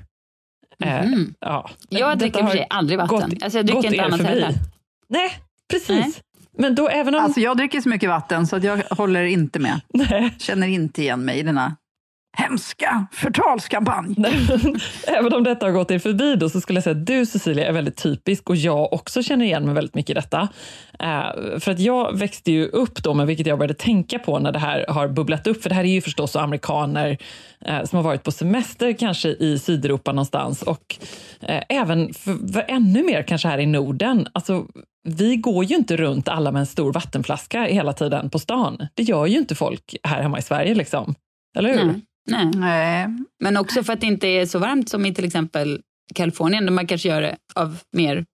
Eh, 0.85 1.05
Mhm. 1.07 1.35
ja. 1.41 1.71
Jag 1.89 2.19
dricker 2.19 2.43
för 2.45 2.51
sig 2.51 2.67
aldrig 2.71 2.99
vatten. 2.99 3.31
gått- 3.31 3.43
Alltså, 3.43 3.59
jag 3.59 3.67
dricker 3.67 3.93
inte 3.93 4.05
annat 4.05 4.17
förbi. 4.21 4.29
heller. 4.31 4.55
Nej, 5.09 5.31
precis. 5.71 5.89
Nej. 5.89 6.13
Men 6.59 6.75
då 6.75 6.89
även 6.89 7.15
om... 7.15 7.25
Alltså 7.25 7.41
jag 7.41 7.57
dricker 7.57 7.81
så 7.81 7.89
mycket 7.89 8.09
vatten 8.09 8.47
så 8.47 8.57
att 8.57 8.65
jag 8.65 8.77
håller 8.91 9.25
inte 9.25 9.59
med. 9.59 9.81
Nej. 9.95 10.35
Känner 10.39 10.67
inte 10.67 11.03
igen 11.03 11.25
mig 11.25 11.39
i 11.39 11.43
denna 11.43 11.77
hemska 12.39 13.07
förtalskampanj. 13.13 14.15
Även 15.07 15.33
om 15.35 15.45
detta 15.45 15.67
har 15.67 15.73
gått 15.73 15.91
er 15.91 15.99
förbi 15.99 16.37
då, 16.37 16.49
så 16.49 16.61
skulle 16.61 16.77
jag 16.77 16.85
säga 16.85 16.97
att 16.97 17.07
du 17.07 17.27
Cecilia 17.27 17.67
är 17.67 17.73
väldigt 17.73 17.97
typisk 17.97 18.51
och 18.51 18.57
jag 18.57 18.93
också 18.93 19.23
känner 19.23 19.45
igen 19.45 19.65
mig 19.65 19.75
väldigt 19.75 19.95
mycket 19.95 20.11
i 20.11 20.15
detta. 20.15 20.49
Eh, 20.99 21.59
för 21.61 21.71
att 21.71 21.79
jag 21.79 22.19
växte 22.19 22.53
ju 22.53 22.67
upp 22.67 23.03
då 23.03 23.15
med, 23.15 23.27
vilket 23.27 23.47
jag 23.47 23.59
började 23.59 23.75
tänka 23.75 24.19
på 24.19 24.39
när 24.39 24.53
det 24.53 24.59
här 24.59 24.85
har 24.89 25.09
bubblat 25.09 25.47
upp, 25.47 25.63
för 25.63 25.69
det 25.69 25.75
här 25.75 25.85
är 25.85 25.89
ju 25.89 26.01
förstås 26.01 26.37
amerikaner 26.37 27.19
eh, 27.65 27.85
som 27.85 27.97
har 27.97 28.03
varit 28.03 28.23
på 28.23 28.33
semester 28.33 28.93
kanske 28.93 29.29
i 29.29 29.59
Sydeuropa 29.59 30.13
någonstans 30.13 30.63
och 30.63 30.97
eh, 31.41 31.63
även 31.69 32.15
för, 32.15 32.53
för 32.53 32.65
ännu 32.69 33.03
mer 33.03 33.23
kanske 33.23 33.49
här 33.49 33.59
i 33.59 33.67
Norden. 33.67 34.29
Alltså, 34.33 34.67
vi 35.09 35.37
går 35.37 35.65
ju 35.65 35.77
inte 35.77 35.97
runt 35.97 36.29
alla 36.29 36.53
med 36.53 36.61
en 36.61 36.67
stor 36.67 36.93
vattenflaska 36.93 37.63
hela 37.63 37.93
tiden 37.93 38.31
på 38.31 38.39
stan. 38.39 38.89
Det 38.95 39.03
gör 39.03 39.27
ju 39.27 39.39
inte 39.39 39.55
folk 39.55 39.97
här 40.03 40.23
hemma 40.23 40.39
i 40.39 40.43
Sverige 40.43 40.75
liksom. 40.75 41.15
Eller 41.59 41.71
hur? 41.71 41.85
Nej. 41.85 42.03
Nej. 42.31 42.47
Nej. 42.55 43.07
Men 43.45 43.57
också 43.57 43.83
för 43.83 43.93
att 43.93 44.01
det 44.01 44.07
inte 44.07 44.27
är 44.29 44.47
så 44.47 44.59
varmt 44.59 44.89
som 44.89 45.07
i 45.07 45.15
till 45.15 45.25
exempel 45.25 45.81
Kalifornien, 46.15 46.65
där 46.67 46.73
man 46.73 46.87
kanske 46.87 47.09
gör 47.09 47.23
det 47.23 47.37
av 47.55 47.79
mer 47.97 48.25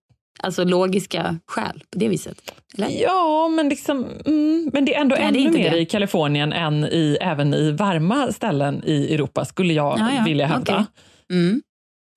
alltså, 0.43 0.63
logiska 0.63 1.39
skäl 1.47 1.83
på 1.91 1.99
det 1.99 2.07
viset. 2.07 2.37
Eller? 2.77 2.89
Ja, 3.01 3.47
men, 3.47 3.69
liksom, 3.69 4.05
mm, 4.25 4.69
men 4.73 4.85
det 4.85 4.95
är 4.95 5.01
ändå 5.01 5.15
Nej, 5.15 5.23
är 5.23 5.27
ännu 5.27 5.39
inte 5.39 5.57
mer 5.57 5.71
det. 5.71 5.79
i 5.79 5.85
Kalifornien 5.85 6.53
än 6.53 6.83
i, 6.83 7.17
även 7.21 7.53
i 7.53 7.71
varma 7.71 8.31
ställen 8.31 8.83
i 8.85 9.13
Europa, 9.13 9.45
skulle 9.45 9.73
jag 9.73 9.99
Ja, 9.99 10.11
ja, 10.17 10.23
vilja 10.25 10.45
hävda. 10.45 10.73
okej. 10.73 10.85
Mm. 11.33 11.61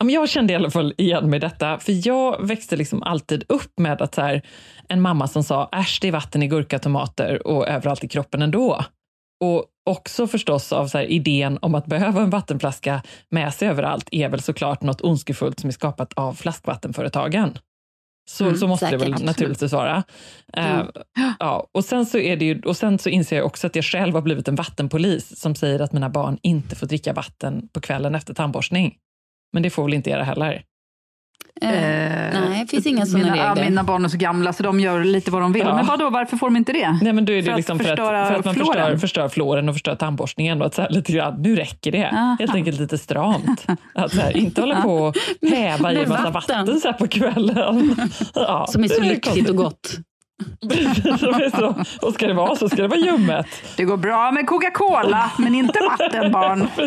Jag 0.04 0.28
kände 0.28 0.52
i 0.52 0.56
alla 0.56 0.70
fall 0.70 0.94
igen 0.98 1.30
med 1.30 1.40
detta, 1.40 1.78
för 1.78 2.08
jag 2.08 2.46
växte 2.46 2.76
liksom 2.76 3.02
alltid 3.02 3.44
upp 3.48 3.78
med 3.80 4.02
att 4.02 4.14
så 4.14 4.20
här, 4.20 4.42
en 4.88 5.00
mamma 5.00 5.28
som 5.28 5.44
sa 5.44 5.68
äsch, 5.72 5.98
det 6.02 6.08
är 6.08 6.12
vatten 6.12 6.42
i 6.42 6.46
gurka, 6.48 6.78
tomater 6.78 7.46
och 7.46 7.68
överallt 7.68 8.04
i 8.04 8.08
kroppen 8.08 8.42
ändå. 8.42 8.84
Och 9.44 9.64
också 9.88 10.26
förstås 10.26 10.72
av 10.72 10.86
så 10.86 10.98
här, 10.98 11.04
idén 11.04 11.58
om 11.62 11.74
att 11.74 11.86
behöva 11.86 12.22
en 12.22 12.30
vattenflaska 12.30 13.02
med 13.30 13.54
sig 13.54 13.68
överallt 13.68 14.08
är 14.12 14.28
väl 14.28 14.42
såklart 14.42 14.82
något 14.82 15.00
ondskefullt 15.00 15.60
som 15.60 15.68
är 15.68 15.72
skapat 15.72 16.12
av 16.14 16.34
flaskvattenföretagen. 16.34 17.58
Så, 18.30 18.44
Mm, 18.44 18.56
så 18.56 18.66
måste 18.66 18.86
det 18.90 18.98
säkert. 18.98 19.14
väl 19.14 19.24
naturligtvis 19.24 19.72
vara. 19.72 20.02
Eh, 20.56 20.82
ja, 21.38 21.68
och, 21.72 21.84
sen 21.84 22.06
så 22.06 22.18
är 22.18 22.36
det 22.36 22.44
ju, 22.44 22.60
och 22.60 22.76
sen 22.76 22.98
så 22.98 23.08
inser 23.08 23.36
jag 23.36 23.46
också 23.46 23.66
att 23.66 23.76
jag 23.76 23.84
själv 23.84 24.14
har 24.14 24.22
blivit 24.22 24.48
en 24.48 24.54
vattenpolis 24.54 25.40
som 25.40 25.54
säger 25.54 25.80
att 25.80 25.92
mina 25.92 26.10
barn 26.10 26.38
inte 26.42 26.76
får 26.76 26.86
dricka 26.86 27.12
vatten 27.12 27.68
på 27.72 27.80
kvällen 27.80 28.14
efter 28.14 28.34
tandborstning. 28.34 28.96
Men 29.52 29.62
det 29.62 29.70
får 29.70 29.84
väl 29.84 29.94
inte 29.94 30.10
era 30.10 30.24
heller? 30.24 30.62
Eh, 31.62 31.70
nej, 31.70 32.60
det 32.60 32.66
finns 32.70 32.86
inga 32.86 33.06
sådana 33.06 33.30
mina, 33.32 33.50
regler. 33.50 33.64
mina 33.64 33.84
barn 33.84 34.04
är 34.04 34.08
så 34.08 34.16
gamla 34.16 34.52
så 34.52 34.62
de 34.62 34.80
gör 34.80 35.04
lite 35.04 35.30
vad 35.30 35.42
de 35.42 35.52
vill. 35.52 35.62
Ja. 35.62 35.74
Men 35.76 35.86
vadå, 35.86 36.10
varför 36.10 36.36
får 36.36 36.46
de 36.46 36.56
inte 36.56 36.72
det? 36.72 36.98
Nej, 37.02 37.12
men 37.12 37.24
då 37.24 37.32
är 37.32 37.36
det 37.36 37.42
För 37.42 37.50
att 37.52 37.56
liksom 37.56 37.78
för, 37.78 37.92
att, 37.92 37.98
för 38.28 38.34
att 38.34 38.44
man 38.44 38.54
floren? 38.54 38.74
förstör, 38.74 38.96
förstör 38.96 39.28
floren 39.28 39.68
och 39.68 39.74
förstör 39.74 39.94
tandborstningen. 39.94 40.60
Och 40.60 40.66
att 40.66 40.74
så 40.74 40.82
här, 40.82 40.90
lite 40.90 41.12
grann, 41.12 41.42
nu 41.42 41.56
räcker 41.56 41.92
det. 41.92 42.10
Aha. 42.10 42.36
Helt 42.38 42.54
enkelt 42.54 42.80
lite 42.80 42.98
stramt. 42.98 43.66
Att 43.94 44.14
här, 44.14 44.36
inte 44.36 44.60
hålla 44.60 44.82
på 44.82 44.94
och 44.94 45.16
häva 45.50 45.92
i 45.92 46.02
en 46.02 46.08
massa 46.08 46.30
vatten. 46.30 46.58
vatten, 46.58 46.80
så 46.80 46.88
här 46.88 46.94
på 46.94 47.08
kvällen. 47.08 47.96
Ja, 48.34 48.66
Som 48.68 48.84
är 48.84 48.88
så 48.88 49.02
lyxigt 49.02 49.50
och 49.50 49.56
gott. 49.56 49.96
Och 52.02 52.14
ska 52.14 52.26
det 52.26 52.34
vara 52.34 52.56
så 52.56 52.68
ska 52.68 52.82
det 52.82 52.88
vara 52.88 53.00
ljummet. 53.00 53.46
Det 53.76 53.84
går 53.84 53.96
bra 53.96 54.32
med 54.32 54.46
Coca-Cola, 54.46 55.30
men 55.38 55.54
inte 55.54 55.78
vatten 55.80 56.32
barn. 56.32 56.68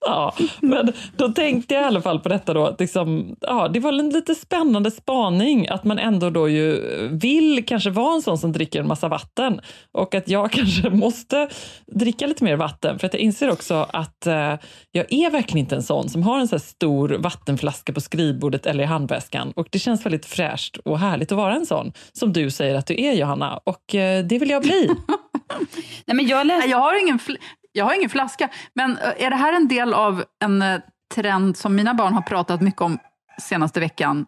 Ja, 0.00 0.34
men 0.60 0.92
då 1.16 1.28
tänkte 1.28 1.74
jag 1.74 1.82
i 1.82 1.86
alla 1.86 2.02
fall 2.02 2.20
på 2.20 2.28
detta 2.28 2.54
då, 2.54 2.66
att 2.66 2.80
liksom, 2.80 3.36
ja, 3.40 3.68
det 3.68 3.80
var 3.80 3.92
en 3.92 4.10
lite 4.10 4.34
spännande 4.34 4.90
spaning 4.90 5.68
att 5.68 5.84
man 5.84 5.98
ändå 5.98 6.30
då 6.30 6.48
ju 6.48 6.80
vill 7.08 7.64
kanske 7.66 7.90
vara 7.90 8.14
en 8.14 8.22
sån 8.22 8.38
som 8.38 8.52
dricker 8.52 8.80
en 8.80 8.88
massa 8.88 9.08
vatten 9.08 9.60
och 9.92 10.14
att 10.14 10.28
jag 10.28 10.50
kanske 10.52 10.90
måste 10.90 11.48
dricka 11.86 12.26
lite 12.26 12.44
mer 12.44 12.56
vatten 12.56 12.98
för 12.98 13.06
att 13.06 13.14
jag 13.14 13.20
inser 13.20 13.50
också 13.50 13.86
att 13.92 14.26
eh, 14.26 14.54
jag 14.92 15.12
är 15.12 15.30
verkligen 15.30 15.58
inte 15.58 15.74
en 15.76 15.82
sån 15.82 16.08
som 16.08 16.22
har 16.22 16.40
en 16.40 16.48
så 16.48 16.58
stor 16.58 17.08
vattenflaska 17.08 17.92
på 17.92 18.00
skrivbordet 18.00 18.66
eller 18.66 18.84
i 18.84 18.86
handväskan 18.86 19.52
och 19.56 19.68
det 19.70 19.78
känns 19.78 20.06
väldigt 20.06 20.26
fräscht 20.26 20.76
och 20.76 20.98
härligt 20.98 21.32
att 21.32 21.38
vara 21.38 21.54
en 21.54 21.66
sån 21.66 21.92
som 22.12 22.32
du 22.32 22.50
säger 22.50 22.74
att 22.74 22.86
du 22.86 22.94
är 23.04 23.12
Johanna 23.12 23.56
och 23.64 23.94
eh, 23.94 24.24
det 24.24 24.38
vill 24.38 24.50
jag 24.50 24.62
bli. 24.62 24.90
Nej, 26.06 26.16
men 26.16 26.26
jag 26.26 26.46
läste... 26.46 26.58
Nej, 26.58 26.70
Jag 26.70 26.78
har, 26.78 27.02
ingen 27.02 27.18
fl- 27.18 27.36
jag 27.72 27.84
har 27.84 27.94
ingen 27.94 28.10
flaska. 28.10 28.48
Men 28.74 28.98
eh, 28.98 29.24
är 29.24 29.30
det 29.30 29.36
här 29.36 29.52
en 29.52 29.68
del 29.68 29.94
av 29.94 30.24
en 30.44 30.62
eh, 30.62 30.80
trend 31.14 31.56
som 31.56 31.74
mina 31.74 31.94
barn 31.94 32.14
har 32.14 32.22
pratat 32.22 32.60
mycket 32.60 32.80
om 32.82 32.98
senaste 33.40 33.80
veckan? 33.80 34.26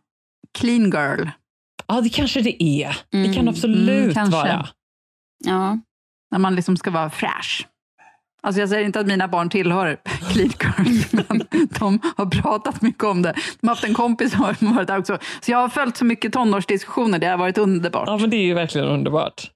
Clean 0.59 0.85
girl. 0.91 1.29
Ja, 1.87 2.01
det 2.01 2.09
kanske 2.09 2.41
det 2.41 2.63
är. 2.63 2.97
Det 3.11 3.25
kan 3.25 3.35
Mm, 3.35 3.49
absolut 3.49 4.17
mm, 4.17 4.31
vara. 4.31 4.69
Ja. 5.45 5.79
När 6.31 6.39
man 6.39 6.55
liksom 6.55 6.77
ska 6.77 6.91
vara 6.91 7.11
fräsch. 7.11 7.67
Alltså 8.41 8.61
jag 8.61 8.69
säger 8.69 8.85
inte 8.85 9.01
att 9.01 9.07
mina 9.07 9.29
barn 9.29 9.51
tillhör 9.51 9.97
Clean 10.33 10.53
Girls, 10.61 11.13
men 11.13 11.43
de 11.79 12.01
har 12.17 12.27
pratat 12.27 12.83
mycket 12.83 13.05
om 13.05 13.23
det. 13.23 13.35
De 13.61 13.69
har 13.69 13.75
haft 13.75 13.85
en 13.85 13.95
kompis 13.95 14.33
som 14.33 14.41
har 14.41 14.75
varit 14.75 14.89
där 14.89 14.99
också. 14.99 15.19
Så 15.41 15.51
jag 15.51 15.59
har 15.59 15.69
följt 15.69 15.97
så 15.97 16.05
mycket 16.05 16.33
tonårsdiskussioner, 16.33 17.19
det 17.19 17.27
har 17.27 17.39
varit 17.39 17.59
underbart. 17.59 18.09
Ja, 18.09 18.19
men 18.19 18.31
det 18.31 18.37
är 18.37 18.45
ju 18.45 18.55
verkligen 18.55 18.89
underbart. 18.89 19.51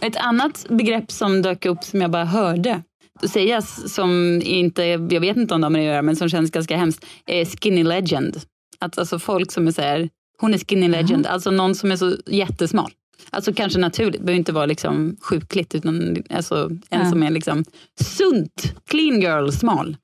Ett 0.00 0.16
annat 0.16 0.66
begrepp 0.68 1.10
som 1.10 1.42
dök 1.42 1.66
upp 1.66 1.84
som 1.84 2.00
jag 2.00 2.10
bara 2.10 2.24
hörde 2.24 2.82
sägas 3.28 3.94
som 3.94 4.42
inte, 4.44 4.82
jag 4.84 5.20
vet 5.20 5.36
inte 5.36 5.54
om 5.54 5.60
de 5.60 5.64
har 5.64 5.70
med 5.70 5.80
det 5.80 5.84
att 5.86 5.92
göra, 5.92 6.02
men 6.02 6.16
som 6.16 6.28
känns 6.28 6.50
ganska 6.50 6.76
hemskt, 6.76 7.06
är 7.26 7.44
skinny 7.44 7.82
legend. 7.82 8.36
Att 8.78 8.98
alltså 8.98 9.18
folk 9.18 9.52
som 9.52 9.66
är 9.66 9.72
så 9.72 9.82
här, 9.82 10.08
hon 10.40 10.54
är 10.54 10.58
skinny 10.58 10.88
legend, 10.88 11.26
alltså 11.26 11.50
någon 11.50 11.74
som 11.74 11.92
är 11.92 11.96
så 11.96 12.16
jättesmal. 12.26 12.90
Alltså 13.30 13.52
kanske 13.52 13.78
naturligt, 13.78 14.12
det 14.12 14.24
behöver 14.24 14.38
inte 14.38 14.52
vara 14.52 14.66
liksom 14.66 15.16
sjukligt, 15.20 15.74
utan 15.74 16.16
alltså 16.30 16.70
en 16.90 17.00
Ja. 17.00 17.10
som 17.10 17.22
är 17.22 17.30
liksom 17.30 17.64
sunt, 18.00 18.74
clean 18.86 19.20
girl, 19.20 19.50
smal. 19.50 19.96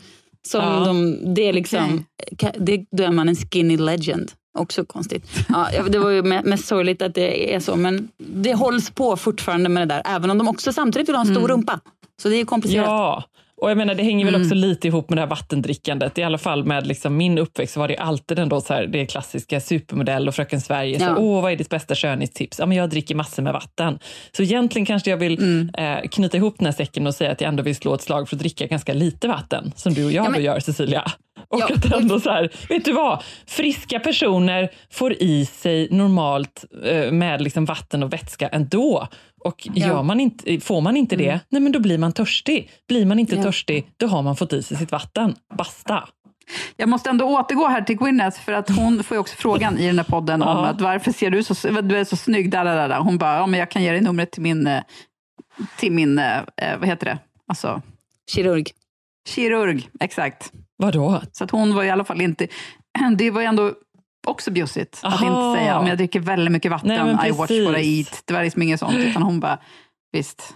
Som 0.46 0.60
Ja. 0.64 0.84
de, 0.84 1.18
det 1.34 1.42
är 1.48 1.52
liksom, 1.52 2.04
ka- 2.36 2.56
det, 2.60 2.84
då 2.90 3.02
är 3.04 3.10
man 3.12 3.28
en 3.28 3.36
skinny 3.36 3.76
legend. 3.76 4.32
Också 4.58 4.84
konstigt. 4.84 5.26
Ja, 5.48 5.68
det 5.88 5.98
var 5.98 6.10
ju 6.10 6.22
me- 6.22 6.44
mest 6.44 6.66
sorgligt 6.66 7.02
att 7.02 7.14
det 7.14 7.54
är 7.54 7.60
så, 7.60 7.76
men 7.76 8.08
det 8.18 8.54
hålls 8.54 8.90
på 8.90 9.16
fortfarande 9.16 9.68
med 9.68 9.88
det 9.88 9.94
där, 9.94 10.02
även 10.04 10.30
om 10.30 10.38
de 10.38 10.48
också 10.48 10.72
samtidigt 10.72 11.08
vill 11.08 11.16
ha 11.16 11.22
en 11.26 11.34
stor 11.34 11.48
rumpa. 11.48 11.80
Så 12.22 12.28
det 12.28 12.36
är 12.36 12.44
komplicerat. 12.44 12.86
Ja, 12.86 13.24
och 13.60 13.70
jag 13.70 13.78
menar 13.78 13.94
det 13.94 14.02
hänger 14.02 14.24
väl 14.24 14.34
Mm. 14.34 14.46
också 14.46 14.54
lite 14.54 14.88
ihop 14.88 15.10
med 15.10 15.16
det 15.16 15.22
här 15.22 15.28
vattendrickandet. 15.28 16.18
I 16.18 16.22
alla 16.22 16.38
fall 16.38 16.64
med 16.64 16.86
liksom 16.86 17.16
min 17.16 17.38
uppväxt 17.38 17.76
var 17.76 17.88
det 17.88 17.96
alltid 17.96 18.38
ändå 18.38 18.60
så 18.60 18.74
här, 18.74 18.86
det 18.86 19.06
klassiska 19.06 19.60
supermodell 19.60 20.28
och 20.28 20.34
Fröken 20.34 20.60
Sverige. 20.60 20.98
Så, 20.98 21.04
Ja. 21.04 21.16
Åh, 21.18 21.42
vad 21.42 21.52
är 21.52 21.56
ditt 21.56 21.68
bästa 21.70 21.94
skönhetstips? 21.94 22.58
Ja, 22.58 22.66
men 22.66 22.76
jag 22.78 22.90
dricker 22.90 23.14
massor 23.14 23.42
med 23.42 23.52
vatten. 23.52 23.98
Så 24.36 24.42
egentligen 24.42 24.86
kanske 24.86 25.10
jag 25.10 25.16
vill 25.16 25.38
Mm. 25.38 25.70
eh, 25.78 26.08
knyta 26.08 26.36
ihop 26.36 26.54
den 26.58 26.66
här 26.66 26.72
säcken 26.72 27.06
och 27.06 27.14
säga 27.14 27.30
att 27.32 27.40
jag 27.40 27.48
ändå 27.48 27.62
vill 27.62 27.76
slå 27.76 27.94
ett 27.94 28.02
slag 28.02 28.28
för 28.28 28.36
att 28.36 28.40
dricka 28.40 28.66
ganska 28.66 28.92
lite 28.94 29.28
vatten, 29.28 29.72
som 29.76 29.94
du 29.94 30.04
och 30.04 30.12
jag 30.12 30.26
Ja, 30.26 30.30
men- 30.30 30.42
gör 30.42 30.60
Cecilia. 30.60 31.02
Och 31.48 31.60
Ja, 31.60 31.68
att 31.74 31.92
ändå 31.94 32.20
så 32.20 32.30
här, 32.30 32.50
vet 32.68 32.84
du 32.84 32.92
vad? 32.92 33.22
Friska 33.46 34.00
personer 34.00 34.68
får 34.90 35.12
i 35.22 35.46
sig 35.46 35.88
normalt 35.90 36.64
eh, 36.84 37.10
med 37.12 37.42
liksom 37.42 37.64
vatten 37.64 38.02
och 38.02 38.12
vätska 38.12 38.48
ändå. 38.48 39.08
Och 39.46 39.68
Ja. 39.74 39.86
gör 39.86 40.02
man 40.02 40.20
inte, 40.20 40.60
får 40.60 40.80
man 40.80 40.96
inte 40.96 41.16
det, 41.16 41.40
nej 41.48 41.62
men 41.62 41.72
då 41.72 41.80
blir 41.80 41.98
man 41.98 42.12
törstig. 42.12 42.70
Blir 42.88 43.06
man 43.06 43.18
inte 43.18 43.36
Ja. 43.36 43.42
törstig, 43.42 43.86
då 43.96 44.06
har 44.06 44.22
man 44.22 44.36
fått 44.36 44.52
i 44.52 44.62
sig 44.62 44.76
sitt 44.76 44.92
vatten. 44.92 45.34
Basta. 45.58 46.08
Jag 46.76 46.88
måste 46.88 47.10
ändå 47.10 47.24
återgå 47.24 47.66
här 47.68 47.82
till 47.82 47.96
Gwyneth, 47.96 48.40
för 48.40 48.52
att 48.52 48.68
hon 48.76 49.02
får 49.04 49.14
ju 49.14 49.18
också 49.20 49.36
frågan 49.36 49.78
i 49.78 49.86
den 49.86 49.96
här 49.98 50.04
podden 50.04 50.42
om 50.42 50.48
Ja. 50.48 50.66
att 50.66 50.80
varför 50.80 51.12
ser 51.12 51.30
du 51.30 51.42
så, 51.42 51.70
du 51.80 51.96
är 51.96 52.04
så 52.04 52.16
snygg, 52.16 52.50
där, 52.50 52.64
där, 52.64 52.88
där. 52.88 52.98
Hon 52.98 53.18
bara, 53.18 53.36
ja 53.36 53.46
men 53.46 53.60
jag 53.60 53.70
kan 53.70 53.82
ge 53.82 53.90
dig 53.92 54.00
numret 54.00 54.30
till 54.32 54.42
min, 54.42 54.66
eh, 54.66 54.82
till 55.78 55.92
min, 55.92 56.18
eh, 56.18 56.36
eh, 56.38 56.78
vad 56.78 56.88
heter 56.88 57.06
det, 57.06 57.18
alltså 57.48 57.82
Kirurg. 58.32 58.70
kirurg, 59.28 59.88
exakt. 60.00 60.52
Vadå? 60.78 61.22
Så 61.32 61.44
att 61.44 61.50
hon 61.50 61.74
var 61.74 61.84
i 61.84 61.90
alla 61.90 62.04
fall 62.04 62.20
inte, 62.20 62.46
det 63.18 63.30
var 63.30 63.40
ju 63.40 63.46
ändå 63.46 63.72
också 64.26 64.50
bjussigt 64.50 65.00
att 65.02 65.22
inte 65.22 65.52
säga, 65.58 65.78
om 65.78 65.86
jag 65.86 65.98
dricker 65.98 66.20
väldigt 66.20 66.52
mycket 66.52 66.70
vatten, 66.70 66.88
Nej, 66.88 67.04
men 67.04 67.26
I 67.26 67.30
watch 67.30 67.50
what 67.50 67.78
I 67.78 67.98
eat. 67.98 68.22
Det 68.24 68.34
var 68.34 68.42
liksom 68.42 68.62
inget 68.62 68.80
sånt, 68.80 68.94
utan 68.96 69.22
hon 69.22 69.40
bara, 69.40 69.58
visst. 70.12 70.54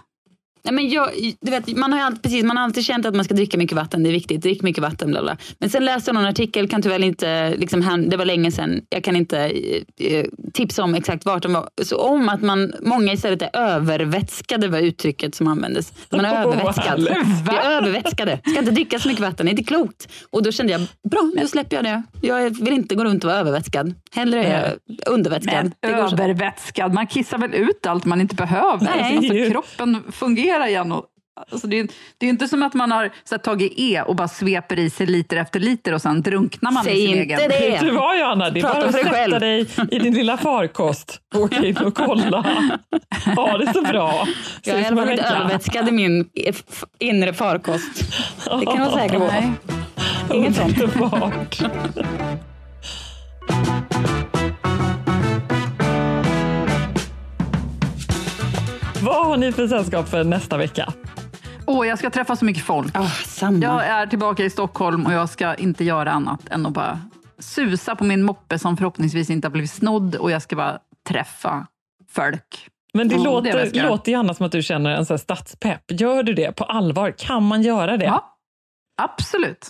Nej, 0.63 0.73
men 0.73 0.89
jag, 0.89 1.09
du 1.41 1.51
vet, 1.51 1.77
man, 1.77 1.93
har 1.93 1.99
alltid, 1.99 2.21
precis, 2.21 2.43
man 2.43 2.57
har 2.57 2.63
alltid 2.63 2.85
känt 2.85 3.05
att 3.05 3.15
man 3.15 3.25
ska 3.25 3.33
dricka 3.33 3.57
mycket 3.57 3.75
vatten, 3.75 4.03
det 4.03 4.09
är 4.09 4.13
viktigt. 4.13 4.41
Drick 4.41 4.61
mycket 4.61 4.83
vatten, 4.83 5.11
bla 5.11 5.21
bla. 5.21 5.37
Men 5.59 5.69
sen 5.69 5.85
läste 5.85 6.09
jag 6.09 6.15
någon 6.15 6.25
artikel, 6.25 6.69
kan 6.69 6.81
tyvärr 6.81 7.03
inte, 7.03 7.55
liksom, 7.55 8.09
det 8.09 8.17
var 8.17 8.25
länge 8.25 8.51
sedan, 8.51 8.81
jag 8.89 9.03
kan 9.03 9.15
inte 9.15 9.39
eh, 9.39 9.81
eh, 10.07 10.25
tipsa 10.53 10.83
om 10.83 10.95
exakt 10.95 11.25
vart 11.25 11.43
de 11.43 11.53
var. 11.53 11.69
Så 11.83 11.97
om 11.97 12.29
att 12.29 12.41
man, 12.41 12.73
många 12.81 13.13
istället 13.13 13.41
är 13.41 13.49
övervätskade 13.53 14.67
var 14.67 14.79
uttrycket 14.79 15.35
som 15.35 15.47
användes. 15.47 15.93
Man 16.11 16.25
är 16.25 16.45
övervätskad. 16.45 16.99
Vi 17.49 17.55
är 17.55 17.71
övervätskade. 17.71 18.39
Ska 18.45 18.59
inte 18.59 18.71
dricka 18.71 18.99
så 18.99 19.07
mycket 19.07 19.23
vatten, 19.23 19.45
det 19.45 19.49
är 19.49 19.53
inte 19.53 19.63
klokt. 19.63 20.07
Och 20.29 20.43
då 20.43 20.51
kände 20.51 20.73
jag, 20.73 20.81
bra, 21.09 21.31
nu 21.35 21.47
släpper 21.47 21.75
jag 21.75 21.85
det. 21.85 22.03
Jag 22.21 22.49
vill 22.49 22.73
inte 22.73 22.95
gå 22.95 23.03
runt 23.03 23.23
och 23.23 23.29
vara 23.29 23.39
övervätskad. 23.39 23.93
Hellre 24.11 24.43
är 24.43 24.61
jag 24.61 24.97
undervätskad. 25.13 25.71
Men 25.81 25.93
övervätskad, 25.93 26.93
man 26.93 27.07
kissar 27.07 27.37
väl 27.37 27.53
ut 27.53 27.85
allt 27.85 28.05
man 28.05 28.21
inte 28.21 28.35
behöver? 28.35 28.85
Nej. 28.85 29.17
Alltså, 29.17 29.51
kroppen 29.51 30.03
fungera 30.51 30.69
igen. 30.69 30.91
Och, 30.91 31.05
alltså, 31.51 31.67
det, 31.67 31.79
är, 31.79 31.87
det 32.17 32.25
är 32.25 32.29
inte 32.29 32.47
som 32.47 32.63
att 32.63 32.73
man 32.73 32.91
har 32.91 33.09
så 33.23 33.35
här, 33.35 33.39
tagit 33.39 33.73
E 33.77 34.01
och 34.01 34.15
bara 34.15 34.27
sveper 34.27 34.79
i 34.79 34.89
sig 34.89 35.07
liter 35.07 35.37
efter 35.37 35.59
liter 35.59 35.93
och 35.93 36.01
sen 36.01 36.21
drunknar 36.21 36.71
man 36.71 36.83
Säg 36.83 37.03
i 37.03 37.07
sin 37.07 37.21
inte 37.21 37.35
egen. 37.35 37.49
det. 37.49 37.69
Vet 37.69 37.79
du 37.79 37.91
vad 37.91 38.19
Johanna, 38.19 38.49
det 38.49 38.59
är 38.59 38.61
Prata 38.61 38.79
bara 38.79 38.85
att 38.87 38.95
sätta 38.95 39.09
själv. 39.09 39.39
dig 39.39 39.67
i 39.91 39.99
din 39.99 40.13
lilla 40.13 40.37
farkost. 40.37 41.21
Åka 41.35 41.65
in 41.65 41.77
och 41.77 41.95
kolla. 41.95 42.45
Ha 43.35 43.57
det 43.57 43.73
så 43.73 43.81
bra. 43.81 44.27
Jag 44.63 44.77
är 44.77 44.81
i 44.81 44.85
alla 44.85 45.01
fall 45.01 45.11
inte 45.11 45.23
övervätskad 45.23 45.87
i 45.89 45.91
min 45.91 46.29
inre 46.99 47.33
farkost. 47.33 48.03
Det 48.59 48.65
kan 48.65 48.75
jag 48.75 48.91
vara 48.91 48.99
säker 48.99 49.19
på. 49.19 49.25
Nej. 49.25 49.51
Inget 50.33 50.55
sånt. 50.55 50.77
Vad 59.03 59.25
har 59.25 59.37
ni 59.37 59.51
för 59.51 59.67
sällskap 59.67 60.09
för 60.09 60.23
nästa 60.23 60.57
vecka? 60.57 60.93
Åh, 61.65 61.87
jag 61.87 61.99
ska 61.99 62.09
träffa 62.09 62.35
så 62.35 62.45
mycket 62.45 62.63
folk. 62.63 62.97
Ah, 62.97 63.07
samma. 63.25 63.63
Jag 63.63 63.85
är 63.85 64.07
tillbaka 64.07 64.43
i 64.43 64.49
Stockholm 64.49 65.05
och 65.05 65.13
jag 65.13 65.29
ska 65.29 65.55
inte 65.55 65.83
göra 65.83 66.11
annat 66.11 66.49
än 66.49 66.65
att 66.65 66.73
bara 66.73 66.99
susa 67.39 67.95
på 67.95 68.03
min 68.03 68.23
moppe 68.23 68.59
som 68.59 68.77
förhoppningsvis 68.77 69.29
inte 69.29 69.47
har 69.47 69.51
blivit 69.51 69.71
snodd 69.71 70.15
och 70.15 70.31
jag 70.31 70.41
ska 70.41 70.55
bara 70.55 70.79
träffa 71.09 71.67
folk. 72.11 72.67
Men 72.93 73.07
det 73.07 73.15
det 73.15 73.21
jag 73.21 73.33
låter, 73.33 73.75
göra. 73.75 73.89
låter 73.89 74.11
gärna 74.11 74.33
som 74.33 74.45
att 74.45 74.51
du 74.51 74.61
känner 74.61 74.89
en 74.89 75.05
sån 75.05 75.13
här 75.13 75.19
stadspepp. 75.19 75.91
Gör 75.91 76.23
du 76.23 76.33
det 76.33 76.51
på 76.51 76.63
allvar? 76.63 77.13
Kan 77.17 77.43
man 77.47 77.61
göra 77.61 77.97
det? 77.97 78.05
Ja, 78.05 78.37
absolut. 79.01 79.69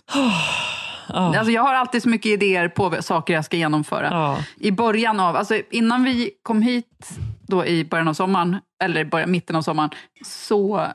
Ja. 1.13 1.37
Alltså 1.37 1.51
jag 1.51 1.61
har 1.61 1.73
alltid 1.73 2.03
så 2.03 2.09
mycket 2.09 2.31
idéer 2.31 2.67
på 2.67 3.01
saker 3.01 3.33
jag 3.33 3.45
ska 3.45 3.57
genomföra. 3.57 4.07
Ja. 4.11 4.37
I 4.57 4.71
början 4.71 5.19
av, 5.19 5.35
alltså 5.35 5.61
innan 5.71 6.03
vi 6.03 6.31
kom 6.43 6.61
hit 6.61 7.09
då 7.47 7.65
i 7.65 7.85
början 7.85 8.07
av 8.07 8.13
sommaren, 8.13 8.57
eller 8.83 9.05
början, 9.05 9.31
mitten 9.31 9.55
av 9.55 9.61
sommaren, 9.61 9.89
så 10.25 10.87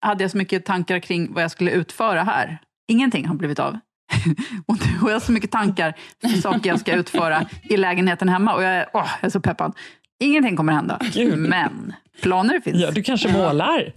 hade 0.00 0.24
jag 0.24 0.30
så 0.30 0.36
mycket 0.36 0.64
tankar 0.64 0.98
kring 0.98 1.32
vad 1.32 1.42
jag 1.42 1.50
skulle 1.50 1.70
utföra 1.70 2.22
här. 2.22 2.58
Ingenting 2.88 3.26
har 3.26 3.34
blivit 3.34 3.58
av. 3.58 3.78
och 4.66 4.76
nu 4.86 4.98
har 4.98 5.10
jag 5.10 5.22
så 5.22 5.32
mycket 5.32 5.50
tankar 5.50 5.94
för 6.20 6.28
saker 6.28 6.70
jag 6.70 6.80
ska 6.80 6.94
utföra 6.94 7.46
i 7.62 7.76
lägenheten 7.76 8.28
hemma 8.28 8.54
och 8.54 8.62
jag 8.62 8.70
är, 8.70 8.86
åh, 8.94 9.08
jag 9.20 9.26
är 9.26 9.30
så 9.30 9.40
peppad. 9.40 9.76
Ingenting 10.20 10.56
kommer 10.56 10.72
hända, 10.72 10.98
Gud. 11.14 11.38
men 11.38 11.94
planer 12.22 12.60
finns. 12.60 12.76
Ja, 12.82 12.90
du 12.90 13.02
kanske 13.02 13.32
målar 13.32 13.92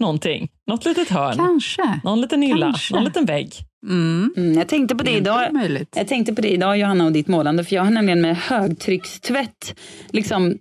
någonting? 0.00 0.48
Något 0.66 0.84
litet 0.84 1.10
hörn? 1.10 1.36
Kanske. 1.36 2.00
Någon 2.04 2.20
liten 2.20 2.42
hylla? 2.42 2.66
Kanske. 2.66 2.94
Någon 2.94 3.04
liten 3.04 3.24
vägg? 3.24 3.54
Mm. 3.86 4.32
Mm, 4.36 4.52
jag 4.54 4.68
tänkte 4.68 4.94
på 4.96 5.04
det 5.04 5.10
idag. 5.10 5.52
Jag 5.94 6.08
tänkte 6.08 6.34
på 6.34 6.40
det 6.40 6.48
idag 6.48 6.78
Johanna 6.78 7.04
och 7.04 7.12
ditt 7.12 7.28
målande. 7.28 7.64
För 7.64 7.76
jag 7.76 7.84
har 7.84 7.90
nämligen 7.90 8.20
med 8.20 8.36
högtryckstvätt 8.36 9.74
liksom 10.10 10.58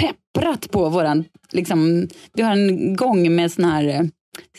pepprat 0.00 0.70
på 0.70 0.88
våran, 0.88 1.24
liksom, 1.52 2.08
vi 2.34 2.42
har 2.42 2.52
en 2.52 2.96
gång 2.96 3.34
med 3.34 3.52
såna 3.52 3.70
här 3.70 3.84
eh, 3.88 4.00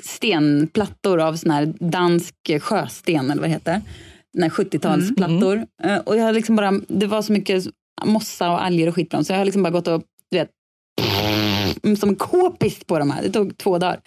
stenplattor 0.03 1.19
av 1.21 1.35
sån 1.35 1.51
här 1.51 1.73
dansk 1.79 2.35
sjösten 2.59 3.31
eller 3.31 3.41
vad 3.41 3.49
det 3.49 3.53
heter. 3.53 3.81
Här 4.41 4.49
70-talsplattor. 4.49 5.65
Eh, 5.83 5.97
Och 5.97 6.17
jag 6.17 6.23
har 6.23 6.33
liksom 6.33 6.55
bara, 6.55 6.71
det 6.87 7.07
var 7.07 7.21
så 7.21 7.33
mycket 7.33 7.65
mossa 8.05 8.51
och 8.51 8.63
alger 8.63 8.87
och 8.87 8.95
skit 8.95 9.09
på 9.09 9.15
dem. 9.17 9.23
Så 9.25 9.33
jag 9.33 9.37
har 9.37 9.45
liksom 9.45 9.63
bara 9.63 9.69
gått 9.71 9.87
och 9.87 10.03
som 11.99 12.09
en 12.09 12.15
k-pist 12.15 12.87
på 12.87 12.99
de 12.99 13.11
här. 13.11 13.23
Det 13.23 13.29
tog 13.29 13.57
två 13.57 13.77
dagar. 13.77 13.99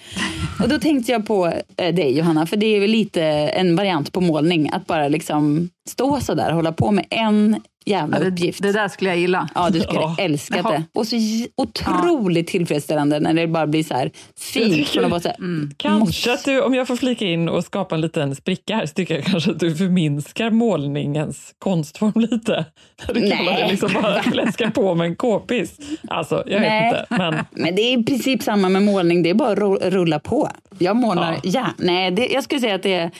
Och 0.62 0.68
då 0.68 0.78
tänkte 0.78 1.12
jag 1.12 1.26
på 1.26 1.52
eh, 1.76 1.94
dig 1.94 2.18
Johanna, 2.18 2.46
för 2.46 2.56
det 2.56 2.66
är 2.66 2.80
väl 2.80 2.90
lite 2.90 3.22
en 3.22 3.76
variant 3.76 4.12
på 4.12 4.20
målning. 4.20 4.70
Att 4.72 4.86
bara 4.86 5.08
liksom 5.08 5.70
stå 5.88 6.20
så 6.20 6.34
där 6.34 6.48
och 6.48 6.56
hålla 6.56 6.72
på 6.72 6.90
med 6.90 7.06
en 7.10 7.60
jävla 7.86 8.16
Ja, 8.16 8.24
det, 8.24 8.30
uppgift. 8.30 8.62
det 8.62 8.72
där 8.72 8.88
skulle 8.88 9.10
jag 9.10 9.18
gilla. 9.18 9.48
Ja, 9.54 9.70
du 9.70 9.80
skulle 9.80 10.00
Ja. 10.00 10.16
älska 10.18 10.62
det. 10.62 10.82
Och 10.94 11.06
så 11.06 11.16
otroligt 11.56 12.46
tillfredsställande 12.46 13.20
när 13.20 13.34
det 13.34 13.46
bara 13.46 13.66
blir 13.66 13.82
så 13.84 13.94
här 13.94 14.10
fint. 14.38 14.74
tycker- 14.74 15.08
vara 15.08 15.20
så 15.20 15.28
här, 15.28 15.36
Mm. 15.38 15.70
Kanske 15.76 16.32
att 16.32 16.44
du, 16.44 16.60
om 16.62 16.74
jag 16.74 16.86
får 16.86 16.96
flika 16.96 17.24
in 17.24 17.48
och 17.48 17.64
skapa 17.64 17.94
en 17.94 18.00
liten 18.00 18.34
spricka 18.36 18.76
här, 18.76 18.86
så 18.86 18.92
tycker 18.94 19.14
jag 19.14 19.24
kanske 19.24 19.50
att 19.50 19.60
du 19.60 19.74
förminskar 19.76 20.50
målningens 20.50 21.54
konstform 21.58 22.12
lite. 22.30 22.64
När 23.08 23.14
du 23.14 23.20
kallar 23.30 23.52
Nej. 23.52 23.62
det 23.62 23.70
liksom 23.70 23.90
bara 24.02 24.22
fläska 24.22 24.70
på 24.70 24.94
med 24.94 25.06
en 25.06 25.16
k-pist. 25.16 25.80
Alltså, 26.08 26.42
jag 26.46 26.60
Nej. 26.60 26.92
vet 26.92 27.00
inte. 27.00 27.06
Men 27.18 27.44
Men 27.50 27.74
det 27.74 27.82
är 27.82 27.98
i 27.98 28.02
princip 28.04 28.42
samma 28.42 28.68
med 28.68 28.82
målning, 28.82 29.22
det 29.22 29.30
är 29.30 29.34
bara 29.34 29.52
att 29.74 29.82
rulla 29.92 30.18
på. 30.18 30.50
Jag 30.78 30.96
målar, 30.96 31.32
Ja. 31.32 31.40
ja. 31.42 31.66
nej, 31.78 32.10
det, 32.10 32.26
jag 32.26 32.44
skulle 32.44 32.60
säga 32.60 32.74
att 32.74 32.82
det 32.82 32.94
är, 32.94 33.10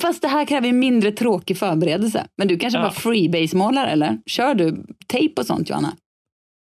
fast 0.00 0.22
det 0.22 0.28
här 0.28 0.44
kräver 0.44 0.72
mindre 0.72 1.12
tråkig 1.12 1.58
förberedelse. 1.58 2.26
Men 2.36 2.48
du 2.48 2.58
kanske 2.58 2.78
Ja. 2.78 2.82
bara 2.82 2.92
freebase-målar 2.92 3.86
eller? 3.86 4.18
Kör 4.26 4.54
du 4.54 4.84
tejp 5.06 5.40
och 5.40 5.46
sånt 5.46 5.68
Johanna? 5.70 5.92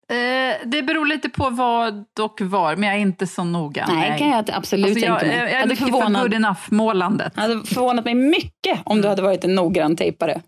Eh, 0.09 0.67
det 0.69 0.83
beror 0.83 1.07
lite 1.07 1.29
på 1.29 1.51
vad 1.51 2.05
och 2.21 2.41
var, 2.41 2.77
men 2.77 2.89
jag 2.89 2.97
är 2.97 3.01
inte 3.01 3.27
så 3.27 3.45
noga. 3.45 3.87
Nej, 3.89 4.19
kan 4.19 4.29
jag 4.29 4.51
absolut 4.53 4.87
Alltså, 4.87 5.07
jag, 5.07 5.21
tänka 5.21 5.37
mig. 5.37 5.43
jag 5.45 5.51
är 5.53 5.57
hade 5.57 5.69
mycket 5.69 5.85
för 5.85 5.93
förvånat, 5.93 6.23
good 6.23 6.35
enough-målandet. 6.35 7.37
hade 7.37 7.63
förvånat 7.67 8.05
mig 8.05 8.15
mycket 8.15 8.79
om 8.85 9.01
du 9.01 9.09
hade 9.09 9.23
varit 9.23 9.45
en 9.45 9.55
noggrann 9.55 9.97
tejpare. 9.97 10.41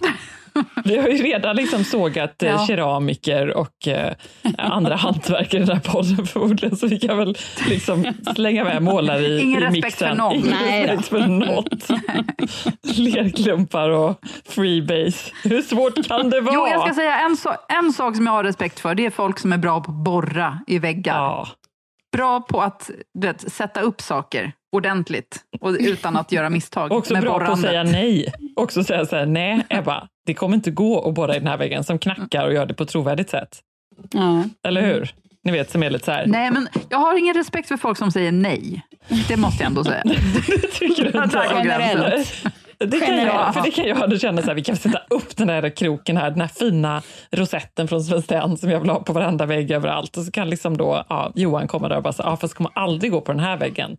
Vi 0.84 0.98
har 0.98 1.08
ju 1.08 1.22
redan 1.22 1.56
liksom 1.56 1.84
sågat 1.84 2.42
eh, 2.42 2.48
Ja. 2.50 2.66
keramiker 2.66 3.56
och 3.56 3.88
eh, 3.88 4.12
andra 4.58 4.96
hantverkare 4.96 5.62
i 5.62 5.64
den 5.64 5.76
här 5.76 5.92
podden 5.92 6.26
förmodligen, 6.26 6.76
så 6.76 6.86
vi 6.86 6.98
kan 6.98 7.18
väl 7.18 7.36
liksom 7.68 8.04
slänga 8.34 8.64
med 8.64 8.82
målare 8.82 9.20
i, 9.22 9.40
Ingen 9.40 9.62
i 9.62 9.66
respekt 9.66 9.84
mixen. 9.84 10.08
för 10.08 10.16
någon. 10.16 10.34
Ingen 10.34 10.50
Nej 10.50 10.86
då. 10.86 10.92
respekt 10.92 11.08
för 11.08 11.26
något. 11.26 11.88
Lerklumpar 12.98 13.90
och 13.90 14.20
freebase. 14.48 15.30
Hur 15.44 15.62
svårt 15.62 16.06
kan 16.08 16.30
det 16.30 16.40
vara? 16.40 16.54
Jo, 16.54 16.66
jag 16.70 16.80
ska 16.80 16.94
säga 16.94 17.18
en, 17.20 17.34
so- 17.34 17.56
en 17.68 17.92
sak 17.92 18.16
som 18.16 18.26
jag 18.26 18.32
har 18.32 18.44
respekt 18.44 18.80
för. 18.80 18.94
Det 18.94 19.06
är 19.06 19.10
folk 19.10 19.38
som 19.38 19.52
är 19.52 19.58
bra 19.58 19.80
på 19.80 19.90
att 19.90 19.96
borra 20.04 20.58
i 20.66 20.78
väggar. 20.78 21.48
Bra 22.16 22.40
på 22.40 22.62
att 22.62 22.90
du 23.14 23.26
vet, 23.26 23.52
sätta 23.52 23.80
upp 23.80 24.00
saker 24.00 24.52
ordentligt 24.72 25.40
och 25.60 25.76
utan 25.80 26.16
att 26.16 26.32
göra 26.32 26.50
misstag. 26.50 26.92
Också 26.98 27.12
med 27.12 27.22
bra 27.22 27.30
på 27.30 27.36
att 27.36 27.46
borrandet. 27.46 27.70
säga 27.70 27.82
nej. 27.82 28.32
Också 28.56 28.84
säga 28.84 29.06
så 29.06 29.16
här, 29.16 29.26
nej 29.26 29.66
Ebba, 29.68 30.08
det 30.26 30.34
kommer 30.34 30.54
inte 30.56 30.70
gå 30.70 31.08
att 31.08 31.14
borra 31.14 31.36
i 31.36 31.38
den 31.38 31.48
här 31.48 31.56
väggen 31.56 31.84
som 31.84 31.98
knackar 31.98 32.46
och 32.46 32.52
gör 32.54 32.66
det 32.66 32.74
på 32.74 32.82
ett 32.82 32.88
trovärdigt 32.88 33.30
sätt. 33.30 33.60
Eller 34.62 34.82
hur? 34.82 35.14
Ni 35.44 35.52
vet, 35.52 35.70
som 35.70 35.82
är 35.82 35.90
lite 35.90 36.04
så 36.04 36.12
här. 36.12 36.26
Nej, 36.26 36.50
men 36.50 36.68
jag 36.88 36.98
har 36.98 37.18
ingen 37.18 37.34
respekt 37.34 37.68
för 37.68 37.76
folk 37.76 37.98
som 37.98 38.12
säger 38.12 38.32
nej. 38.32 38.82
Det 39.28 39.36
måste 39.36 39.62
jag 39.62 39.68
ändå 39.68 39.84
säga. 39.84 40.02
Tycker 40.72 41.12
du 41.12 41.22
inte? 41.24 41.62
Gränsen. 41.64 42.52
Det 42.78 43.00
kan, 43.00 43.16
jag, 43.16 43.54
för 43.54 43.62
det 43.62 43.70
kan 43.70 43.84
jag 43.86 44.20
känna 44.20 44.42
så 44.42 44.46
här, 44.48 44.54
vi 44.54 44.64
kan 44.64 44.76
sätta 44.76 44.98
upp 45.10 45.36
den 45.36 45.46
där 45.46 45.76
kroken 45.76 46.16
här, 46.16 46.30
den 46.30 46.40
här 46.40 46.48
fina 46.48 47.02
rosetten 47.30 47.88
från 47.88 48.04
Svenskt 48.04 48.28
Tenn 48.28 48.56
som 48.56 48.70
jag 48.70 48.80
vill 48.80 48.90
ha 48.90 49.00
på 49.00 49.12
varenda 49.12 49.46
vägg 49.46 49.70
överallt. 49.70 50.16
Och 50.16 50.24
så 50.24 50.32
kan 50.32 50.50
liksom 50.50 50.76
då 50.76 51.04
ja, 51.08 51.32
Johan 51.34 51.68
komma 51.68 51.88
där 51.88 51.96
och 51.96 52.02
bara 52.02 52.12
säga, 52.12 52.28
ja, 52.28 52.36
fast 52.36 52.54
kommer 52.54 52.72
aldrig 52.74 53.12
gå 53.12 53.20
på 53.20 53.32
den 53.32 53.40
här 53.40 53.56
väggen. 53.56 53.96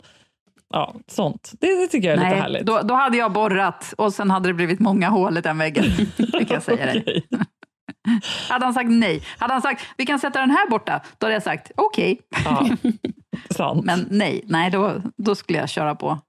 Ja, 0.74 0.96
sånt. 1.08 1.52
Det, 1.60 1.82
det 1.82 1.88
tycker 1.88 2.08
jag 2.08 2.14
är 2.14 2.18
lite 2.18 2.30
Nej, 2.30 2.40
härligt. 2.40 2.66
då, 2.66 2.82
då 2.84 2.94
hade 2.94 3.18
jag 3.18 3.32
borrat 3.32 3.94
och 3.98 4.14
sen 4.14 4.32
hade 4.32 4.50
det 4.50 4.54
blivit 4.54 4.80
många 4.80 5.10
hål 5.10 5.38
i 5.38 5.42
den 5.42 5.58
väggen. 5.58 5.86
Det 6.18 6.46
kan 6.46 6.54
jag 6.54 6.64
säga 6.64 6.86
dig. 6.86 7.26
Hade 8.50 8.66
han 8.66 8.74
sagt 8.74 8.90
nej, 8.90 9.24
hade 9.38 9.54
han 9.54 9.62
sagt 9.62 9.86
vi 9.98 10.06
kan 10.06 10.20
sätta 10.20 10.40
den 10.40 10.52
här 10.52 10.70
borta, 10.70 11.02
då 11.18 11.26
hade 11.26 11.34
jag 11.34 11.44
sagt 11.44 11.72
okej. 11.76 12.20
Ja, 12.46 12.68
sant. 13.56 13.86
Men 13.86 14.08
nej, 14.12 14.42
nej 14.46 14.72
då, 14.72 15.02
då 15.18 15.36
skulle 15.36 15.60
jag 15.60 15.70
köra 15.70 15.96
på. 15.96 16.20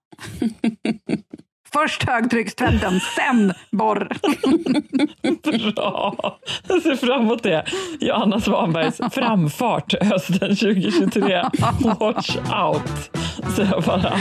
Först 1.83 2.03
högtryckstvätten, 2.03 3.01
sen 3.01 3.53
borr. 3.71 4.09
Bra! 5.73 6.17
Jag 6.69 6.83
ser 6.83 6.97
fram 6.97 7.21
emot 7.23 7.43
det. 7.43 7.65
Johanna 8.01 8.41
Svanbergs 8.41 9.01
framfart 9.13 9.95
hösten 10.03 10.57
2023. 10.57 11.43
Watch 11.99 12.37
out, 12.37 13.11
säger 13.57 13.71
jag 13.71 13.83
bara. 13.83 14.13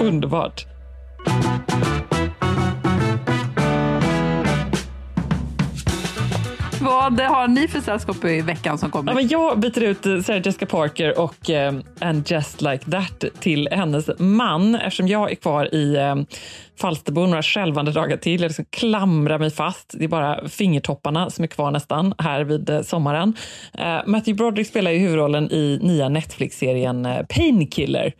Underbart. 0.00 0.66
Vad 6.80 7.20
har 7.20 7.48
ni 7.48 7.68
för 7.68 7.80
sällskap 7.80 8.24
i 8.24 8.40
veckan 8.40 8.78
som 8.78 8.90
kommer? 8.90 9.12
Ja, 9.12 9.14
men 9.16 9.28
jag 9.28 9.60
byter 9.60 9.82
ut 9.82 10.06
eh, 10.06 10.20
Sarah 10.20 10.42
Jessica 10.46 10.66
Parker 10.66 11.18
och 11.20 11.50
eh, 11.50 11.74
And 12.00 12.30
just 12.30 12.62
like 12.62 12.90
that 12.90 13.24
till 13.40 13.68
hennes 13.72 14.10
man 14.18 14.74
eftersom 14.74 15.08
jag 15.08 15.30
är 15.30 15.34
kvar 15.34 15.74
i 15.74 15.96
eh, 15.96 16.16
Falsterbo 16.80 17.26
några 17.26 17.42
skälvande 17.42 17.92
dagar 17.92 18.16
till. 18.16 18.40
Jag 18.40 18.48
liksom 18.48 18.64
klamrar 18.70 19.38
mig 19.38 19.50
fast. 19.50 19.94
Det 19.98 20.04
är 20.04 20.08
bara 20.08 20.48
fingertopparna 20.48 21.30
som 21.30 21.42
är 21.44 21.48
kvar 21.48 21.70
nästan 21.70 22.14
här 22.18 22.44
vid 22.44 22.70
eh, 22.70 22.82
sommaren. 22.82 23.34
Eh, 23.78 23.98
Matthew 24.06 24.34
Broderick 24.34 24.66
spelar 24.68 24.90
ju 24.90 24.98
huvudrollen 24.98 25.52
i 25.52 25.78
nya 25.82 26.08
Netflix-serien 26.08 27.06
eh, 27.06 27.22
Painkiller 27.28 28.12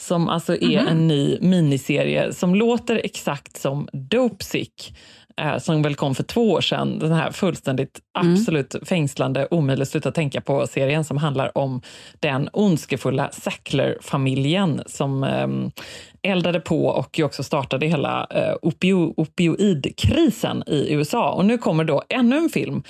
som 0.00 0.28
alltså 0.28 0.56
är 0.56 0.80
Mhm. 0.80 0.88
en 0.88 1.08
ny 1.08 1.38
miniserie 1.40 2.32
som 2.32 2.54
låter 2.54 3.00
exakt 3.04 3.56
som 3.56 3.88
Dopesick 3.92 4.94
eh, 5.36 5.58
som 5.58 5.82
väl 5.82 5.94
kom 5.94 6.14
för 6.14 6.22
två 6.22 6.52
år 6.52 6.60
sedan. 6.60 6.98
Den 6.98 7.12
här 7.12 7.30
fullständigt 7.30 8.00
absolut 8.18 8.74
fängslande, 8.88 9.48
omöjligt 9.50 9.82
att 9.82 9.88
sluta 9.88 10.12
tänka 10.12 10.40
på 10.40 10.66
serien 10.66 11.04
som 11.04 11.18
handlar 11.18 11.58
om 11.58 11.82
den 12.20 12.48
ondskefulla 12.52 13.30
Sackler-familjen 13.32 14.82
som 14.86 15.24
eh, 15.24 15.48
eldade 16.30 16.60
på 16.60 16.86
och 16.86 17.20
också 17.22 17.42
startade 17.42 17.86
hela 17.86 18.26
eh, 18.30 18.54
opio 18.62 19.14
opioidkrisen 19.16 20.62
i 20.66 20.92
USA. 20.92 21.32
Och 21.32 21.44
nu 21.44 21.58
kommer 21.58 21.84
då 21.84 22.02
ännu 22.08 22.36
en 22.36 22.48
film 22.48 22.82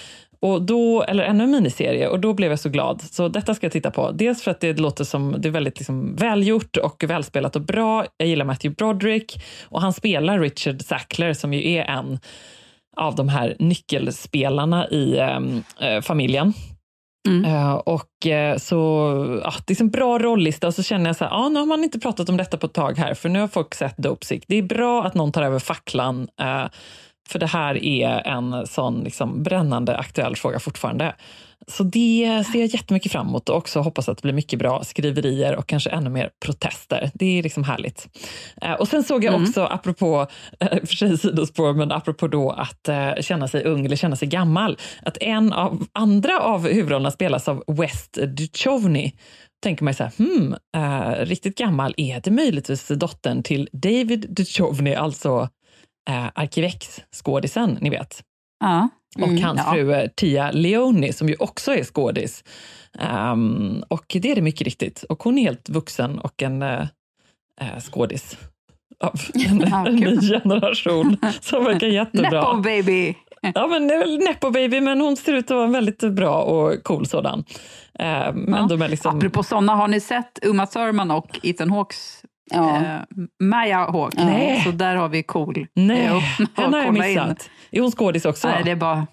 och 0.42 0.62
då, 0.62 1.02
eller 1.02 1.24
ännu 1.24 1.44
en 1.44 1.50
miniserie 1.50 2.08
och 2.08 2.20
då 2.20 2.34
blev 2.34 2.50
jag 2.50 2.58
så 2.58 2.68
glad. 2.68 3.02
Så 3.02 3.28
detta 3.28 3.54
ska 3.54 3.66
jag 3.66 3.72
titta 3.72 3.90
på. 3.90 4.10
Dels 4.10 4.42
för 4.42 4.50
att 4.50 4.60
det 4.60 4.78
låter 4.78 5.04
som 5.04 5.34
det 5.38 5.48
är 5.48 5.52
väldigt 5.52 5.78
liksom 5.78 6.16
välgjort 6.16 6.76
och 6.76 7.04
välspelat 7.06 7.56
och 7.56 7.62
bra. 7.62 8.06
Jag 8.16 8.28
gillar 8.28 8.44
Matthew 8.44 8.74
Broderick 8.74 9.44
och 9.64 9.80
han 9.80 9.92
spelar 9.92 10.40
Richard 10.40 10.82
Sackler 10.82 11.32
som 11.32 11.52
ju 11.52 11.72
är 11.72 11.84
en 11.84 12.18
av 12.96 13.14
de 13.14 13.28
här 13.28 13.56
nyckelspelarna 13.58 14.88
i 14.88 15.18
eh, 15.80 16.00
familjen. 16.00 16.52
Eh, 17.46 17.74
och 17.74 18.26
eh, 18.26 18.56
så, 18.56 18.76
ja, 19.44 19.52
det 19.66 19.80
är 19.80 19.82
en 19.82 19.90
bra 19.90 20.18
rollista 20.18 20.66
och 20.66 20.74
så 20.74 20.82
känner 20.82 21.06
jag 21.06 21.16
så 21.16 21.24
här, 21.24 21.30
ja, 21.30 21.48
nu 21.48 21.58
har 21.58 21.66
man 21.66 21.84
inte 21.84 21.98
pratat 21.98 22.28
om 22.28 22.36
detta 22.36 22.56
på 22.56 22.66
ett 22.66 22.72
tag 22.72 22.98
här, 22.98 23.14
för 23.14 23.28
nu 23.28 23.40
har 23.40 23.48
folk 23.48 23.74
sett 23.74 23.96
Dopesick. 23.96 24.44
Det 24.48 24.56
är 24.56 24.62
bra 24.62 25.04
att 25.04 25.14
någon 25.14 25.32
tar 25.32 25.42
över 25.42 25.58
facklan, 25.58 26.28
för 27.32 27.38
det 27.38 27.46
här 27.46 27.84
är 27.84 28.26
en 28.28 28.66
sån 28.66 29.04
liksom, 29.04 29.42
brännande 29.42 29.96
aktuell 29.96 30.36
fråga 30.36 30.60
fortfarande. 30.60 31.14
Så 31.68 31.82
det 31.82 32.44
ser 32.52 32.58
jag 32.60 32.68
jättemycket 32.68 33.12
fram 33.12 33.28
emot 33.28 33.48
och 33.48 33.56
också 33.56 33.80
hoppas 33.80 34.08
att 34.08 34.18
det 34.18 34.22
blir 34.22 34.32
mycket 34.32 34.58
bra 34.58 34.84
skriverier 34.84 35.56
och 35.56 35.66
kanske 35.66 35.90
ännu 35.90 36.10
mer 36.10 36.30
protester. 36.44 37.10
Det 37.14 37.38
är 37.38 37.42
liksom 37.42 37.64
härligt. 37.64 38.08
Eh, 38.62 38.72
Och 38.72 38.88
sen 38.88 39.02
såg 39.02 39.24
jag 39.24 39.34
Mm. 39.34 39.42
också, 39.48 39.64
apropå, 39.64 40.26
eh, 40.60 40.68
för 40.84 40.86
sig 40.94 41.18
sidospår, 41.18 41.72
men 41.74 41.92
apropå 41.92 42.28
då 42.28 42.50
att 42.50 42.88
eh, 42.88 43.12
känna 43.20 43.48
sig 43.48 43.64
ung 43.64 43.86
eller 43.86 43.96
känna 43.96 44.16
sig 44.16 44.28
gammal, 44.28 44.78
att 45.02 45.16
en 45.20 45.52
av 45.52 45.86
andra 45.92 46.40
av 46.40 46.68
huvudrollerna 46.68 47.10
spelas 47.10 47.48
av 47.48 47.64
West 47.66 48.18
Duchovny. 48.36 49.12
tänker 49.62 49.84
man 49.84 49.94
så 49.94 50.04
här, 50.04 50.12
hmm, 50.18 50.54
eh, 50.76 51.24
riktigt 51.24 51.58
gammal, 51.58 51.94
är 51.96 52.20
det 52.24 52.30
möjligtvis 52.30 52.88
dottern 52.88 53.42
till 53.42 53.68
David 53.72 54.26
Duchovny, 54.30 54.94
alltså 54.94 55.48
eh, 56.10 56.26
Arkivex-skådisen, 56.34 57.78
ni 57.80 57.90
vet? 57.90 58.22
Ja. 58.60 58.88
och 59.16 59.28
Mm, 59.28 59.42
hans 59.42 59.60
ja. 59.66 59.72
fru 59.72 59.92
eh, 59.92 60.08
Tia 60.16 60.50
Leoni 60.50 61.12
som 61.12 61.28
ju 61.28 61.36
också 61.38 61.74
är 61.74 61.84
skådis. 61.84 62.44
Ehm, 62.98 63.82
och 63.88 64.16
det 64.20 64.30
är 64.30 64.34
det 64.34 64.42
mycket 64.42 64.64
riktigt. 64.64 65.02
Och 65.02 65.22
hon 65.22 65.38
är 65.38 65.42
helt 65.42 65.68
vuxen 65.68 66.18
och 66.18 66.42
en 66.42 66.62
uh, 66.62 66.86
skådis 67.90 68.36
av 69.00 69.20
en, 69.48 69.60
Ja, 69.70 69.86
en 69.86 69.96
ny 69.96 70.20
generation 70.20 71.16
som 71.40 71.64
verkar 71.64 71.86
jättebra. 72.00 72.30
Nepo 72.30 72.62
baby! 72.62 73.14
Ja, 73.54 73.66
men 73.66 73.88
det 73.88 73.94
är 73.94 73.98
väl 73.98 74.18
Nepo 74.18 74.50
baby, 74.50 74.80
men 74.80 75.00
hon 75.00 75.16
ser 75.16 75.32
ut 75.32 75.44
att 75.44 75.50
vara 75.50 75.64
en 75.64 75.72
väldigt 75.72 76.12
bra 76.12 76.42
och 76.42 76.82
cool 76.84 77.06
sådan. 77.06 77.44
Ehm, 77.98 78.36
men 78.36 78.68
de 78.68 78.82
är 78.82 78.88
liksom... 78.88 79.16
Apropå 79.16 79.42
sådana, 79.42 79.74
har 79.74 79.88
ni 79.88 80.00
sett 80.00 80.38
Uma 80.42 80.66
Thurman 80.66 81.10
och 81.10 81.40
Ethan 81.42 81.70
Hawks 82.54 82.84
eh, 82.86 83.00
Maya 83.42 83.90
Hawk? 83.90 84.14
Nej. 84.16 84.60
Så 84.64 84.70
där 84.70 84.96
har 84.96 85.08
vi 85.08 85.22
cool. 85.22 85.66
Nej, 85.74 86.06
eh, 86.06 86.12
henne 86.12 86.20
har 86.54 86.62
jag 86.78 86.86
kolla 86.86 87.08
in. 87.08 87.14
missat. 87.14 87.50
Är 87.70 87.80
hon 87.80 87.90
skådis 87.90 88.24
också? 88.24 88.48
Nej, 88.48 88.62
det 88.64 88.70
är 88.70 88.76
bara... 88.76 89.06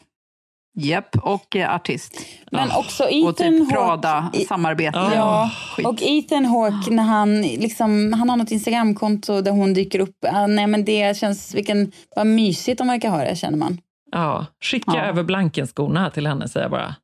Japp, 0.78 1.16
och 1.24 1.56
eh, 1.56 1.76
artist. 1.76 2.26
Men 2.52 2.72
också 2.72 3.04
och 3.04 3.12
Ethan 3.12 3.34
typ 3.36 3.62
Hawke- 3.62 3.72
Prada-samarbete. 3.74 4.98
Ja, 5.16 5.52
Skit. 5.76 5.86
och 5.88 5.98
Ethan 6.02 6.46
Hawke, 6.46 6.92
när 6.92 7.04
han, 7.04 7.42
liksom, 7.42 8.14
han 8.14 8.30
har 8.30 8.38
något 8.38 8.52
Instagramkonto 8.52 9.42
där 9.42 9.52
hon 9.52 9.74
dyker 9.74 10.00
upp. 10.00 10.16
Ah, 10.32 10.48
nej, 10.48 10.68
men 10.68 10.86
det 10.86 11.18
känns, 11.18 11.56
vilken, 11.56 11.92
vad 12.16 12.28
mysigt 12.28 12.78
de 12.78 12.88
verkar 12.88 13.10
ha 13.10 13.18
det, 13.18 13.36
känner 13.36 13.58
man. 13.58 13.78
Ja, 14.12 14.46
skicka 14.64 14.92
Ja. 14.96 15.02
över 15.02 15.24
Blankenskorna 15.24 16.10
till 16.10 16.28
henne, 16.28 16.48
säger 16.50 16.64
jag 16.64 16.72
bara. 16.72 16.96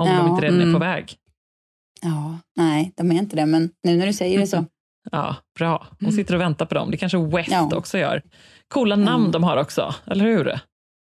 Om 0.00 0.08
Ja, 0.08 0.16
de 0.16 0.28
inte 0.30 0.42
redan 0.42 0.58
är 0.58 0.62
mm. 0.62 0.72
på 0.74 0.78
väg. 0.80 1.14
Ja, 2.02 2.38
nej, 2.56 2.92
de 2.96 3.10
är 3.12 3.14
inte 3.18 3.36
det, 3.36 3.46
men 3.46 3.70
nu 3.84 3.96
när 3.96 4.06
du 4.06 4.12
säger 4.12 4.38
det 4.38 4.46
så. 4.46 4.56
Ja, 5.12 5.36
bra. 5.58 5.86
Hon 6.00 6.12
sitter 6.12 6.34
och 6.34 6.40
väntar 6.40 6.66
på 6.66 6.74
dem. 6.74 6.90
Det 6.90 6.96
kanske 6.96 7.18
West 7.18 7.50
Ja. 7.50 7.70
också 7.76 7.98
gör. 7.98 8.22
Coola 8.68 8.96
namn 8.96 9.30
de 9.30 9.44
har 9.44 9.56
också, 9.56 9.94
eller 10.06 10.24
hur? 10.24 10.58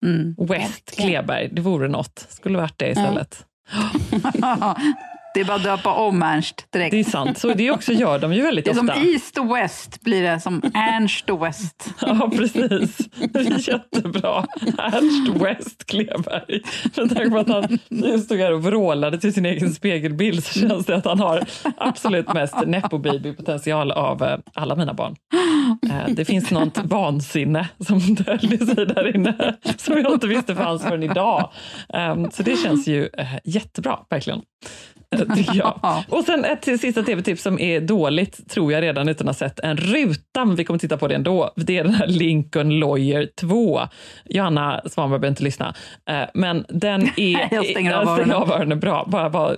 Mm. 0.05 0.35
West 0.39 0.95
Kleberg, 0.97 1.49
det 1.51 1.61
vore 1.61 1.87
något. 1.87 2.25
Skulle 2.29 2.57
varit 2.57 2.73
det 2.77 2.89
istället. 2.89 3.45
det 5.36 5.41
är 5.41 5.45
bara 5.45 5.55
att 5.57 5.63
döpa 5.63 5.93
om 5.93 6.23
Ernst 6.23 6.67
direkt. 6.73 6.91
Det 6.91 6.99
är 6.99 7.03
sant, 7.03 7.38
så 7.38 7.53
det 7.53 7.71
också 7.71 7.93
gör 7.93 8.19
de 8.19 8.33
ju 8.33 8.41
väldigt 8.41 8.65
Det 8.65 8.71
är 8.71 8.75
som 8.75 8.89
ofta. 8.89 9.01
East 9.01 9.38
och 9.38 9.55
West 9.55 10.01
blir 10.01 10.21
det, 10.23 10.39
som 10.39 10.61
Ernst 10.73 11.29
och 11.29 11.45
West. 11.45 11.89
Ja, 12.01 12.29
precis. 12.38 12.97
Det 13.33 13.39
är 13.39 13.69
jättebra. 13.69 14.45
Ernst 14.77 15.41
West 15.41 15.86
Kleberg. 15.86 16.61
Med 16.97 17.15
tanke 17.15 17.29
på 17.29 17.38
att 17.38 17.49
han 17.49 17.79
nu 17.89 18.19
stod 18.19 18.39
här 18.39 18.53
och 18.53 18.63
vrålade 18.63 19.17
till 19.17 19.33
sin 19.33 19.45
egen 19.45 19.73
spegelbild 19.73 20.43
så 20.43 20.59
känns 20.59 20.86
det 20.86 20.95
att 20.95 21.05
han 21.05 21.19
har 21.19 21.43
absolut 21.77 22.33
mest 22.33 22.55
nepo 22.67 22.97
baby-potential 22.97 23.91
av 23.91 24.23
eh, 24.23 24.38
alla 24.53 24.75
mina 24.75 24.93
barn. 24.93 25.15
Eh, 25.91 26.13
Det 26.15 26.25
finns 26.25 26.51
något 26.51 26.77
vansinne 26.83 27.69
som 27.79 27.99
döljer 28.15 28.75
sig 28.75 28.86
där 28.86 29.15
inne 29.15 29.55
som 29.77 29.97
jag 29.97 30.13
inte 30.13 30.27
visste 30.27 30.55
fanns 30.55 30.83
förrän 30.83 31.03
idag. 31.03 31.51
Eh, 31.93 32.15
Så 32.31 32.43
det 32.43 32.55
känns 32.57 32.88
ju 32.88 33.09
eh, 33.17 33.27
jättebra, 33.43 33.99
verkligen. 34.09 34.41
tycker 35.36 35.55
jag. 35.55 36.03
Och 36.09 36.24
sen 36.24 36.45
ett 36.45 36.61
till 36.61 36.80
sista 36.80 37.03
tv-tips 37.03 37.41
som 37.41 37.59
är 37.59 37.82
dåligt, 37.82 38.49
tror 38.49 38.72
jag 38.72 38.82
redan 38.82 39.09
utan 39.09 39.30
att 39.30 39.39
ha 39.39 39.47
sett 39.49 39.59
en 39.59 39.78
ruta, 39.78 40.45
men 40.45 40.55
vi 40.55 40.63
kommer 40.63 40.80
titta 40.80 40.97
på 40.97 41.07
det 41.07 41.16
ändå. 41.16 41.51
Det 41.55 41.78
är 41.78 41.84
den 41.84 41.93
här 41.93 42.07
Lincoln 42.07 42.80
Lawyer 42.80 43.30
2. 43.41 43.82
Johanna 44.26 44.82
Svanberg 44.86 45.20
behöver 45.20 45.32
inte 45.32 45.43
lyssna. 45.43 45.76
Eh, 46.09 46.22
Men 46.34 46.66
den 46.70 47.01
är... 47.18 47.47
Jag 47.55 47.66
stänger 47.66 47.93
av 47.93 48.05
jag 48.05 48.13
stänger 48.13 48.34
öronen. 48.34 48.36
av 48.36 48.51
öronen. 48.51 48.80
Bra, 48.80 49.05
bara, 49.11 49.30
bara 49.30 49.55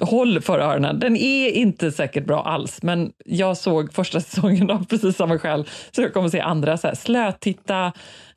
håll 0.00 0.40
för 0.40 0.58
öronen. 0.58 0.98
Den 0.98 1.16
är 1.16 1.50
inte 1.50 1.92
säkert 1.92 2.26
bra 2.26 2.42
alls, 2.42 2.82
men 2.82 3.12
jag 3.24 3.56
såg 3.56 3.92
första 3.92 4.20
säsongen 4.30 4.70
av 4.70 4.84
precis 4.86 5.16
samma 5.16 5.38
skäl, 5.38 5.68
så 5.90 6.02
jag 6.02 6.12
kommer 6.14 6.28
se 6.28 6.40
andra. 6.40 6.76
Så 6.76 6.86
här, 6.86 6.94
slötitta, 6.94 7.92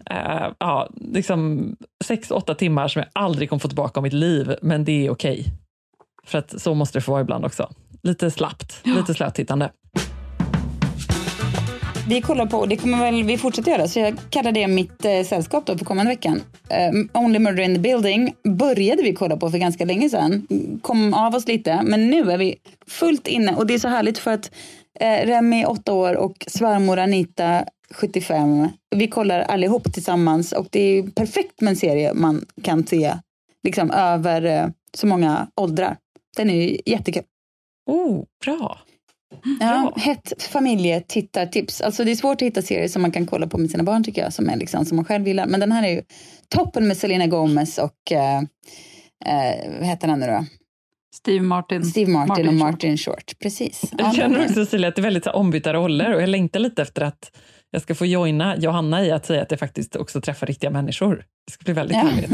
eh, 0.09 0.47
ja, 0.59 0.89
liksom 1.13 1.69
sex, 2.05 2.31
åtta 2.31 2.55
timmar 2.55 2.87
som 2.87 2.99
jag 2.99 3.09
aldrig 3.13 3.49
kommer 3.49 3.59
få 3.59 3.67
tillbaka 3.67 3.99
av 3.99 4.03
mitt 4.03 4.13
liv, 4.13 4.55
men 4.61 4.85
det 4.85 5.05
är 5.05 5.11
okej. 5.11 5.45
För 6.25 6.37
att 6.37 6.61
så 6.61 6.73
måste 6.73 6.97
det 6.97 7.01
få 7.01 7.11
vara 7.11 7.21
ibland 7.21 7.45
också. 7.45 7.69
Lite 8.03 8.31
slappt, 8.31 8.81
lite 8.83 9.13
slötittande. 9.13 9.71
Vi 12.07 12.21
kollar 12.21 12.45
på, 12.45 12.65
det 12.65 12.77
kommer 12.77 12.97
väl 12.97 13.23
vi 13.23 13.37
fortsätta 13.37 13.71
göra, 13.71 13.87
så 13.87 13.99
jag 13.99 14.17
kallar 14.29 14.51
det 14.51 14.67
mitt 14.67 15.05
eh, 15.05 15.23
sällskap 15.23 15.65
då 15.65 15.77
för 15.77 15.85
kommande 15.85 16.11
veckan. 16.11 16.41
Eh, 16.69 17.21
Only 17.21 17.39
Murder 17.39 17.63
in 17.63 17.75
the 17.75 17.81
Building 17.81 18.35
började 18.43 19.03
vi 19.03 19.13
kolla 19.13 19.37
på 19.37 19.51
för 19.51 19.57
ganska 19.57 19.85
länge 19.85 20.09
sedan. 20.09 20.47
Kom 20.81 21.13
av 21.13 21.35
oss 21.35 21.47
lite, 21.47 21.81
men 21.83 22.09
nu 22.09 22.31
är 22.31 22.37
vi 22.37 22.55
fullt 22.87 23.27
inne 23.27 23.55
och 23.55 23.67
det 23.67 23.73
är 23.73 23.79
så 23.79 23.87
härligt 23.87 24.17
för 24.17 24.31
att 24.31 24.51
eh, 24.99 25.25
Remi, 25.25 25.65
åtta 25.65 25.93
år 25.93 26.17
och 26.17 26.45
svärmor 26.47 26.99
Anita, 26.99 27.65
75. 27.91 28.67
Vi 28.95 29.07
kollar 29.07 29.39
allihop 29.39 29.93
tillsammans 29.93 30.51
och 30.51 30.67
det 30.71 30.79
är 30.79 31.03
perfekt 31.03 31.61
med 31.61 31.71
en 31.71 31.77
serie 31.77 32.13
man 32.13 32.45
kan 32.63 32.87
se 32.87 33.13
liksom 33.63 33.91
över 33.91 34.45
eh, 34.45 34.67
så 34.93 35.07
många 35.07 35.47
åldrar. 35.55 35.97
Den 36.37 36.49
är 36.49 36.67
ju 36.67 36.77
jättekul. 36.85 37.23
Oh, 37.85 38.23
bra. 38.45 38.79
Ja, 39.59 39.93
hett 39.95 40.43
familjetittartips. 40.43 41.81
Alltså 41.81 42.03
det 42.03 42.11
är 42.11 42.15
svårt 42.15 42.35
att 42.35 42.45
hitta 42.45 42.61
serier 42.61 42.87
som 42.87 43.01
man 43.01 43.11
kan 43.11 43.25
kolla 43.25 43.47
på 43.47 43.57
med 43.57 43.71
sina 43.71 43.83
barn 43.83 44.03
tycker 44.03 44.21
jag, 44.21 44.33
som, 44.33 44.49
är 44.49 44.55
liksom, 44.55 44.85
som 44.85 44.95
man 44.95 45.05
själv 45.05 45.27
gillar. 45.27 45.45
Men 45.45 45.59
den 45.59 45.71
här 45.71 45.83
är 45.83 45.91
ju 45.91 46.01
toppen 46.49 46.87
med 46.87 46.97
Selena 46.97 47.27
Gomez 47.27 47.77
och, 47.77 48.11
eh, 48.11 48.37
eh, 49.25 49.71
vad 49.79 49.87
heter 49.87 50.07
han 50.07 50.19
nu 50.19 50.27
då? 50.27 50.45
Steve 51.15 51.41
Martin. 51.45 51.83
Steve 51.83 52.11
Martin, 52.11 52.27
Martin 52.27 52.47
och 52.47 52.53
Short. 52.53 52.59
Martin 52.61 52.97
Short. 52.97 53.39
Precis. 53.39 53.91
Jag 53.97 54.15
känner 54.15 54.41
också 54.41 54.53
Cecilia, 54.53 54.89
att 54.89 54.95
det 54.95 54.99
är 54.99 55.03
väldigt 55.03 55.27
ombytta 55.27 55.73
roller 55.73 56.15
och 56.15 56.21
jag 56.21 56.29
längtar 56.29 56.59
lite 56.59 56.81
efter 56.81 57.01
att 57.01 57.31
jag 57.73 57.81
ska 57.81 57.95
få 57.95 58.05
joina 58.05 58.57
Johanna 58.57 59.05
i 59.05 59.11
att 59.11 59.25
säga 59.25 59.41
att 59.41 59.51
jag 59.51 59.59
faktiskt 59.59 59.95
också 59.95 60.21
träffar 60.21 60.47
riktiga 60.47 60.69
människor. 60.69 61.25
Det 61.47 61.53
ska 61.53 61.63
bli 61.63 61.73
väldigt 61.73 61.97
härligt. 61.97 62.31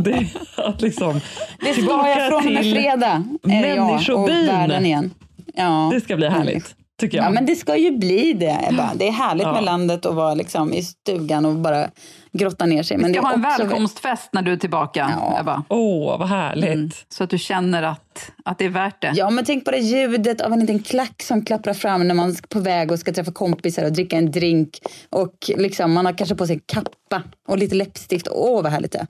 Det, 0.04 0.26
att 0.56 0.82
liksom, 0.82 1.20
Det 1.60 1.72
ska 1.72 2.08
jag 2.08 2.28
från 2.28 2.46
och 2.46 2.52
med 2.52 2.72
fredag. 2.72 3.24
Är 3.42 3.62
det 3.62 3.68
jag 3.68 4.18
och 4.18 4.28
världen 4.28 4.86
igen. 4.86 5.10
Ja. 5.54 5.90
Det 5.94 6.00
ska 6.00 6.16
bli 6.16 6.28
härligt, 6.28 6.76
tycker 7.00 7.16
jag. 7.16 7.26
Ja, 7.26 7.30
men 7.30 7.46
det 7.46 7.54
ska 7.56 7.76
ju 7.76 7.90
bli 7.90 8.32
det, 8.32 8.58
Ebba. 8.70 8.90
Det 8.94 9.08
är 9.08 9.12
härligt 9.12 9.42
Ja. 9.46 9.52
med 9.52 9.64
landet 9.64 10.06
och 10.06 10.14
vara 10.14 10.34
liksom 10.34 10.72
i 10.72 10.82
stugan 10.82 11.44
och 11.46 11.54
bara 11.54 11.90
grotta 12.32 12.66
ner 12.66 12.82
sig. 12.82 12.96
Vi 12.96 13.02
Men 13.02 13.12
ska 13.12 13.20
det 13.22 13.26
är 13.26 13.28
ha 13.28 13.34
en 13.34 13.44
också 13.46 13.62
välkomstfest 13.62 14.28
när 14.32 14.42
du 14.42 14.52
är 14.52 14.56
tillbaka, 14.56 15.10
Ebba. 15.40 15.62
Åh, 15.68 16.18
vad 16.18 16.28
härligt. 16.28 16.64
Mm, 16.74 16.90
så 17.08 17.24
att 17.24 17.30
du 17.30 17.38
känner 17.38 17.82
att, 17.82 18.30
att 18.44 18.58
det 18.58 18.64
är 18.64 18.68
värt 18.68 19.02
det. 19.02 19.12
Ja, 19.14 19.30
men 19.30 19.44
tänk 19.44 19.64
på 19.64 19.70
det 19.70 19.78
ljudet 19.78 20.40
av 20.40 20.52
en 20.52 20.60
liten 20.60 20.78
klack 20.82 21.22
som 21.22 21.44
klapprar 21.44 21.74
fram 21.74 22.08
när 22.08 22.14
man 22.14 22.30
är 22.30 22.48
på 22.48 22.60
väg 22.60 22.92
och 22.92 22.98
ska 22.98 23.12
träffa 23.12 23.32
kompisar 23.32 23.84
och 23.84 23.92
dricka 23.92 24.16
en 24.16 24.30
drink. 24.30 24.78
Och 25.10 25.34
liksom, 25.56 25.92
man 25.92 26.06
har 26.06 26.12
kanske 26.12 26.34
på 26.34 26.46
sig 26.46 26.60
kappa 26.66 27.22
och 27.48 27.58
lite 27.58 27.74
läppstift. 27.74 28.28
Åh, 28.30 28.62
vad 28.62 28.72
härligt 28.72 28.92
det 28.92 28.98
är. 28.98 29.06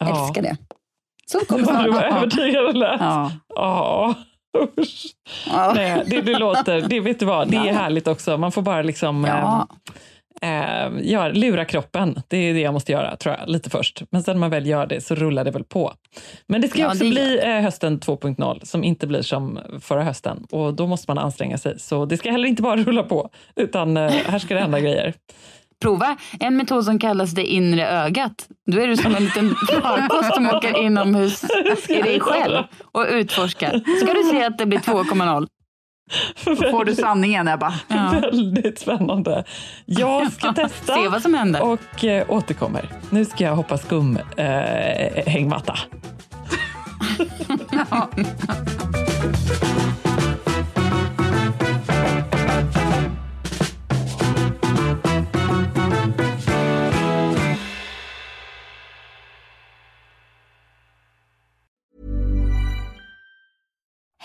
Ja. 0.00 0.26
älskar 0.26 0.42
det. 0.42 0.56
Så 1.26 1.38
kommer 1.38 1.64
Vad 1.72 1.84
du 1.84 1.90
var 1.90 2.00
snart. 2.00 2.12
övertygad 2.22 2.64
det 2.66 2.72
lät. 2.78 3.00
Ja. 3.00 3.32
Ja. 3.48 4.14
Usch. 4.78 5.06
Nej, 5.74 6.02
det, 6.06 6.20
det 6.20 6.38
låter, 6.38 6.80
det 6.80 7.00
vet 7.00 7.18
du 7.20 7.26
vad, 7.26 7.48
det 7.50 7.56
är 7.56 7.66
Ja. 7.66 7.72
härligt 7.72 8.08
också. 8.08 8.36
Man 8.38 8.52
får 8.52 8.62
bara 8.62 8.82
liksom 8.82 9.24
Ja. 9.24 9.68
eh, 10.42 10.84
eh, 10.84 10.90
gör, 11.02 11.32
lura 11.32 11.64
kroppen. 11.64 12.22
Det 12.28 12.36
är 12.36 12.54
det 12.54 12.60
jag 12.60 12.72
måste 12.74 12.92
göra, 12.92 13.16
tror 13.16 13.36
jag, 13.40 13.48
lite 13.48 13.70
först. 13.70 14.02
Men 14.10 14.22
sen 14.22 14.34
när 14.36 14.40
man 14.40 14.50
väl 14.50 14.66
gör 14.66 14.86
det 14.86 15.00
så 15.00 15.14
rullar 15.14 15.44
det 15.44 15.50
väl 15.50 15.64
på. 15.64 15.92
Men 16.46 16.60
det 16.60 16.68
ska 16.68 16.78
Ja, 16.80 16.86
också 16.88 17.04
det 17.04 17.10
bli 17.10 17.40
eh, 17.42 17.60
hösten 17.60 18.00
2.0 18.00 18.64
som 18.64 18.84
inte 18.84 19.06
blir 19.06 19.22
som 19.22 19.58
förra 19.80 20.02
hösten. 20.02 20.46
Och 20.50 20.74
då 20.74 20.86
måste 20.86 21.10
man 21.10 21.18
anstränga 21.18 21.58
sig. 21.58 21.78
Så 21.78 22.04
det 22.06 22.16
ska 22.16 22.30
heller 22.30 22.48
inte 22.48 22.62
bara 22.62 22.76
rulla 22.82 23.02
på, 23.02 23.30
utan 23.56 23.96
eh, 23.96 24.10
här 24.10 24.38
ska 24.38 24.54
det 24.54 24.60
hända 24.60 24.80
grejer. 24.80 25.14
Prova 25.82 26.16
en 26.40 26.56
metod 26.56 26.84
som 26.84 26.98
kallas 26.98 27.30
det 27.30 27.44
inre 27.44 27.88
ögat. 27.88 28.48
Då 28.66 28.80
är 28.80 28.86
du 28.86 28.96
som 28.96 29.14
en 29.14 29.24
liten 29.24 29.54
farkost 29.82 30.34
som 30.34 30.46
åker 30.46 30.82
inomhus 30.82 31.44
i 31.88 32.02
dig 32.02 32.20
själv 32.20 32.64
och 32.92 33.06
utforskar. 33.10 33.70
Så 33.70 34.06
ska 34.06 34.14
du 34.14 34.22
se 34.22 34.44
att 34.44 34.58
det 34.58 34.66
blir 34.66 34.78
2,0. 34.78 35.46
Då 36.44 36.56
får 36.56 36.84
du 36.84 36.94
sanningen, 36.94 37.48
Ebba. 37.48 37.74
Väldigt 37.88 38.78
spännande. 38.78 39.44
Jag 39.84 40.32
ska 40.32 40.52
testa 40.52 40.94
Se 40.94 41.08
vad 41.08 41.22
som 41.22 41.34
händer. 41.34 41.62
och 41.62 42.04
eh, 42.04 42.30
återkommer. 42.30 42.88
Nu 43.10 43.24
ska 43.24 43.44
jag 43.44 43.56
hoppa 43.56 43.78
skum 43.78 44.18
eh, 44.36 44.44
hängmatta. 45.26 45.78